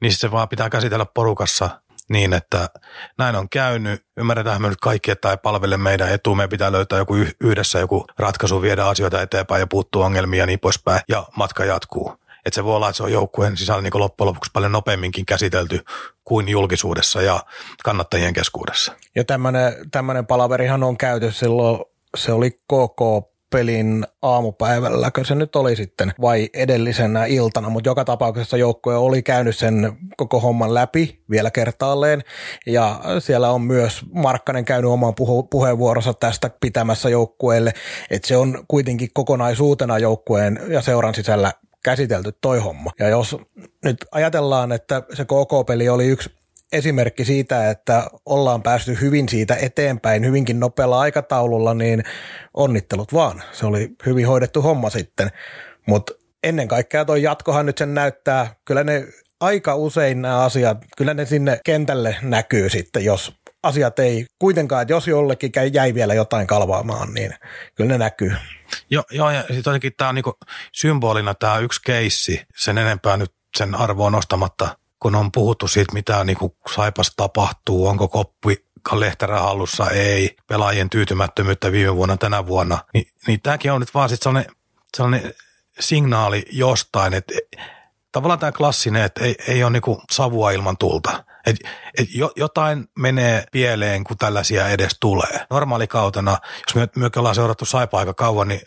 niin 0.01 0.13
se 0.13 0.31
vaan 0.31 0.49
pitää 0.49 0.69
käsitellä 0.69 1.05
porukassa 1.05 1.81
niin, 2.09 2.33
että 2.33 2.69
näin 3.17 3.35
on 3.35 3.49
käynyt. 3.49 4.05
Ymmärretään 4.17 4.61
me 4.61 4.69
nyt 4.69 4.79
kaikki, 4.81 5.11
että 5.11 5.31
ei 5.31 5.37
palvele 5.37 5.77
meidän 5.77 6.09
etu. 6.09 6.35
Meidän 6.35 6.49
pitää 6.49 6.71
löytää 6.71 6.99
joku 6.99 7.15
yhdessä 7.41 7.79
joku 7.79 8.05
ratkaisu, 8.17 8.61
viedä 8.61 8.85
asioita 8.85 9.21
eteenpäin 9.21 9.59
ja 9.59 9.67
puuttuu 9.67 10.01
ongelmia 10.01 10.39
ja 10.39 10.45
niin 10.45 10.59
poispäin. 10.59 11.01
Ja 11.09 11.25
matka 11.35 11.65
jatkuu. 11.65 12.15
Että 12.45 12.55
se 12.55 12.63
voi 12.63 12.75
olla, 12.75 12.89
että 12.89 12.97
se 12.97 13.03
on 13.03 13.11
joukkueen 13.11 13.57
sisällä 13.57 13.81
niin 13.81 13.91
loppujen 13.93 14.27
lopuksi 14.27 14.51
paljon 14.53 14.71
nopeamminkin 14.71 15.25
käsitelty 15.25 15.85
kuin 16.23 16.49
julkisuudessa 16.49 17.21
ja 17.21 17.43
kannattajien 17.83 18.33
keskuudessa. 18.33 18.93
Ja 19.15 19.23
tämmöinen 19.91 20.27
palaverihan 20.27 20.83
on 20.83 20.97
käyty 20.97 21.31
silloin, 21.31 21.85
se 22.17 22.31
oli 22.31 22.57
koko 22.67 23.31
pelin 23.49 24.05
aamupäivälläkö 24.21 25.23
se 25.23 25.35
nyt 25.35 25.55
oli 25.55 25.75
sitten 25.75 26.13
vai 26.21 26.49
edellisenä 26.53 27.25
iltana, 27.25 27.69
mutta 27.69 27.89
joka 27.89 28.05
tapauksessa 28.05 28.57
joukkue 28.57 28.95
oli 28.95 29.23
käynyt 29.23 29.57
sen 29.57 29.97
koko 30.17 30.39
homman 30.39 30.73
läpi 30.73 31.23
vielä 31.29 31.51
kertaalleen. 31.51 32.23
Ja 32.65 33.01
siellä 33.19 33.51
on 33.51 33.61
myös 33.61 34.01
Markkanen 34.13 34.65
käynyt 34.65 34.91
oman 34.91 35.13
puheenvuorossa 35.49 36.13
tästä 36.13 36.49
pitämässä 36.61 37.09
joukkueelle, 37.09 37.73
että 38.09 38.27
se 38.27 38.37
on 38.37 38.63
kuitenkin 38.67 39.09
kokonaisuutena 39.13 39.99
joukkueen 39.99 40.59
ja 40.67 40.81
seuran 40.81 41.15
sisällä 41.15 41.51
käsitelty 41.83 42.31
toi 42.41 42.59
homma. 42.59 42.91
Ja 42.99 43.09
jos 43.09 43.37
nyt 43.85 43.97
ajatellaan, 44.11 44.71
että 44.71 45.03
se 45.13 45.25
KK-peli 45.25 45.89
oli 45.89 46.07
yksi 46.07 46.38
esimerkki 46.71 47.25
siitä, 47.25 47.69
että 47.69 48.03
ollaan 48.25 48.63
päästy 48.63 48.97
hyvin 49.01 49.29
siitä 49.29 49.55
eteenpäin 49.55 50.25
hyvinkin 50.25 50.59
nopealla 50.59 50.99
aikataululla, 50.99 51.73
niin 51.73 52.03
onnittelut 52.53 53.13
vaan. 53.13 53.43
Se 53.51 53.65
oli 53.65 53.89
hyvin 54.05 54.27
hoidettu 54.27 54.61
homma 54.61 54.89
sitten. 54.89 55.29
Mutta 55.87 56.13
ennen 56.43 56.67
kaikkea 56.67 57.05
tuo 57.05 57.15
jatkohan 57.15 57.65
nyt 57.65 57.77
sen 57.77 57.93
näyttää, 57.93 58.55
kyllä 58.65 58.83
ne 58.83 59.07
aika 59.39 59.75
usein 59.75 60.21
nämä 60.21 60.43
asiat, 60.43 60.77
kyllä 60.97 61.13
ne 61.13 61.25
sinne 61.25 61.59
kentälle 61.65 62.17
näkyy 62.21 62.69
sitten, 62.69 63.05
jos 63.05 63.33
asiat 63.63 63.99
ei 63.99 64.25
kuitenkaan, 64.39 64.89
jos 64.89 65.07
jollekin 65.07 65.51
jäi 65.73 65.93
vielä 65.93 66.13
jotain 66.13 66.47
kalvaamaan, 66.47 67.13
niin 67.13 67.33
kyllä 67.75 67.87
ne 67.87 67.97
näkyy. 67.97 68.35
Joo, 68.89 69.03
joo 69.11 69.31
ja 69.31 69.41
sitten 69.41 69.57
jotenkin 69.65 69.93
tämä 69.97 70.09
on 70.09 70.15
niinku 70.15 70.33
symbolina 70.73 71.33
tämä 71.33 71.57
yksi 71.57 71.81
keissi, 71.85 72.41
sen 72.57 72.77
enempää 72.77 73.17
nyt 73.17 73.31
sen 73.57 73.75
arvoa 73.75 74.09
nostamatta, 74.09 74.77
kun 74.99 75.15
on 75.15 75.31
puhuttu 75.31 75.67
siitä, 75.67 75.93
mitä 75.93 76.23
niinku 76.23 76.55
Saipas 76.75 77.13
tapahtuu, 77.15 77.87
onko 77.87 78.07
koppi 78.07 78.65
Lehterä 78.93 79.39
hallussa, 79.39 79.89
ei, 79.89 80.37
pelaajien 80.47 80.89
tyytymättömyyttä 80.89 81.71
viime 81.71 81.95
vuonna, 81.95 82.17
tänä 82.17 82.47
vuonna, 82.47 82.83
niin, 82.93 83.07
niin 83.27 83.41
tämäkin 83.41 83.71
on 83.71 83.79
nyt 83.79 83.93
vaan 83.93 84.09
sitten 84.09 84.23
sellainen, 84.23 84.51
sellainen 84.97 85.33
signaali 85.79 86.45
jostain, 86.51 87.13
että 87.13 87.33
tavallaan 88.11 88.39
tämä 88.39 88.51
klassinen, 88.51 89.03
että 89.03 89.23
ei, 89.23 89.35
ei 89.47 89.63
ole 89.63 89.71
niinku 89.71 90.01
savua 90.11 90.51
ilman 90.51 90.77
tulta. 90.77 91.23
Et, 91.49 91.55
et 91.97 92.07
jo, 92.15 92.31
jotain 92.35 92.85
menee 92.99 93.43
pieleen, 93.51 94.03
kun 94.03 94.17
tällaisia 94.17 94.69
edes 94.69 94.97
tulee. 94.99 95.45
Normaalikautena, 95.49 96.37
jos 96.67 96.75
me 96.75 96.87
myökin 96.95 97.19
ollaan 97.19 97.35
seurattu 97.35 97.65
saipa 97.65 97.99
aika 97.99 98.13
kauan, 98.13 98.47
niin 98.47 98.61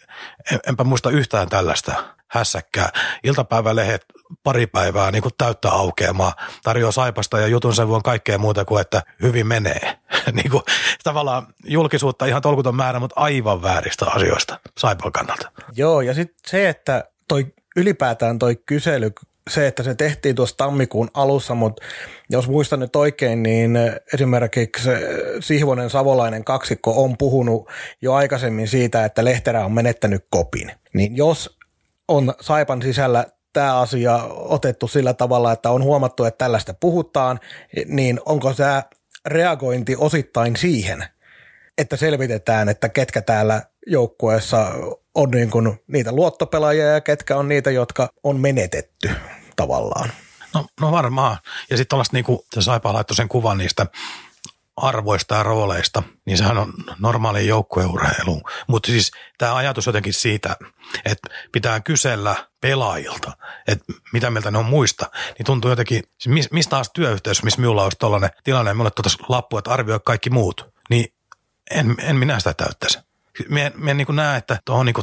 en, 0.52 0.60
enpä 0.68 0.84
muista 0.84 1.10
yhtään 1.10 1.48
tällaista 1.48 2.04
hässäkkää. 2.32 2.90
Iltapäivälehet 3.24 4.04
pari 4.42 4.66
päivää 4.66 5.10
niin 5.10 5.22
kuin 5.22 5.32
täyttä 5.38 5.70
aukeamaa, 5.70 6.34
tarjoaa 6.62 6.92
saipasta 6.92 7.40
ja 7.40 7.46
jutun 7.46 7.74
sen 7.74 7.88
vuon 7.88 8.02
kaikkea 8.02 8.38
muuta 8.38 8.64
kuin, 8.64 8.80
että 8.80 9.02
hyvin 9.22 9.46
menee. 9.46 9.98
niin 10.42 10.50
kuin, 10.50 10.62
tavallaan 11.04 11.46
julkisuutta 11.64 12.26
ihan 12.26 12.42
tolkuton 12.42 12.76
määrä, 12.76 13.00
mutta 13.00 13.20
aivan 13.20 13.62
vääristä 13.62 14.06
asioista 14.06 14.60
saipan 14.78 15.12
kannalta. 15.12 15.50
Joo, 15.72 16.00
ja 16.00 16.14
sitten 16.14 16.36
se, 16.46 16.68
että 16.68 17.04
toi 17.28 17.46
ylipäätään 17.76 18.38
toi 18.38 18.56
kysely 18.56 19.10
se, 19.50 19.66
että 19.66 19.82
se 19.82 19.94
tehtiin 19.94 20.34
tuossa 20.34 20.56
tammikuun 20.56 21.10
alussa, 21.14 21.54
mutta 21.54 21.82
jos 22.30 22.48
muistan 22.48 22.80
nyt 22.80 22.96
oikein, 22.96 23.42
niin 23.42 23.78
esimerkiksi 24.14 24.90
Sihvonen 25.40 25.90
Savolainen 25.90 26.44
kaksikko 26.44 27.04
on 27.04 27.18
puhunut 27.18 27.68
jo 28.02 28.14
aikaisemmin 28.14 28.68
siitä, 28.68 29.04
että 29.04 29.24
Lehterä 29.24 29.64
on 29.64 29.72
menettänyt 29.72 30.26
kopin. 30.30 30.72
Niin 30.94 31.16
jos 31.16 31.58
on 32.08 32.34
Saipan 32.40 32.82
sisällä 32.82 33.26
tämä 33.52 33.80
asia 33.80 34.16
otettu 34.32 34.88
sillä 34.88 35.14
tavalla, 35.14 35.52
että 35.52 35.70
on 35.70 35.82
huomattu, 35.82 36.24
että 36.24 36.38
tällaista 36.38 36.74
puhutaan, 36.74 37.40
niin 37.86 38.20
onko 38.24 38.54
tämä 38.54 38.82
reagointi 39.26 39.96
osittain 39.98 40.56
siihen, 40.56 41.04
että 41.78 41.96
selvitetään, 41.96 42.68
että 42.68 42.88
ketkä 42.88 43.22
täällä 43.22 43.62
joukkueessa 43.86 44.72
on 45.14 45.30
niin 45.30 45.50
kuin 45.50 45.80
niitä 45.86 46.12
luottopelaajia 46.12 46.86
ja 46.86 47.00
ketkä 47.00 47.36
on 47.36 47.48
niitä, 47.48 47.70
jotka 47.70 48.08
on 48.22 48.40
menetetty 48.40 49.10
tavallaan. 49.56 50.12
No, 50.54 50.66
no 50.80 50.92
varmaan. 50.92 51.36
Ja 51.70 51.76
sitten 51.76 51.88
tuollaista 51.88 52.16
niin 52.16 52.24
kuin 52.24 52.38
se 52.54 52.62
Saipa 52.62 52.92
laittoi 52.92 53.16
sen 53.16 53.28
kuvan 53.28 53.58
niistä 53.58 53.86
arvoista 54.76 55.34
ja 55.34 55.42
rooleista, 55.42 56.02
niin 56.26 56.38
sehän 56.38 56.58
on 56.58 56.72
normaali 56.98 57.46
joukkueurheilu. 57.46 58.42
Mutta 58.68 58.86
siis 58.86 59.10
tämä 59.38 59.56
ajatus 59.56 59.86
jotenkin 59.86 60.12
siitä, 60.12 60.56
että 61.04 61.28
pitää 61.52 61.80
kysellä 61.80 62.48
pelaajilta, 62.60 63.32
että 63.68 63.84
mitä 64.12 64.30
mieltä 64.30 64.50
ne 64.50 64.58
on 64.58 64.64
muista, 64.64 65.10
niin 65.38 65.46
tuntuu 65.46 65.70
jotenkin, 65.70 66.02
siis 66.20 66.50
mistä 66.50 66.70
taas 66.70 66.90
työyhteys, 66.94 67.42
missä 67.42 67.60
minulla 67.60 67.84
olisi 67.84 67.98
tuollainen 67.98 68.30
tilanne, 68.44 68.70
ja 68.70 68.74
minulle 68.74 68.90
tuotaisi 68.90 69.18
lappu, 69.28 69.58
että 69.58 69.70
arvioi 69.70 70.00
kaikki 70.04 70.30
muut, 70.30 70.72
niin 70.90 71.14
en, 71.70 71.96
en 71.98 72.16
minä 72.16 72.38
sitä 72.38 72.54
täyttäisi. 72.54 72.98
Mie, 73.48 73.72
mie 73.76 73.94
niin 73.94 74.16
näe, 74.16 74.38
että 74.38 74.58
tuohon 74.64 74.86
niin 74.86 74.94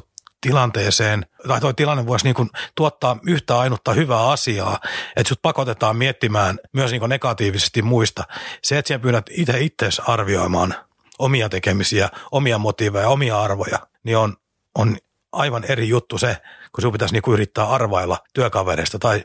tilanteeseen, 0.41 1.25
tai 1.47 1.61
tuo 1.61 1.73
tilanne 1.73 2.05
voisi 2.05 2.25
niin 2.25 2.35
kuin 2.35 2.49
tuottaa 2.75 3.17
yhtä 3.27 3.59
ainutta 3.59 3.93
hyvää 3.93 4.29
asiaa, 4.29 4.79
että 5.15 5.29
sut 5.29 5.41
pakotetaan 5.41 5.97
miettimään 5.97 6.59
myös 6.73 6.91
niin 6.91 6.99
kuin 6.99 7.09
negatiivisesti 7.09 7.81
muista. 7.81 8.23
Se, 8.63 8.77
että 8.77 8.87
sinä 8.87 8.99
pyydät 8.99 9.25
itse 9.31 9.59
itseäsi 9.59 10.01
arvioimaan 10.07 10.75
omia 11.19 11.49
tekemisiä, 11.49 12.09
omia 12.31 12.57
motiiveja, 12.57 13.09
omia 13.09 13.41
arvoja, 13.41 13.79
niin 14.03 14.17
on, 14.17 14.35
on 14.75 14.97
aivan 15.31 15.63
eri 15.63 15.89
juttu 15.89 16.17
se, 16.17 16.37
kun 16.71 16.81
sinun 16.81 16.93
pitäisi 16.93 17.13
niin 17.13 17.21
kuin 17.21 17.33
yrittää 17.33 17.69
arvailla 17.69 18.17
työkavereista 18.33 18.99
tai 18.99 19.23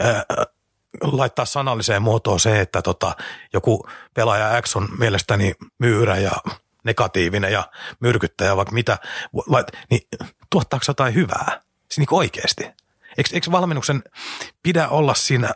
ää, 0.00 0.24
laittaa 1.02 1.44
sanalliseen 1.44 2.02
muotoon 2.02 2.40
se, 2.40 2.60
että 2.60 2.82
tota, 2.82 3.16
joku 3.52 3.88
pelaaja 4.14 4.62
X 4.62 4.76
on 4.76 4.88
mielestäni 4.98 5.54
myyrä 5.78 6.16
ja 6.16 6.32
negatiivinen 6.86 7.52
ja 7.52 7.70
myrkyttäjä, 8.00 8.56
vaikka 8.56 8.74
mitä, 8.74 8.98
niin 9.90 10.02
tuottaako 10.50 10.84
jotain 10.88 11.14
hyvää? 11.14 11.60
Siis 11.78 11.98
niin 11.98 12.18
oikeasti. 12.18 12.64
Eikö, 13.18 13.30
eikö 13.32 13.52
valmennuksen 13.52 14.02
pidä 14.62 14.88
olla 14.88 15.14
siinä 15.14 15.50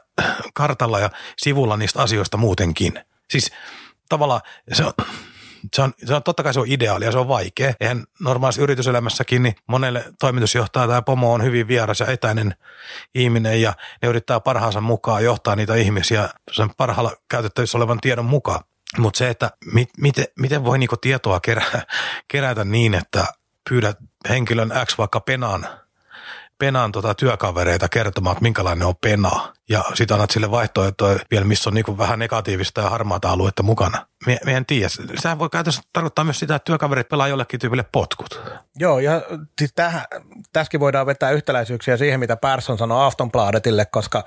kartalla 0.55 0.99
ja 0.99 1.11
sivulla 1.37 1.77
niistä 1.77 2.03
asioista 2.03 2.37
muutenkin? 2.37 3.05
Siis 3.31 3.53
tavallaan 4.09 4.41
se 4.73 4.85
on, 4.85 4.93
se 5.75 5.83
on, 5.83 5.93
se 6.05 6.15
on, 6.15 6.23
totta 6.23 6.43
kai 6.43 6.55
se 6.55 6.61
on 6.61 6.69
ideaali 6.69 7.05
ja 7.05 7.13
se 7.13 7.19
on 7.19 7.29
vaikea. 7.29 7.75
Eihän 7.81 8.05
normaalissa 8.21 8.63
yrityselämässäkin, 8.63 9.43
niin 9.43 9.55
monelle 9.67 10.05
toimitusjohtaja 10.21 10.89
tai 10.89 11.03
pomo 11.03 11.33
on 11.33 11.45
hyvin 11.45 11.69
vieras 11.69 12.01
ja 12.01 12.07
etäinen 12.07 12.55
ihminen 13.15 13.63
ja 13.63 13.73
ne 14.03 14.09
yrittää 14.09 14.41
parhaansa 14.41 14.81
mukaan 14.81 15.25
johtaa 15.25 15.57
niitä 15.57 15.75
ihmisiä 15.75 16.29
sen 16.53 16.71
parhaalla 16.77 17.13
käytettävissä 17.29 17.79
olevan 17.79 18.01
tiedon 18.01 18.25
mukaan. 18.25 18.65
Mutta 18.99 19.19
se, 19.19 19.31
että 19.31 19.51
mit, 19.75 19.91
miten, 19.99 20.27
miten 20.39 20.65
voi 20.65 20.79
niinku 20.79 20.97
tietoa 20.97 21.41
kerä, 21.41 21.63
kerätä 22.29 22.65
niin, 22.65 22.95
että 22.95 23.25
pyydät 23.69 23.99
henkilön 24.29 24.73
X 24.87 24.99
vaikka 24.99 25.21
penan, 25.21 25.69
penan 26.59 26.93
tota 26.93 27.15
työkavereita 27.15 27.89
kertomaan, 27.89 28.33
että 28.33 28.43
minkälainen 28.43 28.87
on 28.87 28.97
pena. 29.01 29.55
Ja 29.71 29.85
sitten 29.95 30.15
annat 30.15 30.31
sille 30.31 30.51
vaihtoehtoja 30.51 31.19
vielä, 31.31 31.45
missä 31.45 31.71
on 31.71 31.75
niinku 31.75 31.99
vähän 31.99 32.19
negatiivista 32.19 32.81
ja 32.81 32.91
harmaata 32.91 33.31
aluetta 33.31 33.63
mukana. 33.63 34.07
Mie 34.27 34.57
en 34.57 34.67
tiedä. 34.67 34.89
Sehän 35.19 35.39
voi 35.39 35.49
käytännössä 35.51 35.83
tarkoittaa 35.93 36.25
myös 36.25 36.39
sitä, 36.39 36.55
että 36.55 36.65
työkaverit 36.65 37.09
pelaa 37.09 37.29
jollekin 37.29 37.61
tyypille 37.61 37.85
potkut. 37.93 38.41
Joo, 38.79 38.99
ja 38.99 39.23
siis 39.59 39.75
tässäkin 40.53 40.81
voidaan 40.81 41.07
vetää 41.07 41.31
yhtäläisyyksiä 41.31 41.97
siihen, 41.97 42.21
mitä 42.21 42.37
Persson 42.37 42.79
sanoi 42.79 43.07
Aftonbladetille, 43.07 43.87
koska 43.87 44.25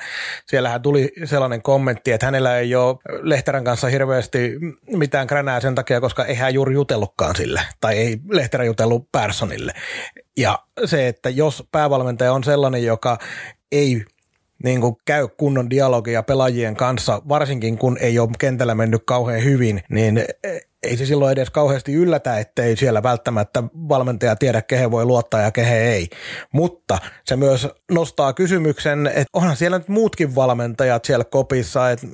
siellähän 0.48 0.82
tuli 0.82 1.12
sellainen 1.26 1.62
kommentti, 1.62 2.12
että 2.12 2.26
hänellä 2.26 2.58
ei 2.58 2.76
ole 2.76 2.98
Lehterän 3.22 3.64
kanssa 3.64 3.88
hirveästi 3.88 4.52
mitään 4.88 5.28
kränää 5.28 5.60
sen 5.60 5.76
takia, 5.76 6.02
koska 6.02 6.26
ei 6.26 6.36
hän 6.36 6.54
juuri 6.54 6.74
jutellutkaan 6.74 7.36
sille, 7.36 7.62
tai 7.82 7.98
ei 7.98 8.18
Lehterä 8.30 8.64
jutellut 8.64 9.12
Perssonille. 9.12 9.74
Ja 10.38 10.60
se, 10.86 11.08
että 11.08 11.30
jos 11.30 11.64
päävalmentaja 11.72 12.34
on 12.34 12.44
sellainen, 12.44 12.84
joka 12.84 13.18
ei 13.72 14.06
niin 14.64 14.82
kuin 14.82 14.96
käy 15.06 15.28
kunnon 15.28 15.70
dialogia 15.70 16.24
pelaajien 16.24 16.76
kanssa, 16.76 17.22
varsinkin 17.30 17.78
kun 17.78 17.98
ei 17.98 18.20
ole 18.20 18.30
kentällä 18.40 18.76
mennyt 18.76 19.04
kauhean 19.06 19.44
hyvin, 19.44 19.84
niin 19.90 20.26
ei 20.84 20.98
se 20.98 21.06
silloin 21.06 21.32
edes 21.32 21.50
kauheasti 21.50 21.94
yllätä, 21.94 22.40
ettei 22.40 22.78
siellä 22.78 23.04
välttämättä 23.04 23.64
valmentaja 23.90 24.36
tiedä, 24.36 24.62
kehen 24.62 24.92
voi 24.92 25.06
luottaa 25.06 25.42
ja 25.42 25.52
kehen 25.52 25.78
ei. 25.78 26.10
Mutta 26.52 26.98
se 27.26 27.36
myös 27.36 27.68
nostaa 27.92 28.34
kysymyksen, 28.34 29.08
että 29.08 29.26
onhan 29.34 29.56
siellä 29.56 29.78
nyt 29.78 29.88
muutkin 29.88 30.36
valmentajat 30.36 31.06
siellä 31.06 31.26
kopissa, 31.26 31.92
että 31.92 32.08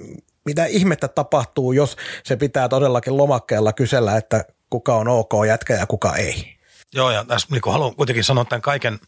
mitä 0.45 0.65
ihmettä 0.65 1.07
tapahtuu, 1.07 1.71
jos 1.71 1.97
se 2.23 2.35
pitää 2.35 2.69
todellakin 2.69 3.17
lomakkeella 3.17 3.73
kysellä, 3.73 4.17
että 4.17 4.45
kuka 4.69 4.95
on 4.95 5.07
ok 5.07 5.31
jätkä 5.47 5.73
ja 5.73 5.87
kuka 5.87 6.15
ei. 6.15 6.59
Joo, 6.93 7.11
ja 7.11 7.23
tässä 7.23 7.47
niin 7.51 7.61
haluan 7.65 7.95
kuitenkin 7.95 8.23
sanoa 8.23 8.45
tämän 8.45 8.61
kaiken 8.61 8.99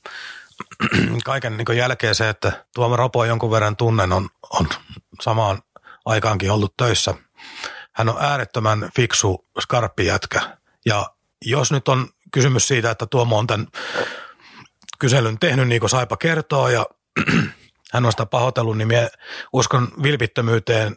kaiken 1.26 1.58
niin 1.58 1.78
jälkeen 1.78 2.16
se, 2.16 2.30
että 2.30 2.66
Tuomo 2.76 2.96
Ropo 2.96 3.26
jonkun 3.26 3.52
verran 3.52 3.76
tunnen 3.76 4.14
on, 4.14 4.30
on 4.50 4.70
samaan 5.22 5.62
aikaankin 6.06 6.52
ollut 6.52 6.78
töissä. 6.78 7.14
Hän 7.92 8.10
on 8.10 8.18
äärettömän 8.20 8.90
fiksu, 8.96 9.46
skarppi 9.60 10.06
jätkä. 10.06 10.58
Ja 10.86 11.06
jos 11.46 11.72
nyt 11.72 11.88
on 11.88 12.08
kysymys 12.32 12.68
siitä, 12.68 12.92
että 12.92 13.06
Tuomo 13.06 13.38
on 13.38 13.48
tämän 13.48 13.68
kyselyn 15.00 15.40
tehnyt 15.40 15.68
niin 15.68 15.80
kuin 15.80 15.90
Saipa 15.90 16.18
kertoo 16.18 16.70
ja 16.70 16.86
hän 17.94 18.06
on 18.06 18.12
sitä 18.12 18.26
pahoitellut, 18.26 18.78
niin 18.78 18.88
minä 18.88 19.10
uskon 19.54 19.88
vilpittömyyteen 20.04 20.96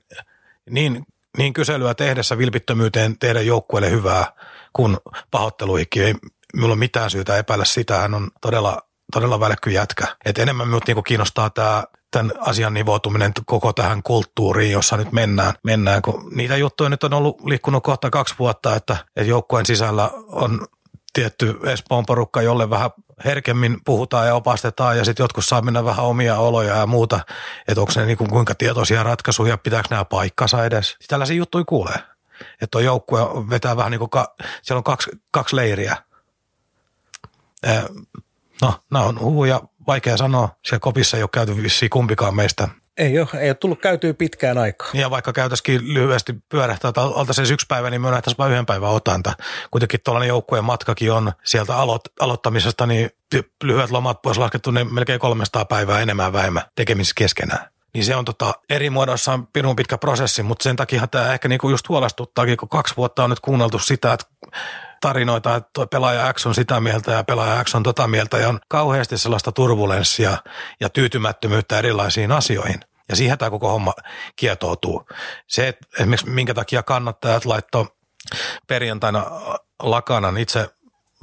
niin, 0.70 1.06
niin 1.38 1.52
kyselyä 1.52 1.94
tehdessä 1.94 2.38
vilpittömyyteen 2.38 3.18
tehdä 3.18 3.40
joukkueelle 3.40 3.90
hyvää 3.90 4.32
kuin 4.72 4.96
pahoitteluihin. 5.30 5.88
Ei 5.96 6.14
minulla 6.54 6.72
ole 6.72 6.78
mitään 6.78 7.10
syytä 7.10 7.36
epäillä 7.36 7.64
sitä. 7.64 7.98
Hän 7.98 8.14
on 8.14 8.30
todella 8.40 8.82
todella 9.14 9.40
välkky 9.40 9.70
jätkä. 9.70 10.16
Et 10.24 10.38
enemmän 10.38 10.68
minut 10.68 10.86
niinku 10.86 11.02
kiinnostaa 11.02 11.50
tämä 11.50 11.84
tämän 12.10 12.32
asian 12.38 12.74
nivoutuminen 12.74 13.32
koko 13.46 13.72
tähän 13.72 14.02
kulttuuriin, 14.02 14.72
jossa 14.72 14.96
nyt 14.96 15.12
mennään, 15.12 15.54
mennään 15.64 16.02
kun 16.02 16.30
niitä 16.34 16.56
juttuja 16.56 16.90
nyt 16.90 17.04
on 17.04 17.14
ollut 17.14 17.44
liikkunut 17.44 17.82
kohta 17.82 18.10
kaksi 18.10 18.34
vuotta, 18.38 18.76
että, 18.76 18.96
että 19.16 19.30
joukkueen 19.30 19.66
sisällä 19.66 20.10
on 20.26 20.66
tietty 21.12 21.58
Espoon 21.64 22.06
porukka, 22.06 22.42
jolle 22.42 22.70
vähän 22.70 22.90
herkemmin 23.24 23.78
puhutaan 23.84 24.26
ja 24.26 24.34
opastetaan 24.34 24.98
ja 24.98 25.04
sitten 25.04 25.24
jotkut 25.24 25.44
saa 25.44 25.62
mennä 25.62 25.84
vähän 25.84 26.04
omia 26.04 26.38
oloja 26.38 26.76
ja 26.76 26.86
muuta, 26.86 27.20
että 27.68 27.80
onko 27.80 27.92
ne 27.96 28.06
niinku 28.06 28.26
kuinka 28.26 28.54
tietoisia 28.54 29.02
ratkaisuja, 29.02 29.58
pitääkö 29.58 29.88
nämä 29.90 30.04
paikkansa 30.04 30.64
edes. 30.64 30.96
Tällaisia 31.08 31.36
juttuja 31.36 31.64
kuulee. 31.64 31.98
Että 32.52 32.66
tuo 32.70 32.80
joukkue 32.80 33.20
vetää 33.50 33.76
vähän 33.76 33.90
niin 33.90 33.98
kuin, 33.98 34.10
ka- 34.10 34.34
siellä 34.62 34.78
on 34.78 34.84
kaksi, 34.84 35.10
kaksi 35.30 35.56
leiriä. 35.56 35.96
No, 38.62 38.74
nämä 38.92 39.04
on 39.04 39.20
huhuja, 39.20 39.60
vaikea 39.86 40.16
sanoa. 40.16 40.48
Siellä 40.64 40.80
kopissa 40.80 41.16
ei 41.16 41.22
ole 41.22 41.30
käyty 41.32 41.62
vissiin 41.62 41.90
kumpikaan 41.90 42.36
meistä 42.36 42.68
Ei 42.96 43.18
ole, 43.18 43.28
ei 43.40 43.48
ole 43.48 43.54
tullut 43.54 43.80
käytyä 43.80 44.14
pitkään 44.14 44.58
aikaa. 44.58 44.88
Ja 44.94 45.10
vaikka 45.10 45.32
käytäisiin 45.32 45.94
lyhyesti 45.94 46.34
pyörähtää, 46.48 46.88
että 46.88 47.00
oltaisiin 47.00 47.52
yksi 47.52 47.66
päivä, 47.68 47.90
niin 47.90 48.00
me 48.00 48.10
nähtäisiin 48.10 48.38
vain 48.38 48.52
yhden 48.52 48.66
päivän 48.66 48.90
otanta. 48.90 49.32
Kuitenkin 49.70 50.00
tuollainen 50.04 50.28
joukkueen 50.28 50.64
matkakin 50.64 51.12
on 51.12 51.32
sieltä 51.44 51.72
aloit- 51.72 52.12
aloittamisesta, 52.20 52.86
niin 52.86 53.10
lyhyet 53.64 53.90
lomat 53.90 54.22
pois 54.22 54.38
laskettu, 54.38 54.70
niin 54.70 54.94
melkein 54.94 55.20
300 55.20 55.64
päivää 55.64 56.00
enemmän 56.00 56.32
vähemmän 56.32 56.62
tekemisissä 56.76 57.14
keskenään. 57.18 57.74
Niin 57.94 58.04
se 58.04 58.16
on 58.16 58.24
tota, 58.24 58.54
eri 58.70 58.90
muodossaan 58.90 59.46
pirun 59.46 59.76
pitkä 59.76 59.98
prosessi, 59.98 60.42
mutta 60.42 60.62
sen 60.62 60.76
takia 60.76 61.06
tämä 61.06 61.32
ehkä 61.32 61.48
niinku 61.48 61.70
just 61.70 61.88
huolestuttaakin, 61.88 62.56
kun 62.56 62.68
kaksi 62.68 62.96
vuotta 62.96 63.24
on 63.24 63.30
nyt 63.30 63.40
kuunneltu 63.40 63.78
sitä, 63.78 64.12
että 64.12 64.26
tarinoita, 65.04 65.56
että 65.56 65.70
tuo 65.72 65.86
pelaaja 65.86 66.32
X 66.32 66.46
on 66.46 66.54
sitä 66.54 66.80
mieltä 66.80 67.12
ja 67.12 67.24
pelaaja 67.24 67.64
X 67.64 67.74
on 67.74 67.82
tota 67.82 68.08
mieltä 68.08 68.38
ja 68.38 68.48
on 68.48 68.60
kauheasti 68.68 69.18
sellaista 69.18 69.52
turbulenssia 69.52 70.38
ja 70.80 70.88
tyytymättömyyttä 70.88 71.78
erilaisiin 71.78 72.32
asioihin. 72.32 72.80
Ja 73.08 73.16
siihen 73.16 73.38
tämä 73.38 73.50
koko 73.50 73.68
homma 73.68 73.94
kietoutuu. 74.36 75.06
Se, 75.46 75.68
että 75.68 75.86
esimerkiksi 75.98 76.30
minkä 76.30 76.54
takia 76.54 76.82
kannattajat 76.82 77.44
laittoi 77.44 77.86
perjantaina 78.66 79.26
lakanan, 79.82 80.38
itse 80.38 80.70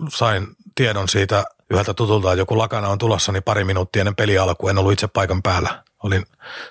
sain 0.10 0.48
tiedon 0.76 1.10
siitä 1.10 1.44
yhdeltä 1.70 1.94
tutulta, 1.94 2.32
että 2.32 2.42
joku 2.42 2.58
lakana 2.58 2.88
on 2.88 2.98
tulossa, 2.98 3.32
niin 3.32 3.44
pari 3.44 3.64
minuuttia 3.64 4.00
ennen 4.00 4.16
peli 4.16 4.38
alkuun, 4.38 4.70
en 4.70 4.78
ollut 4.78 4.94
itse 4.94 5.08
paikan 5.08 5.42
päällä. 5.42 5.84
Olin 6.04 6.26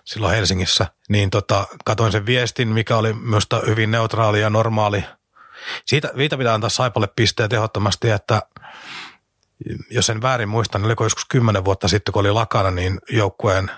silloin 0.04 0.34
Helsingissä. 0.34 0.86
Niin 1.08 1.30
tota, 1.30 1.66
katoin 1.84 2.12
sen 2.12 2.26
viestin, 2.26 2.68
mikä 2.68 2.96
oli 2.96 3.12
myös 3.12 3.44
hyvin 3.66 3.90
neutraali 3.90 4.40
ja 4.40 4.50
normaali– 4.50 5.04
siitä, 5.86 6.10
viitä 6.16 6.38
pitää 6.38 6.54
antaa 6.54 6.70
Saipalle 6.70 7.08
pisteet 7.16 7.52
ehdottomasti, 7.52 8.10
että 8.10 8.42
jos 9.90 10.10
en 10.10 10.22
väärin 10.22 10.48
muista, 10.48 10.78
niin 10.78 10.86
oliko 10.86 11.04
joskus 11.04 11.24
kymmenen 11.24 11.64
vuotta 11.64 11.88
sitten, 11.88 12.12
kun 12.12 12.20
oli 12.20 12.32
lakana, 12.32 12.70
niin 12.70 12.98
joukkueen, 13.10 13.70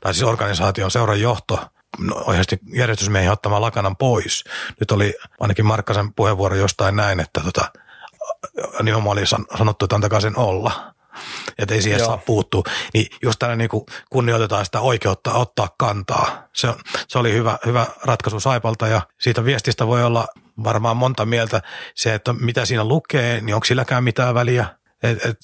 tai 0.00 0.14
siis 0.14 0.28
organisaation 0.28 0.90
seuran 0.90 1.20
johto 1.20 1.68
no, 1.98 2.14
ohjasti 2.14 2.58
järjestysmiehiä 2.74 3.32
ottamaan 3.32 3.62
lakanan 3.62 3.96
pois. 3.96 4.44
Nyt 4.80 4.90
oli 4.90 5.14
ainakin 5.40 5.66
Markkasen 5.66 6.14
puheenvuoro 6.14 6.56
jostain 6.56 6.96
näin, 6.96 7.20
että 7.20 7.40
tota, 7.40 7.72
nimenomaan 8.82 9.18
oli 9.18 9.26
sanottu, 9.58 9.84
että 9.84 9.94
antakaa 9.94 10.20
sen 10.20 10.38
olla 10.38 10.94
että 11.58 11.74
ei 11.74 11.82
siihen 11.82 11.98
Joo. 11.98 12.06
saa 12.06 12.16
puuttua. 12.16 12.62
Niin 12.94 13.06
just 13.22 13.38
tänne 13.38 13.56
niin 13.56 13.68
kunnioitetaan 14.10 14.64
sitä 14.64 14.80
oikeutta 14.80 15.32
ottaa 15.32 15.68
kantaa. 15.78 16.48
Se, 16.52 16.68
se 17.08 17.18
oli 17.18 17.32
hyvä, 17.32 17.58
hyvä 17.66 17.86
ratkaisu 18.02 18.40
Saipalta 18.40 18.88
ja 18.88 19.02
siitä 19.18 19.44
viestistä 19.44 19.86
voi 19.86 20.04
olla 20.04 20.26
varmaan 20.64 20.96
monta 20.96 21.26
mieltä. 21.26 21.62
Se, 21.94 22.14
että 22.14 22.32
mitä 22.32 22.64
siinä 22.64 22.84
lukee, 22.84 23.40
niin 23.40 23.54
onko 23.54 23.64
silläkään 23.64 24.04
mitään 24.04 24.34
väliä. 24.34 24.66
Et, 25.02 25.24
et, 25.24 25.38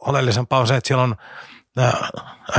oleellisempaa 0.00 0.60
on 0.60 0.66
se, 0.66 0.76
että 0.76 0.88
siellä 0.88 1.02
on 1.02 1.16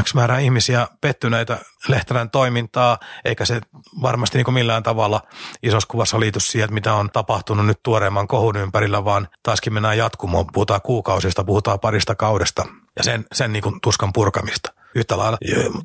X 0.04 0.14
määrä 0.14 0.40
ihmisiä 0.40 0.88
pettyneitä 1.02 1.58
Lehterän 1.88 2.30
toimintaa, 2.30 2.98
eikä 3.26 3.46
se 3.46 3.62
varmasti 4.02 4.38
niin 4.38 4.54
millään 4.54 4.84
tavalla 4.84 5.22
isossa 5.64 5.88
kuvassa 5.92 6.20
liity 6.20 6.40
siihen, 6.40 6.74
mitä 6.74 6.94
on 6.94 7.10
tapahtunut 7.10 7.66
nyt 7.66 7.80
tuoreemman 7.84 8.28
kohun 8.28 8.58
ympärillä, 8.58 9.06
vaan 9.06 9.28
taaskin 9.44 9.74
mennään 9.74 9.98
jatkumoon. 9.98 10.46
Puhutaan 10.54 10.82
kuukausista, 10.82 11.44
puhutaan 11.44 11.80
parista 11.80 12.16
kaudesta 12.16 12.66
ja 12.98 13.04
sen, 13.04 13.26
sen 13.34 13.54
niin 13.54 13.64
kuin 13.64 13.82
tuskan 13.82 14.14
purkamista. 14.14 14.74
Yhtä 14.96 15.18
lailla 15.18 15.38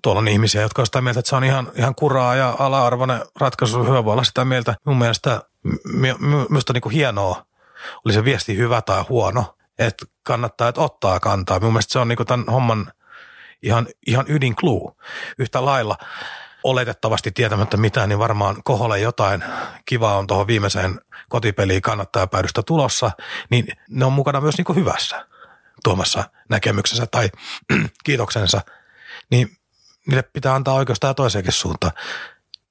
tuolla 0.02 0.18
on 0.18 0.28
ihmisiä, 0.28 0.62
jotka 0.62 0.82
on 0.82 0.86
sitä 0.86 1.00
mieltä, 1.00 1.20
että 1.20 1.28
se 1.30 1.36
on 1.36 1.44
ihan, 1.44 1.72
ihan 1.76 1.94
kuraa 1.94 2.34
ja 2.34 2.56
ala-arvoinen 2.58 3.20
ratkaisu. 3.40 3.84
Hyvä 3.84 4.04
voi 4.04 4.12
olla 4.12 4.24
sitä 4.24 4.44
mieltä. 4.44 4.74
Mun 4.86 4.98
mielestä 4.98 5.42
minusta 6.48 6.72
niin 6.72 6.80
kuin 6.80 6.92
hienoa, 6.92 7.44
oli 8.04 8.12
se 8.12 8.24
viesti 8.24 8.56
hyvä 8.56 8.82
tai 8.82 9.04
huono, 9.08 9.54
että 9.78 10.06
kannattaa, 10.22 10.68
että 10.68 10.80
ottaa 10.80 11.20
kantaa. 11.20 11.60
Mun 11.60 11.72
mielestä 11.72 11.92
se 11.92 11.98
on 11.98 12.08
niin 12.08 12.16
kuin 12.16 12.26
tämän 12.26 12.46
homman 12.46 12.92
ihan, 13.62 13.86
ihan 14.06 14.24
ydinkluu. 14.28 14.96
Yhtä 15.38 15.64
lailla 15.64 15.96
oletettavasti 16.64 17.30
tietämättä 17.30 17.76
mitään, 17.76 18.08
niin 18.08 18.18
varmaan 18.18 18.56
koholle 18.64 18.98
jotain 18.98 19.44
kivaa 19.84 20.18
on 20.18 20.26
tuohon 20.26 20.46
viimeiseen 20.46 21.00
kotipeliin 21.28 21.82
kannattaa 21.82 22.26
päädystä 22.26 22.62
tulossa, 22.62 23.10
niin 23.50 23.66
ne 23.88 24.04
on 24.04 24.12
mukana 24.12 24.40
myös 24.40 24.58
niin 24.58 24.76
hyvässä 24.76 25.26
tuomassa 25.84 26.24
näkemyksensä 26.48 27.06
tai 27.06 27.30
kiitoksensa, 28.04 28.60
niin 29.30 29.56
niille 30.06 30.22
pitää 30.22 30.54
antaa 30.54 30.74
oikeastaan 30.74 31.14
toiseenkin 31.14 31.52
suuntaan. 31.52 31.92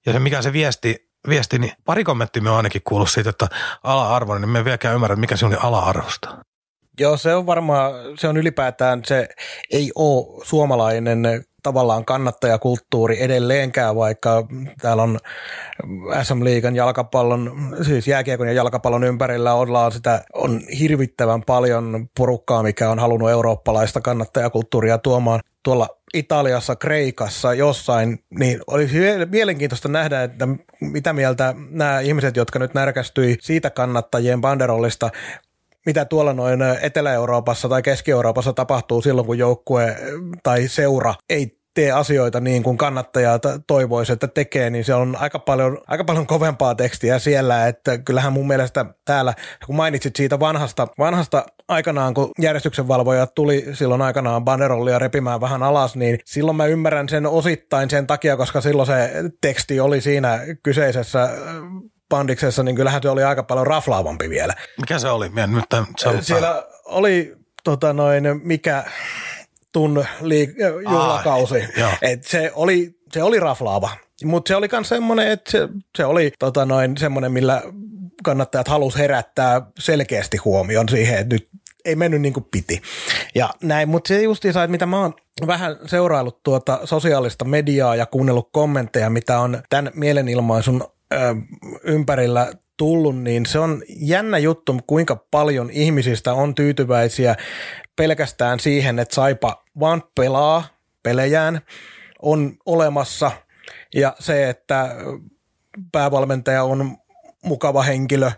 Ja 0.06 0.14
se 0.14 0.20
mikä 0.20 0.42
se 0.42 0.54
viesti, 0.54 1.10
viesti 1.30 1.60
niin 1.60 1.74
pari 1.86 2.04
kommenttia 2.04 2.42
me 2.42 2.50
on 2.50 2.58
ainakin 2.58 2.82
kuullut 2.84 3.12
siitä, 3.12 3.30
että 3.30 3.48
ala-arvoinen, 3.84 4.42
niin 4.42 4.50
me 4.50 4.66
vieläkään 4.66 4.96
ymmärrä, 4.96 5.16
mikä 5.16 5.38
se 5.38 5.46
on 5.46 5.66
ala-arvosta. 5.66 6.38
Joo, 7.00 7.18
se 7.18 7.36
on 7.36 7.46
varmaan, 7.46 7.94
se 8.18 8.28
on 8.28 8.38
ylipäätään, 8.38 9.02
se 9.06 9.28
ei 9.72 9.92
ole 9.96 10.46
suomalainen 10.46 11.24
tavallaan 11.64 12.06
kannattajakulttuuri 12.06 13.24
edelleenkään, 13.24 13.96
vaikka 13.96 14.48
täällä 14.82 15.04
on 15.04 15.20
SM 16.24 16.44
Liigan 16.44 16.76
jalkapallon, 16.76 17.76
siis 17.82 18.08
jääkiekon 18.08 18.48
ja 18.48 18.54
jalkapallon 18.54 19.04
ympärillä 19.04 19.54
ollaan 19.54 19.92
sitä, 19.92 20.24
on 20.34 20.62
hirvittävän 20.80 21.42
paljon 21.44 22.10
porukkaa, 22.18 22.64
mikä 22.64 22.90
on 22.90 23.00
halunnut 23.00 23.30
eurooppalaista 23.30 24.02
kannattajakulttuuria 24.02 24.98
tuomaan 24.98 25.40
tuolla 25.64 25.88
Italiassa, 26.14 26.76
Kreikassa, 26.76 27.54
jossain, 27.54 28.20
niin 28.40 28.62
olisi 28.68 28.98
mielenkiintoista 29.32 29.90
nähdä, 29.90 30.24
että 30.24 30.48
mitä 30.82 31.14
mieltä 31.14 31.56
nämä 31.70 32.00
ihmiset, 32.00 32.36
jotka 32.36 32.60
nyt 32.60 32.74
närkästyi 32.74 33.38
siitä 33.42 33.70
kannattajien 33.70 34.42
banderollista, 34.42 35.10
mitä 35.86 36.06
tuolla 36.06 36.34
noin 36.34 36.60
Etelä-Euroopassa 36.82 37.70
tai 37.70 37.82
Keski-Euroopassa 37.82 38.54
tapahtuu 38.54 39.02
silloin, 39.02 39.28
kun 39.28 39.38
joukkue 39.38 39.98
tai 40.44 40.68
seura 40.68 41.16
ei 41.30 41.60
tee 41.74 41.92
asioita 41.92 42.40
niin 42.40 42.64
kuin 42.64 42.78
kannattaja 42.78 43.40
toivoisi, 43.68 44.12
että 44.14 44.28
tekee, 44.28 44.70
niin 44.70 44.86
se 44.86 44.94
on 44.94 45.16
aika 45.20 45.40
paljon, 45.40 45.78
aika 45.88 46.04
paljon 46.04 46.28
kovempaa 46.28 46.76
tekstiä 46.76 47.20
siellä, 47.20 47.68
että 47.68 47.98
kyllähän 47.98 48.34
mun 48.34 48.48
mielestä 48.48 48.86
täällä, 49.06 49.34
kun 49.66 49.76
mainitsit 49.76 50.16
siitä 50.16 50.40
vanhasta, 50.40 50.88
vanhasta 51.00 51.46
aikanaan, 51.68 52.14
kun 52.14 52.32
järjestyksenvalvojat 52.40 53.36
tuli 53.36 53.66
silloin 53.74 54.02
aikanaan 54.02 54.46
banderollia 54.46 55.00
repimään 55.00 55.42
vähän 55.42 55.64
alas, 55.64 55.96
niin 55.96 56.20
silloin 56.26 56.58
mä 56.58 56.66
ymmärrän 56.66 57.10
sen 57.10 57.26
osittain 57.26 57.90
sen 57.90 58.08
takia, 58.08 58.38
koska 58.38 58.62
silloin 58.62 58.88
se 58.88 59.12
teksti 59.42 59.80
oli 59.80 60.02
siinä 60.02 60.40
kyseisessä 60.64 61.30
Pandiksessa, 62.10 62.64
niin 62.64 62.76
kyllähän 62.76 63.02
se 63.02 63.10
oli 63.10 63.24
aika 63.24 63.44
paljon 63.44 63.68
raflaavampi 63.68 64.30
vielä. 64.30 64.54
Mikä 64.80 65.00
se 65.00 65.10
oli? 65.10 65.30
Nyt 65.30 65.66
se 65.98 66.10
oli 66.10 66.24
Siellä 66.24 66.64
oli 66.86 67.36
tota 67.64 67.94
noin, 67.94 68.24
mikä 68.44 68.84
tun 69.72 70.06
liik- 70.22 70.84
juhlakausi. 70.92 71.64
Ah, 71.84 71.98
Et 72.02 72.24
se, 72.24 72.52
oli, 72.56 73.00
se 73.14 73.24
oli 73.24 73.40
raflaava. 73.40 73.90
Mutta 74.24 74.48
se 74.50 74.56
oli 74.56 74.68
myös 74.72 74.90
semmoinen, 74.90 75.28
että 75.28 75.52
se, 75.52 75.70
se 75.98 76.06
oli 76.06 76.32
tota 76.40 76.66
noin, 76.66 76.98
semmoinen, 76.98 77.32
millä 77.32 77.62
kannattajat 78.24 78.68
halus 78.68 78.98
herättää 78.98 79.62
selkeästi 79.80 80.38
huomion 80.38 80.90
siihen, 80.90 81.20
että 81.20 81.36
nyt 81.36 81.50
ei 81.86 81.96
mennyt 81.96 82.22
niin 82.22 82.34
kuin 82.34 82.48
piti. 82.52 82.82
Ja 83.36 83.50
näin, 83.64 83.90
mutta 83.90 84.08
se 84.08 84.22
justiinsa, 84.22 84.64
että 84.64 84.72
mitä 84.72 84.86
mä 84.86 85.00
oon 85.00 85.14
vähän 85.48 85.76
seuraillut 85.86 86.44
tuota 86.44 86.80
sosiaalista 86.84 87.46
mediaa 87.46 87.96
ja 87.96 88.06
kuunnellut 88.06 88.50
kommentteja, 88.52 89.10
mitä 89.10 89.40
on 89.40 89.62
tämän 89.70 89.92
mielenilmaisun 89.96 90.84
ympärillä 91.84 92.52
tullut, 92.78 93.18
niin 93.22 93.46
se 93.46 93.60
on 93.60 93.84
jännä 93.88 94.38
juttu, 94.38 94.80
kuinka 94.88 95.26
paljon 95.32 95.70
ihmisistä 95.70 96.34
on 96.34 96.56
tyytyväisiä 96.56 97.36
pelkästään 97.96 98.60
siihen, 98.60 99.00
että 99.00 99.16
Saipa 99.16 99.64
vaan 99.80 100.04
pelaa 100.16 100.64
pelejään, 101.04 101.62
on 102.22 102.54
olemassa 102.66 103.32
ja 103.96 104.16
se, 104.20 104.50
että 104.50 104.96
päävalmentaja 105.92 106.64
on 106.64 106.98
mukava 107.44 107.84
henkilö, 107.84 108.32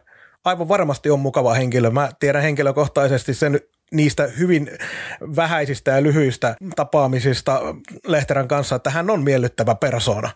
aivan 0.45 0.67
varmasti 0.67 1.09
on 1.09 1.19
mukava 1.19 1.53
henkilö. 1.53 1.91
Mä 1.91 2.09
tiedän 2.19 2.41
henkilökohtaisesti 2.41 3.33
sen 3.33 3.59
niistä 3.91 4.27
hyvin 4.39 4.71
vähäisistä 5.35 5.91
ja 5.91 6.03
lyhyistä 6.03 6.55
tapaamisista 6.75 7.61
Lehterän 8.05 8.47
kanssa, 8.47 8.75
että 8.75 8.89
hän 8.89 9.09
on 9.09 9.23
miellyttävä 9.23 9.75
persona 9.75 10.29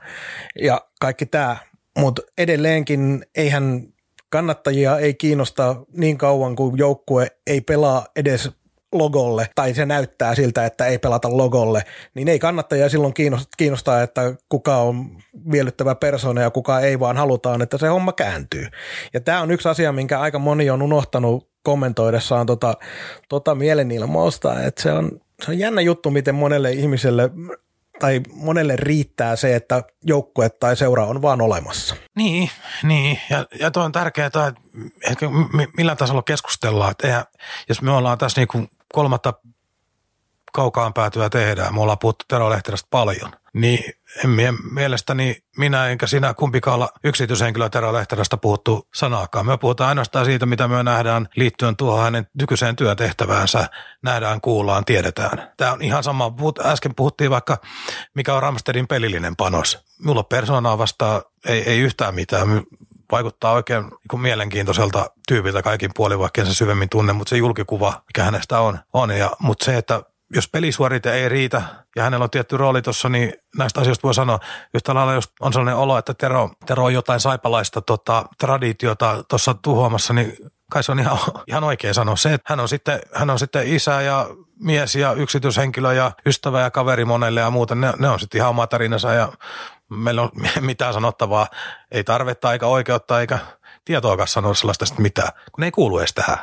ja 0.62 0.82
kaikki 1.00 1.26
tämä, 1.26 1.58
mutta 1.98 2.22
edelleenkin 2.38 3.26
eihän 3.36 3.84
kannattajia 4.30 4.98
ei 4.98 5.14
kiinnosta 5.14 5.76
niin 5.98 6.18
kauan 6.18 6.56
kuin 6.56 6.78
joukkue 6.78 7.28
ei 7.48 7.62
pelaa 7.62 8.06
edes 8.16 8.52
logolle, 8.92 9.50
tai 9.56 9.74
se 9.74 9.86
näyttää 9.86 10.36
siltä, 10.36 10.66
että 10.66 10.86
ei 10.86 11.00
pelata 11.00 11.38
logolle, 11.38 11.84
niin 12.14 12.28
ei 12.28 12.40
kannattajia 12.40 12.90
silloin 12.90 13.14
kiinnostaa, 13.58 14.02
että 14.02 14.36
kuka 14.50 14.78
on 14.78 15.18
miellyttävä 15.44 15.96
persona 15.96 16.42
ja 16.42 16.52
kuka 16.52 16.80
ei, 16.80 17.00
vaan 17.00 17.18
halutaan, 17.18 17.62
että 17.62 17.78
se 17.78 17.88
homma 17.88 18.14
kääntyy. 18.14 18.68
Ja 19.14 19.22
tämä 19.22 19.42
on 19.42 19.52
yksi 19.52 19.70
asia, 19.70 19.92
minkä 19.92 20.20
aika 20.20 20.40
moni 20.40 20.70
on 20.70 20.82
unohtanut 20.82 21.48
kommentoidessaan 21.64 22.46
tota, 22.46 22.74
tota 23.30 23.56
mielenilmausta, 23.56 24.64
että 24.64 24.82
se 24.82 24.92
on, 24.92 25.12
se 25.46 25.52
on 25.52 25.60
jännä 25.60 25.82
juttu, 25.82 26.12
miten 26.12 26.36
monelle 26.36 26.72
ihmiselle 26.72 27.30
tai 28.00 28.22
monelle 28.34 28.76
riittää 28.76 29.36
se, 29.36 29.56
että 29.56 29.84
joukkue 30.04 30.50
tai 30.50 30.78
seura 30.78 31.06
on 31.06 31.22
vaan 31.22 31.42
olemassa. 31.42 31.96
Niin, 32.16 32.50
niin. 32.84 33.20
ja, 33.30 33.46
ja 33.60 33.72
tuo 33.72 33.84
on 33.84 33.92
tärkeää, 33.92 34.28
että 34.28 35.26
millä 35.78 35.96
tasolla 35.96 36.24
keskustellaan, 36.24 36.92
että 36.92 37.08
eihän, 37.08 37.24
jos 37.70 37.82
me 37.82 37.92
ollaan 37.92 38.18
tässä 38.18 38.42
niin 38.42 38.48
kuin 38.48 38.68
kolmatta 38.94 39.34
kaukaan 40.56 40.94
päätyä 40.94 41.30
tehdään. 41.30 41.74
Me 41.74 41.82
ollaan 41.82 42.00
puhuttu 42.00 42.26
Tero 42.28 42.50
Lehterästä 42.50 42.88
paljon. 42.90 43.32
Niin 43.54 43.94
en 44.24 44.30
mie, 44.30 44.54
mielestäni 44.72 45.38
minä 45.58 45.88
enkä 45.88 46.08
sinä 46.08 46.34
kumpikaan 46.34 46.76
olla 46.76 46.90
yksityishenkilö 47.04 47.70
Tero 47.70 47.94
Lehterästä 47.94 48.38
puhuttu 48.38 48.88
sanaakaan. 48.96 49.46
Me 49.46 49.58
puhutaan 49.58 49.90
ainoastaan 49.90 50.26
siitä, 50.26 50.46
mitä 50.46 50.68
me 50.68 50.84
nähdään 50.84 51.28
liittyen 51.36 51.76
tuohon 51.76 52.04
hänen 52.04 52.28
nykyiseen 52.40 52.76
työtehtäväänsä. 52.76 53.70
Nähdään, 54.02 54.42
kuullaan, 54.42 54.86
tiedetään. 54.86 55.52
Tämä 55.58 55.72
on 55.72 55.82
ihan 55.82 56.04
sama. 56.04 56.32
Äsken 56.66 56.96
puhuttiin 56.96 57.32
vaikka, 57.32 57.58
mikä 58.14 58.34
on 58.34 58.44
Ramstedin 58.44 58.88
pelillinen 58.88 59.36
panos. 59.36 59.80
Mulla 60.04 60.24
persoonaa 60.24 60.78
vastaa 60.78 61.22
ei, 61.46 61.70
ei 61.70 61.80
yhtään 61.80 62.16
mitään 62.16 62.48
vaikuttaa 63.12 63.52
oikein 63.52 63.84
niin 63.84 64.22
mielenkiintoiselta 64.22 65.12
tyypiltä 65.28 65.62
kaikin 65.62 65.92
puolin, 65.96 66.20
vaikka 66.20 66.46
se 66.46 66.54
syvemmin 66.54 66.90
tunne, 66.90 67.14
mutta 67.14 67.30
se 67.30 67.38
julkikuva, 67.38 68.02
mikä 68.08 68.24
hänestä 68.24 68.60
on. 68.60 68.80
on 68.94 69.18
ja, 69.18 69.32
mutta 69.40 69.66
se, 69.66 69.78
että 69.78 70.02
jos 70.34 70.50
pelisuorite 70.50 71.14
ei 71.14 71.30
riitä 71.30 71.62
ja 71.96 72.04
hänellä 72.04 72.24
on 72.24 72.30
tietty 72.30 72.58
rooli 72.58 72.82
tuossa, 72.82 73.10
niin 73.10 73.34
näistä 73.58 73.82
asioista 73.82 74.04
voi 74.04 74.14
sanoa 74.14 74.40
yhtä 74.74 74.94
lailla, 74.94 75.14
jos 75.14 75.32
on 75.40 75.54
sellainen 75.54 75.76
olo, 75.76 75.98
että 75.98 76.14
Tero, 76.14 76.50
Tero 76.66 76.86
on 76.86 76.94
jotain 76.94 77.20
saipalaista 77.20 77.82
tota, 77.82 78.26
traditiota 78.40 79.24
tuossa 79.30 79.54
tuhoamassa, 79.54 80.14
niin 80.14 80.38
kai 80.72 80.84
se 80.84 80.92
on 80.92 81.00
ihan, 81.00 81.18
ihan 81.48 81.64
oikein 81.64 81.94
sanoa 81.94 82.16
se, 82.16 82.34
että 82.34 82.46
hän 82.50 82.60
on, 82.60 82.70
sitten, 82.70 83.00
hän 83.14 83.30
on 83.30 83.40
sitten 83.40 83.68
isä 83.68 84.02
ja 84.02 84.28
mies 84.60 84.96
ja 84.96 85.14
yksityishenkilö 85.14 85.94
ja 85.94 86.12
ystävä 86.26 86.62
ja 86.62 86.72
kaveri 86.72 87.06
monelle 87.06 87.40
ja 87.40 87.50
muuta. 87.50 87.76
Ne, 87.76 87.94
ne 88.00 88.10
on 88.10 88.20
sitten 88.20 88.40
ihan 88.40 88.50
oma 88.50 88.68
tarinansa 88.68 89.14
ja 89.14 89.34
meillä 89.90 90.22
on 90.22 90.30
mitään 90.62 90.94
sanottavaa, 90.94 91.48
ei 91.92 92.04
tarvetta 92.04 92.54
eikä 92.54 92.68
oikeutta 92.68 93.22
eikä 93.22 93.40
tietoakaan 93.86 94.28
sanoa 94.28 94.54
sellaista 94.54 94.86
mitään, 94.98 95.30
kun 95.52 95.62
ne 95.62 95.68
ei 95.68 95.72
kuulu 95.72 96.00
edes 96.00 96.14
tähän. 96.14 96.38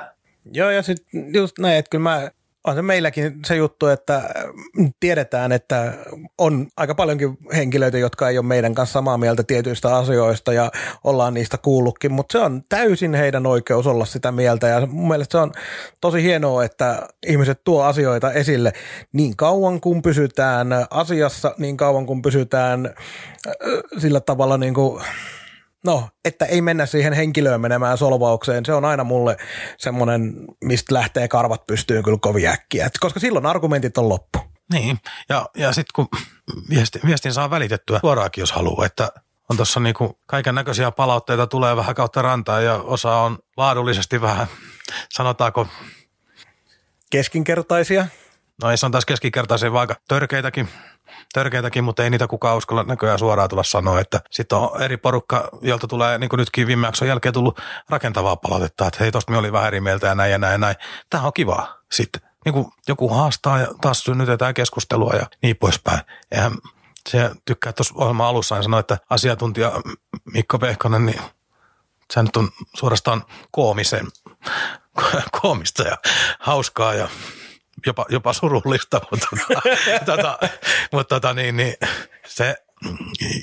Joo, 0.53 0.70
ja 0.70 0.83
sitten 0.83 1.35
just 1.35 1.59
näin, 1.59 1.76
että 1.76 1.91
kyllä 1.91 2.03
mä 2.03 2.30
on 2.67 2.75
se 2.75 2.83
meilläkin 2.83 3.41
se 3.47 3.57
juttu, 3.57 3.87
että 3.87 4.23
tiedetään, 5.01 5.53
että 5.53 5.93
on 6.39 6.67
aika 6.77 6.95
paljonkin 6.95 7.39
henkilöitä, 7.55 7.99
jotka 7.99 8.29
ei 8.29 8.39
ole 8.39 8.47
meidän 8.47 8.75
kanssa 8.75 8.93
samaa 8.93 9.19
mieltä 9.19 9.43
tietyistä 9.43 9.97
asioista 9.97 10.53
ja 10.53 10.71
ollaan 11.05 11.35
niistä 11.35 11.59
kuullutkin, 11.59 12.13
mutta 12.13 12.33
se 12.33 12.45
on 12.45 12.63
täysin 12.69 13.15
heidän 13.15 13.47
oikeus 13.47 13.87
olla 13.87 14.05
sitä 14.05 14.33
mieltä 14.33 14.69
ja 14.69 14.87
mun 14.87 15.09
mielestä 15.09 15.33
se 15.33 15.39
on 15.39 15.53
tosi 16.01 16.23
hienoa, 16.23 16.65
että 16.65 17.09
ihmiset 17.27 17.61
tuo 17.65 17.83
asioita 17.83 18.33
esille 18.33 18.73
niin 19.13 19.37
kauan 19.37 19.81
kun 19.81 20.03
pysytään 20.03 20.69
asiassa, 20.91 21.55
niin 21.59 21.77
kauan 21.77 22.07
kun 22.07 22.23
pysytään 22.23 22.95
sillä 23.99 24.21
tavalla 24.21 24.59
niin 24.59 24.75
kuin 24.75 25.03
No, 25.85 26.09
että 26.24 26.45
ei 26.45 26.61
mennä 26.61 26.87
siihen 26.87 27.12
henkilöön 27.12 27.61
menemään 27.61 27.99
solvaukseen. 27.99 28.66
Se 28.66 28.74
on 28.74 28.85
aina 28.85 29.05
mulle 29.05 29.37
semmoinen, 29.78 30.35
mistä 30.64 30.95
lähtee 30.95 31.28
karvat 31.28 31.66
pystyyn 31.66 32.03
kyllä 32.03 32.18
kovin 32.20 32.49
äkkiä. 32.49 32.87
Et 32.87 32.93
koska 33.01 33.20
silloin 33.20 33.47
argumentit 33.47 33.99
on 33.99 34.09
loppu. 34.09 34.39
Niin, 34.72 34.99
ja, 35.28 35.47
ja 35.57 35.72
sitten 35.72 35.93
kun 35.95 36.09
viesti, 36.70 37.01
viestin 37.07 37.33
saa 37.33 37.51
välitettyä 37.51 37.99
suoraankin, 38.01 38.43
jos 38.43 38.53
haluaa, 38.53 38.87
että 38.87 39.12
on 39.51 39.57
tuossa 39.57 39.80
niinku 39.80 40.18
kaiken 40.26 40.55
näköisiä 40.55 40.91
palautteita 40.91 41.47
tulee 41.47 41.76
vähän 41.76 41.95
kautta 41.95 42.22
rantaa 42.22 42.61
ja 42.61 42.74
osa 42.74 43.16
on 43.16 43.39
laadullisesti 43.57 44.20
vähän, 44.20 44.47
sanotaanko... 45.09 45.66
Keskinkertaisia? 47.11 48.07
No 48.62 48.70
ei 48.70 48.76
taas 48.91 49.07
keskinkertaisia, 49.07 49.72
vaikka 49.72 49.97
törkeitäkin 50.09 50.68
törkeitäkin, 51.33 51.85
mutta 51.85 52.05
ei 52.05 52.11
niitä 52.11 52.26
kukaan 52.26 52.57
uskalla 52.57 52.83
näköjään 52.83 53.18
suoraan 53.18 53.49
tulla 53.49 53.62
sanoa, 53.62 54.01
että 54.01 54.20
sitten 54.30 54.59
on 54.59 54.83
eri 54.83 54.97
porukka, 54.97 55.49
jolta 55.61 55.87
tulee 55.87 56.18
niin 56.18 56.28
kuin 56.28 56.39
nytkin 56.39 56.66
viime 56.66 56.87
jakson 56.87 57.09
jälkeen 57.09 57.35
tullut 57.35 57.61
rakentavaa 57.89 58.37
palautetta, 58.37 58.87
että 58.87 58.99
hei 59.01 59.12
tosta 59.12 59.33
me 59.33 59.39
oli 59.39 59.53
vähän 59.53 59.68
eri 59.68 59.80
mieltä 59.80 60.07
ja 60.07 60.14
näin 60.14 60.33
ja 60.33 60.39
näin 60.39 60.53
ja 60.53 60.59
näin. 60.59 60.76
Tämä 61.11 61.26
on 61.26 61.33
kivaa 61.33 61.78
sitten. 61.93 62.22
Niin 62.45 62.53
kuin 62.53 62.66
joku 62.89 63.09
haastaa 63.09 63.59
ja 63.59 63.66
taas 63.80 64.05
synnytetään 64.05 64.55
keskustelua 64.55 65.12
ja 65.12 65.26
niin 65.43 65.57
poispäin. 65.57 66.01
Eihän 66.30 66.53
se 67.09 67.30
tykkää 67.45 67.72
tuossa 67.72 67.95
ohjelman 67.97 68.26
alussa 68.26 68.57
ja 68.57 68.62
sanoi, 68.62 68.80
että 68.80 68.99
asiantuntija 69.11 69.72
Mikko 70.33 70.59
Pehkonen, 70.59 71.07
niin 71.07 71.20
se 72.11 72.22
nyt 72.22 72.37
on 72.37 72.49
suorastaan 72.76 73.24
koomisen, 73.51 74.07
koomista 75.41 75.83
ja 75.83 75.97
hauskaa 76.39 76.95
ja 76.95 77.09
jopa, 77.87 78.07
jopa 78.09 78.33
surullista, 78.33 79.01
mutta, 79.11 79.26
tota, 80.07 80.39
mutta 80.93 81.14
tota, 81.14 81.35
niin, 81.35 81.57
niin, 81.57 81.74
se 82.26 82.57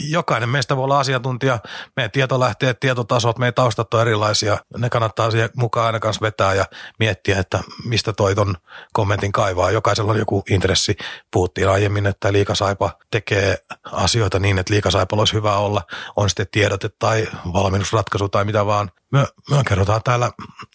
jokainen 0.02 0.50
meistä 0.50 0.76
voi 0.76 0.84
olla 0.84 1.00
asiantuntija. 1.00 1.60
Meidän 1.96 2.12
tietolähteet, 2.12 2.80
tietotasot, 2.80 3.38
meidän 3.38 3.54
taustat 3.54 3.94
on 3.94 4.02
erilaisia. 4.02 4.58
Ne 4.78 4.90
kannattaa 4.90 5.32
siihen 5.32 5.50
mukaan 5.56 5.86
aina 5.86 6.00
kanssa 6.00 6.22
vetää 6.22 6.54
ja 6.54 6.66
miettiä, 7.00 7.40
että 7.40 7.60
mistä 7.86 8.14
toi 8.14 8.36
ton 8.36 8.56
kommentin 8.94 9.32
kaivaa. 9.32 9.72
Jokaisella 9.72 10.12
on 10.12 10.20
joku 10.20 10.44
intressi. 10.50 10.98
Puhuttiin 11.32 11.70
aiemmin, 11.70 12.08
että 12.08 12.34
liikasaipa 12.34 12.92
tekee 13.12 13.58
asioita 13.92 14.40
niin, 14.40 14.60
että 14.60 14.74
liikasaipa 14.74 15.16
olisi 15.16 15.34
hyvä 15.34 15.58
olla. 15.58 15.82
On 16.16 16.30
sitten 16.30 16.48
tiedote 16.52 16.90
tai 17.00 17.28
valmennusratkaisu 17.54 18.30
tai 18.30 18.46
mitä 18.46 18.66
vaan. 18.66 18.92
Me, 19.12 19.28
me 19.50 19.64
kerrotaan 19.68 20.04
täällä 20.04 20.32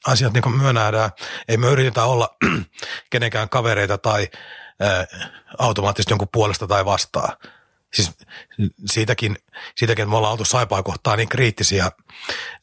asiat 0.06 0.32
niin 0.32 0.42
kuin 0.42 0.62
me 0.62 0.72
nähdään. 0.72 1.10
Ei 1.48 1.56
me 1.56 1.66
yritetä 1.66 2.04
olla 2.04 2.36
kenenkään 3.10 3.48
kavereita 3.48 3.98
tai 3.98 4.28
automaattisesti 5.58 6.12
jonkun 6.12 6.28
puolesta 6.32 6.66
tai 6.66 6.84
vastaan 6.84 7.36
siis 7.94 8.12
siitäkin, 8.86 9.36
siitäkin, 9.76 10.02
että 10.02 10.10
me 10.10 10.16
ollaan 10.16 10.32
oltu 10.32 10.44
saipaa 10.44 10.82
kohtaan 10.82 11.18
niin 11.18 11.28
kriittisiä 11.28 11.90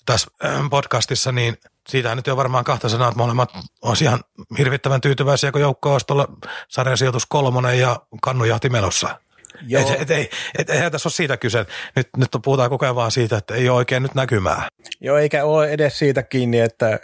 tässä 0.06 0.32
ähm, 0.46 0.68
podcastissa, 0.68 1.32
niin 1.32 1.58
siitä 1.90 2.16
nyt 2.16 2.28
jo 2.28 2.38
varmaan 2.38 2.64
kahta 2.64 2.90
sanaa, 2.90 3.08
että 3.08 3.18
molemmat 3.18 3.50
olisi 3.82 4.04
ihan 4.04 4.20
hirvittävän 4.58 5.02
tyytyväisiä, 5.02 5.52
kun 5.52 5.62
joukko 5.62 5.94
olisi 5.94 6.08
tuolla 6.08 6.28
sarjasijoitus 6.68 7.26
kolmonen 7.26 7.80
ja 7.80 8.02
kannujahti 8.22 8.70
menossa. 8.70 9.20
Joo. 9.68 9.82
Et, 9.82 10.02
et, 10.02 10.12
et, 10.12 10.30
et, 10.58 10.70
eihän 10.70 10.92
tässä 10.92 11.08
ole 11.08 11.14
siitä 11.14 11.38
kyse. 11.38 11.66
Nyt, 11.96 12.10
nyt 12.18 12.30
puhutaan 12.44 12.70
koko 12.70 12.86
ajan 12.86 12.96
vaan 12.96 13.12
siitä, 13.12 13.38
että 13.38 13.56
ei 13.56 13.70
ole 13.70 13.78
oikein 13.78 14.04
nyt 14.04 14.16
näkymää. 14.16 14.68
Joo, 15.02 15.18
eikä 15.18 15.46
ole 15.46 15.70
edes 15.70 16.00
siitä 16.00 16.24
kiinni, 16.24 16.60
että 16.60 17.00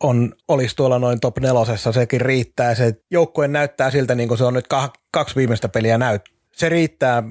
on, 0.00 0.34
olisi 0.48 0.76
tuolla 0.76 0.98
noin 0.98 1.20
top 1.20 1.38
nelosessa, 1.38 1.92
sekin 1.92 2.20
riittää. 2.20 2.74
Se 2.74 2.94
joukkue 3.10 3.48
näyttää 3.48 3.90
siltä, 3.90 4.14
niin 4.14 4.28
kuin 4.28 4.38
se 4.38 4.44
on 4.44 4.54
nyt 4.54 4.66
kaksi 5.10 5.36
viimeistä 5.36 5.68
peliä 5.68 5.98
näyt, 5.98 6.22
se 6.60 6.68
riittää 6.68 7.22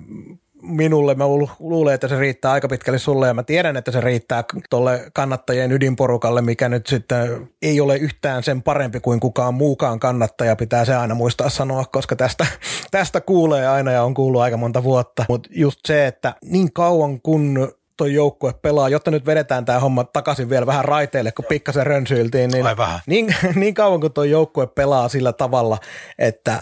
minulle. 0.62 1.16
Mä 1.16 1.24
luulen, 1.60 1.94
että 1.94 2.08
se 2.08 2.20
riittää 2.20 2.52
aika 2.52 2.68
pitkälle 2.68 3.00
sulle 3.00 3.28
ja 3.28 3.34
mä 3.34 3.44
tiedän, 3.44 3.78
että 3.78 3.92
se 3.92 4.02
riittää 4.02 4.44
tuolle 4.70 5.12
kannattajien 5.14 5.72
ydinporukalle, 5.72 6.42
mikä 6.42 6.70
nyt 6.70 6.88
sitten 6.88 7.50
ei 7.62 7.82
ole 7.82 7.98
yhtään 7.98 8.44
sen 8.44 8.62
parempi 8.64 9.00
kuin 9.00 9.20
kukaan 9.20 9.54
muukaan 9.54 10.00
kannattaja. 10.00 10.56
Pitää 10.56 10.86
se 10.86 10.96
aina 10.96 11.16
muistaa 11.16 11.50
sanoa, 11.50 11.86
koska 11.86 12.16
tästä, 12.16 12.46
tästä 12.92 13.22
kuulee 13.22 13.68
aina 13.68 13.92
ja 13.92 14.04
on 14.04 14.14
kuullut 14.14 14.42
aika 14.42 14.58
monta 14.58 14.84
vuotta. 14.84 15.26
Mutta 15.30 15.50
just 15.52 15.80
se, 15.88 16.08
että 16.08 16.34
niin 16.42 16.74
kauan 16.74 17.22
kun 17.22 17.74
toi 17.98 18.14
joukkue 18.14 18.54
pelaa, 18.54 18.90
jotta 18.90 19.12
nyt 19.12 19.26
vedetään 19.26 19.66
tämä 19.66 19.80
homma 19.80 20.04
takaisin 20.04 20.50
vielä 20.50 20.66
vähän 20.66 20.86
raiteille, 20.86 21.32
kun 21.32 21.46
pikkasen 21.50 21.88
rönsyiltiin, 21.88 22.50
niin, 22.52 22.66
niin, 23.08 23.36
niin 23.56 23.74
kauan 23.74 24.00
kun 24.00 24.14
toi 24.14 24.30
joukkue 24.30 24.68
pelaa 24.68 25.10
sillä 25.10 25.34
tavalla, 25.34 25.78
että 26.20 26.62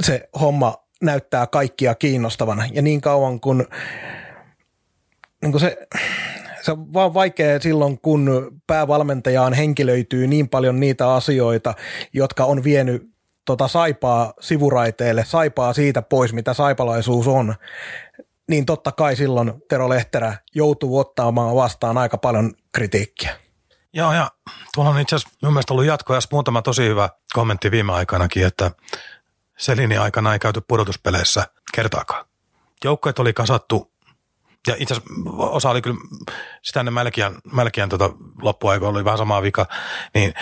se 0.00 0.28
homma 0.40 0.87
näyttää 1.02 1.46
kaikkia 1.46 1.94
kiinnostavana. 1.94 2.64
Ja 2.72 2.82
niin 2.82 3.00
kauan 3.00 3.40
kun, 3.40 3.66
niin 5.42 5.52
kun 5.52 5.60
se, 5.60 5.78
se 6.62 6.72
on 6.72 6.92
vaan 6.92 7.14
vaikea 7.14 7.60
silloin, 7.60 8.00
kun 8.00 8.50
päävalmentajaan 8.66 9.52
henkilöityy 9.52 10.26
niin 10.26 10.48
paljon 10.48 10.80
niitä 10.80 11.14
asioita, 11.14 11.74
jotka 12.12 12.44
on 12.44 12.64
vienyt 12.64 13.10
tota 13.44 13.68
saipaa 13.68 14.32
sivuraiteelle, 14.40 15.24
saipaa 15.24 15.72
siitä 15.72 16.02
pois, 16.02 16.32
mitä 16.32 16.54
saipalaisuus 16.54 17.26
on, 17.26 17.54
niin 18.48 18.66
totta 18.66 18.92
kai 18.92 19.16
silloin 19.16 19.52
Tero 19.68 19.88
Lehterä 19.88 20.34
joutuu 20.54 20.98
ottamaan 20.98 21.56
vastaan 21.56 21.98
aika 21.98 22.18
paljon 22.18 22.54
kritiikkiä. 22.72 23.36
Joo, 23.92 24.12
ja 24.12 24.30
tuolla 24.74 24.90
on 24.90 25.00
itse 25.00 25.16
asiassa 25.16 25.38
mun 25.42 25.52
mielestä 25.52 25.72
ollut 25.74 25.86
jatko, 25.86 26.14
ja 26.14 26.20
muutama 26.32 26.62
tosi 26.62 26.82
hyvä 26.82 27.08
kommentti 27.32 27.70
viime 27.70 27.92
aikanakin, 27.92 28.46
että 28.46 28.70
Selinin 29.58 30.00
aikana 30.00 30.32
ei 30.32 30.38
käyty 30.38 30.60
pudotuspeleissä 30.68 31.46
kertaakaan. 31.74 32.24
Joukkoet 32.84 33.18
oli 33.18 33.32
kasattu, 33.32 33.92
ja 34.66 34.76
itse 34.78 34.94
asiassa 34.94 35.12
osa 35.36 35.70
oli 35.70 35.82
kyllä 35.82 35.96
sitä 36.62 36.80
ennen 36.80 36.94
Mälkiän, 36.94 37.34
Mälkiän 37.52 37.88
tota 37.88 38.10
loppuaikoina 38.42 38.96
oli 38.96 39.04
vähän 39.04 39.18
samaa 39.18 39.42
vika, 39.42 39.66
niin 40.14 40.34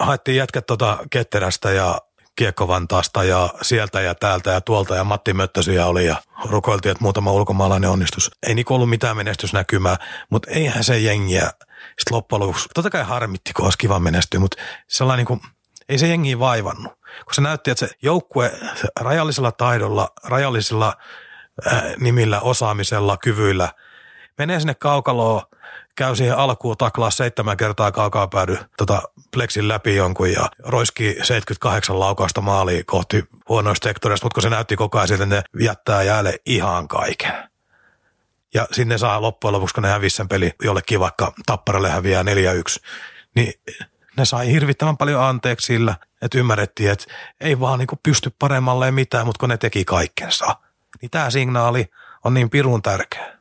haettiin 0.00 0.36
jätkät 0.36 0.66
tota 0.66 0.98
Ketterästä 1.10 1.70
ja 1.70 1.98
Kiekkovantaasta 2.36 3.24
ja 3.24 3.48
sieltä 3.62 4.00
ja 4.00 4.14
täältä 4.14 4.50
ja 4.50 4.60
tuolta 4.60 4.96
ja 4.96 5.04
Matti 5.04 5.32
Möttösiä 5.32 5.86
oli 5.86 6.06
ja 6.06 6.16
rukoiltiin, 6.44 6.90
että 6.90 7.04
muutama 7.04 7.32
ulkomaalainen 7.32 7.90
onnistus. 7.90 8.30
Ei 8.46 8.54
niinku 8.54 8.74
ollut 8.74 8.90
mitään 8.90 9.16
menestysnäkymää, 9.16 9.96
mutta 10.30 10.50
eihän 10.50 10.84
se 10.84 10.98
jengiä 10.98 11.50
sitten 11.98 12.16
loppujen 12.16 12.40
lopuksi, 12.40 12.68
totta 12.74 12.90
kai 12.90 13.04
harmitti, 13.04 13.52
kun 13.52 13.64
olisi 13.64 13.78
kiva 13.78 13.98
menestyä, 13.98 14.40
mutta 14.40 14.62
sellainen 14.88 15.26
niin 15.26 15.40
kuin, 15.40 15.50
ei 15.88 15.98
se 15.98 16.08
jengi 16.08 16.38
vaivannut 16.38 16.92
kun 17.24 17.34
se 17.34 17.40
näytti, 17.40 17.70
että 17.70 17.86
se 17.86 17.94
joukkue 18.02 18.52
rajallisella 19.00 19.52
taidolla, 19.52 20.08
rajallisilla 20.24 20.96
äh, 21.66 21.82
nimillä, 22.00 22.40
osaamisella, 22.40 23.16
kyvyillä 23.16 23.68
menee 24.40 24.60
sinne 24.60 24.74
kaukaloon, 24.74 25.42
käy 25.96 26.16
siihen 26.16 26.36
alkuun 26.36 26.76
taklaa 26.76 27.10
seitsemän 27.10 27.56
kertaa 27.56 27.92
kaukaa 27.92 28.28
päädy 28.28 28.58
tota 28.76 29.02
pleksin 29.32 29.68
läpi 29.68 29.96
jonkun 29.96 30.32
ja 30.32 30.48
roiski 30.58 31.16
78 31.22 32.00
laukausta 32.00 32.40
maaliin 32.40 32.86
kohti 32.86 33.24
huonoista 33.48 33.88
sektoreista, 33.88 34.26
mutta 34.26 34.34
kun 34.34 34.42
se 34.42 34.50
näytti 34.50 34.76
koko 34.76 34.98
ajan 34.98 35.08
siltä, 35.08 35.26
ne 35.26 35.42
jättää 35.60 36.02
jäälle 36.02 36.40
ihan 36.46 36.88
kaiken. 36.88 37.32
Ja 38.54 38.68
sinne 38.72 38.98
saa 38.98 39.22
loppujen 39.22 39.52
lopuksi, 39.52 39.74
kun 39.74 39.82
ne 39.82 39.88
hävisi 39.88 40.16
sen 40.16 40.28
peli 40.28 40.52
jollekin 40.64 41.00
vaikka 41.00 41.32
Tapparalle 41.46 41.90
häviää 41.90 42.22
4-1, 42.22 42.26
niin 43.34 43.52
ne 44.16 44.24
sai 44.24 44.52
hirvittävän 44.52 44.96
paljon 44.96 45.22
anteeksi 45.22 45.66
sillä, 45.66 45.94
että 46.22 46.38
ymmärrettiin, 46.38 46.90
että 46.90 47.04
ei 47.40 47.60
vaan 47.60 47.78
niin 47.78 47.88
pysty 48.02 48.32
paremmalle 48.38 48.90
mitään, 48.90 49.26
mutta 49.26 49.40
kun 49.40 49.48
ne 49.48 49.56
teki 49.56 49.84
kaikkensa. 49.84 50.56
Niin 51.02 51.10
tämä 51.10 51.30
signaali 51.30 51.90
on 52.24 52.34
niin 52.34 52.50
pirun 52.50 52.82
tärkeä. 52.82 53.38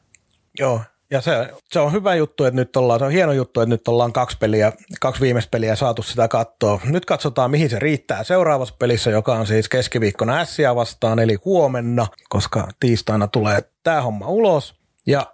Joo, 0.60 0.82
ja 1.12 1.22
se, 1.22 1.54
se 1.72 1.80
on 1.80 1.92
hyvä 1.92 2.16
juttu, 2.16 2.44
että 2.44 2.56
nyt 2.56 2.76
ollaan, 2.76 3.00
se 3.00 3.06
on 3.06 3.12
hieno 3.12 3.32
juttu, 3.32 3.62
että 3.62 3.70
nyt 3.70 3.88
ollaan 3.88 4.14
kaksi 4.14 4.38
peliä, 4.38 4.74
kaksi 5.00 5.22
viimeistä 5.22 5.52
peliä 5.52 5.76
saatu 5.76 6.04
sitä 6.04 6.28
kattoa. 6.28 6.80
Nyt 6.84 7.06
katsotaan, 7.06 7.52
mihin 7.52 7.70
se 7.70 7.80
riittää 7.80 8.24
seuraavassa 8.24 8.76
pelissä, 8.80 9.10
joka 9.10 9.34
on 9.34 9.48
siis 9.48 9.70
keskiviikkona 9.70 10.38
Ässiä 10.38 10.76
vastaan, 10.76 11.20
eli 11.20 11.38
huomenna, 11.46 12.08
koska 12.30 12.68
tiistaina 12.80 13.28
tulee 13.28 13.64
tämä 13.84 14.02
homma 14.02 14.28
ulos. 14.28 14.76
Ja 15.08 15.26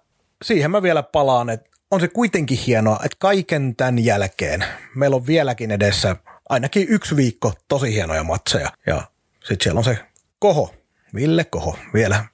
siihen 0.43 0.71
mä 0.71 0.81
vielä 0.81 1.03
palaan, 1.03 1.49
että 1.49 1.69
on 1.91 1.99
se 1.99 2.07
kuitenkin 2.07 2.57
hienoa, 2.57 2.99
että 3.05 3.17
kaiken 3.19 3.75
tämän 3.75 4.05
jälkeen 4.05 4.65
meillä 4.95 5.15
on 5.15 5.27
vieläkin 5.27 5.71
edessä 5.71 6.15
ainakin 6.49 6.87
yksi 6.89 7.15
viikko 7.15 7.53
tosi 7.67 7.93
hienoja 7.93 8.23
matseja. 8.23 8.69
Ja 8.87 9.01
sitten 9.39 9.63
siellä 9.63 9.77
on 9.77 9.83
se 9.83 9.97
Koho, 10.39 10.73
Ville 11.15 11.43
Koho 11.43 11.77
vielä 11.93 12.25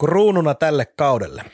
kruununa 0.00 0.54
tälle 0.54 0.86
kaudelle. 0.86 1.44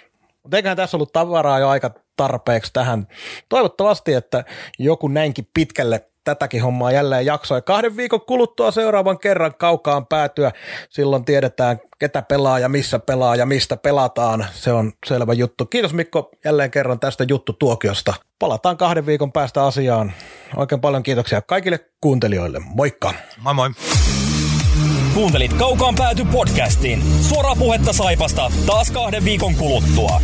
Mutta 0.43 0.57
eiköhän 0.57 0.77
tässä 0.77 0.97
ollut 0.97 1.13
tavaraa 1.13 1.59
jo 1.59 1.69
aika 1.69 1.91
tarpeeksi 2.17 2.73
tähän. 2.73 3.07
Toivottavasti, 3.49 4.15
että 4.15 4.45
joku 4.79 5.09
näinkin 5.09 5.49
pitkälle 5.55 6.07
tätäkin 6.25 6.63
hommaa 6.63 6.93
jälleen 6.93 7.27
jaksoi. 7.27 7.63
Kahden 7.63 7.97
viikon 7.97 8.21
kuluttua 8.21 8.71
seuraavan 8.71 9.19
kerran 9.19 9.55
kaukaan 9.55 10.07
päätyä. 10.07 10.53
Silloin 10.91 11.25
tiedetään, 11.25 11.81
ketä 11.99 12.23
pelaa 12.23 12.59
ja 12.59 12.69
missä 12.69 12.99
pelaa 12.99 13.37
ja 13.37 13.47
mistä 13.47 13.77
pelataan. 13.77 14.47
Se 14.53 14.73
on 14.73 14.93
selvä 15.07 15.33
juttu. 15.33 15.67
Kiitos 15.67 15.95
Mikko 15.95 16.31
jälleen 16.45 16.71
kerran 16.71 17.01
tästä 17.01 17.25
juttutuokiosta. 17.29 18.15
Palataan 18.39 18.77
kahden 18.77 19.07
viikon 19.07 19.33
päästä 19.33 19.65
asiaan. 19.65 20.13
Oikein 20.57 20.81
paljon 20.81 21.03
kiitoksia 21.03 21.43
kaikille 21.43 21.79
kuuntelijoille. 22.01 22.61
Moikka! 22.65 23.15
Moi 23.39 23.55
moi! 23.55 23.71
Kuuntelit 25.15 25.53
Kaukaan 25.53 25.95
pääty 25.95 26.25
podcastin. 26.33 27.03
Suoraa 27.21 27.57
puhetta 27.57 27.93
Saipasta 27.93 28.51
taas 28.67 28.91
kahden 28.91 29.25
viikon 29.25 29.55
kuluttua. 29.55 30.21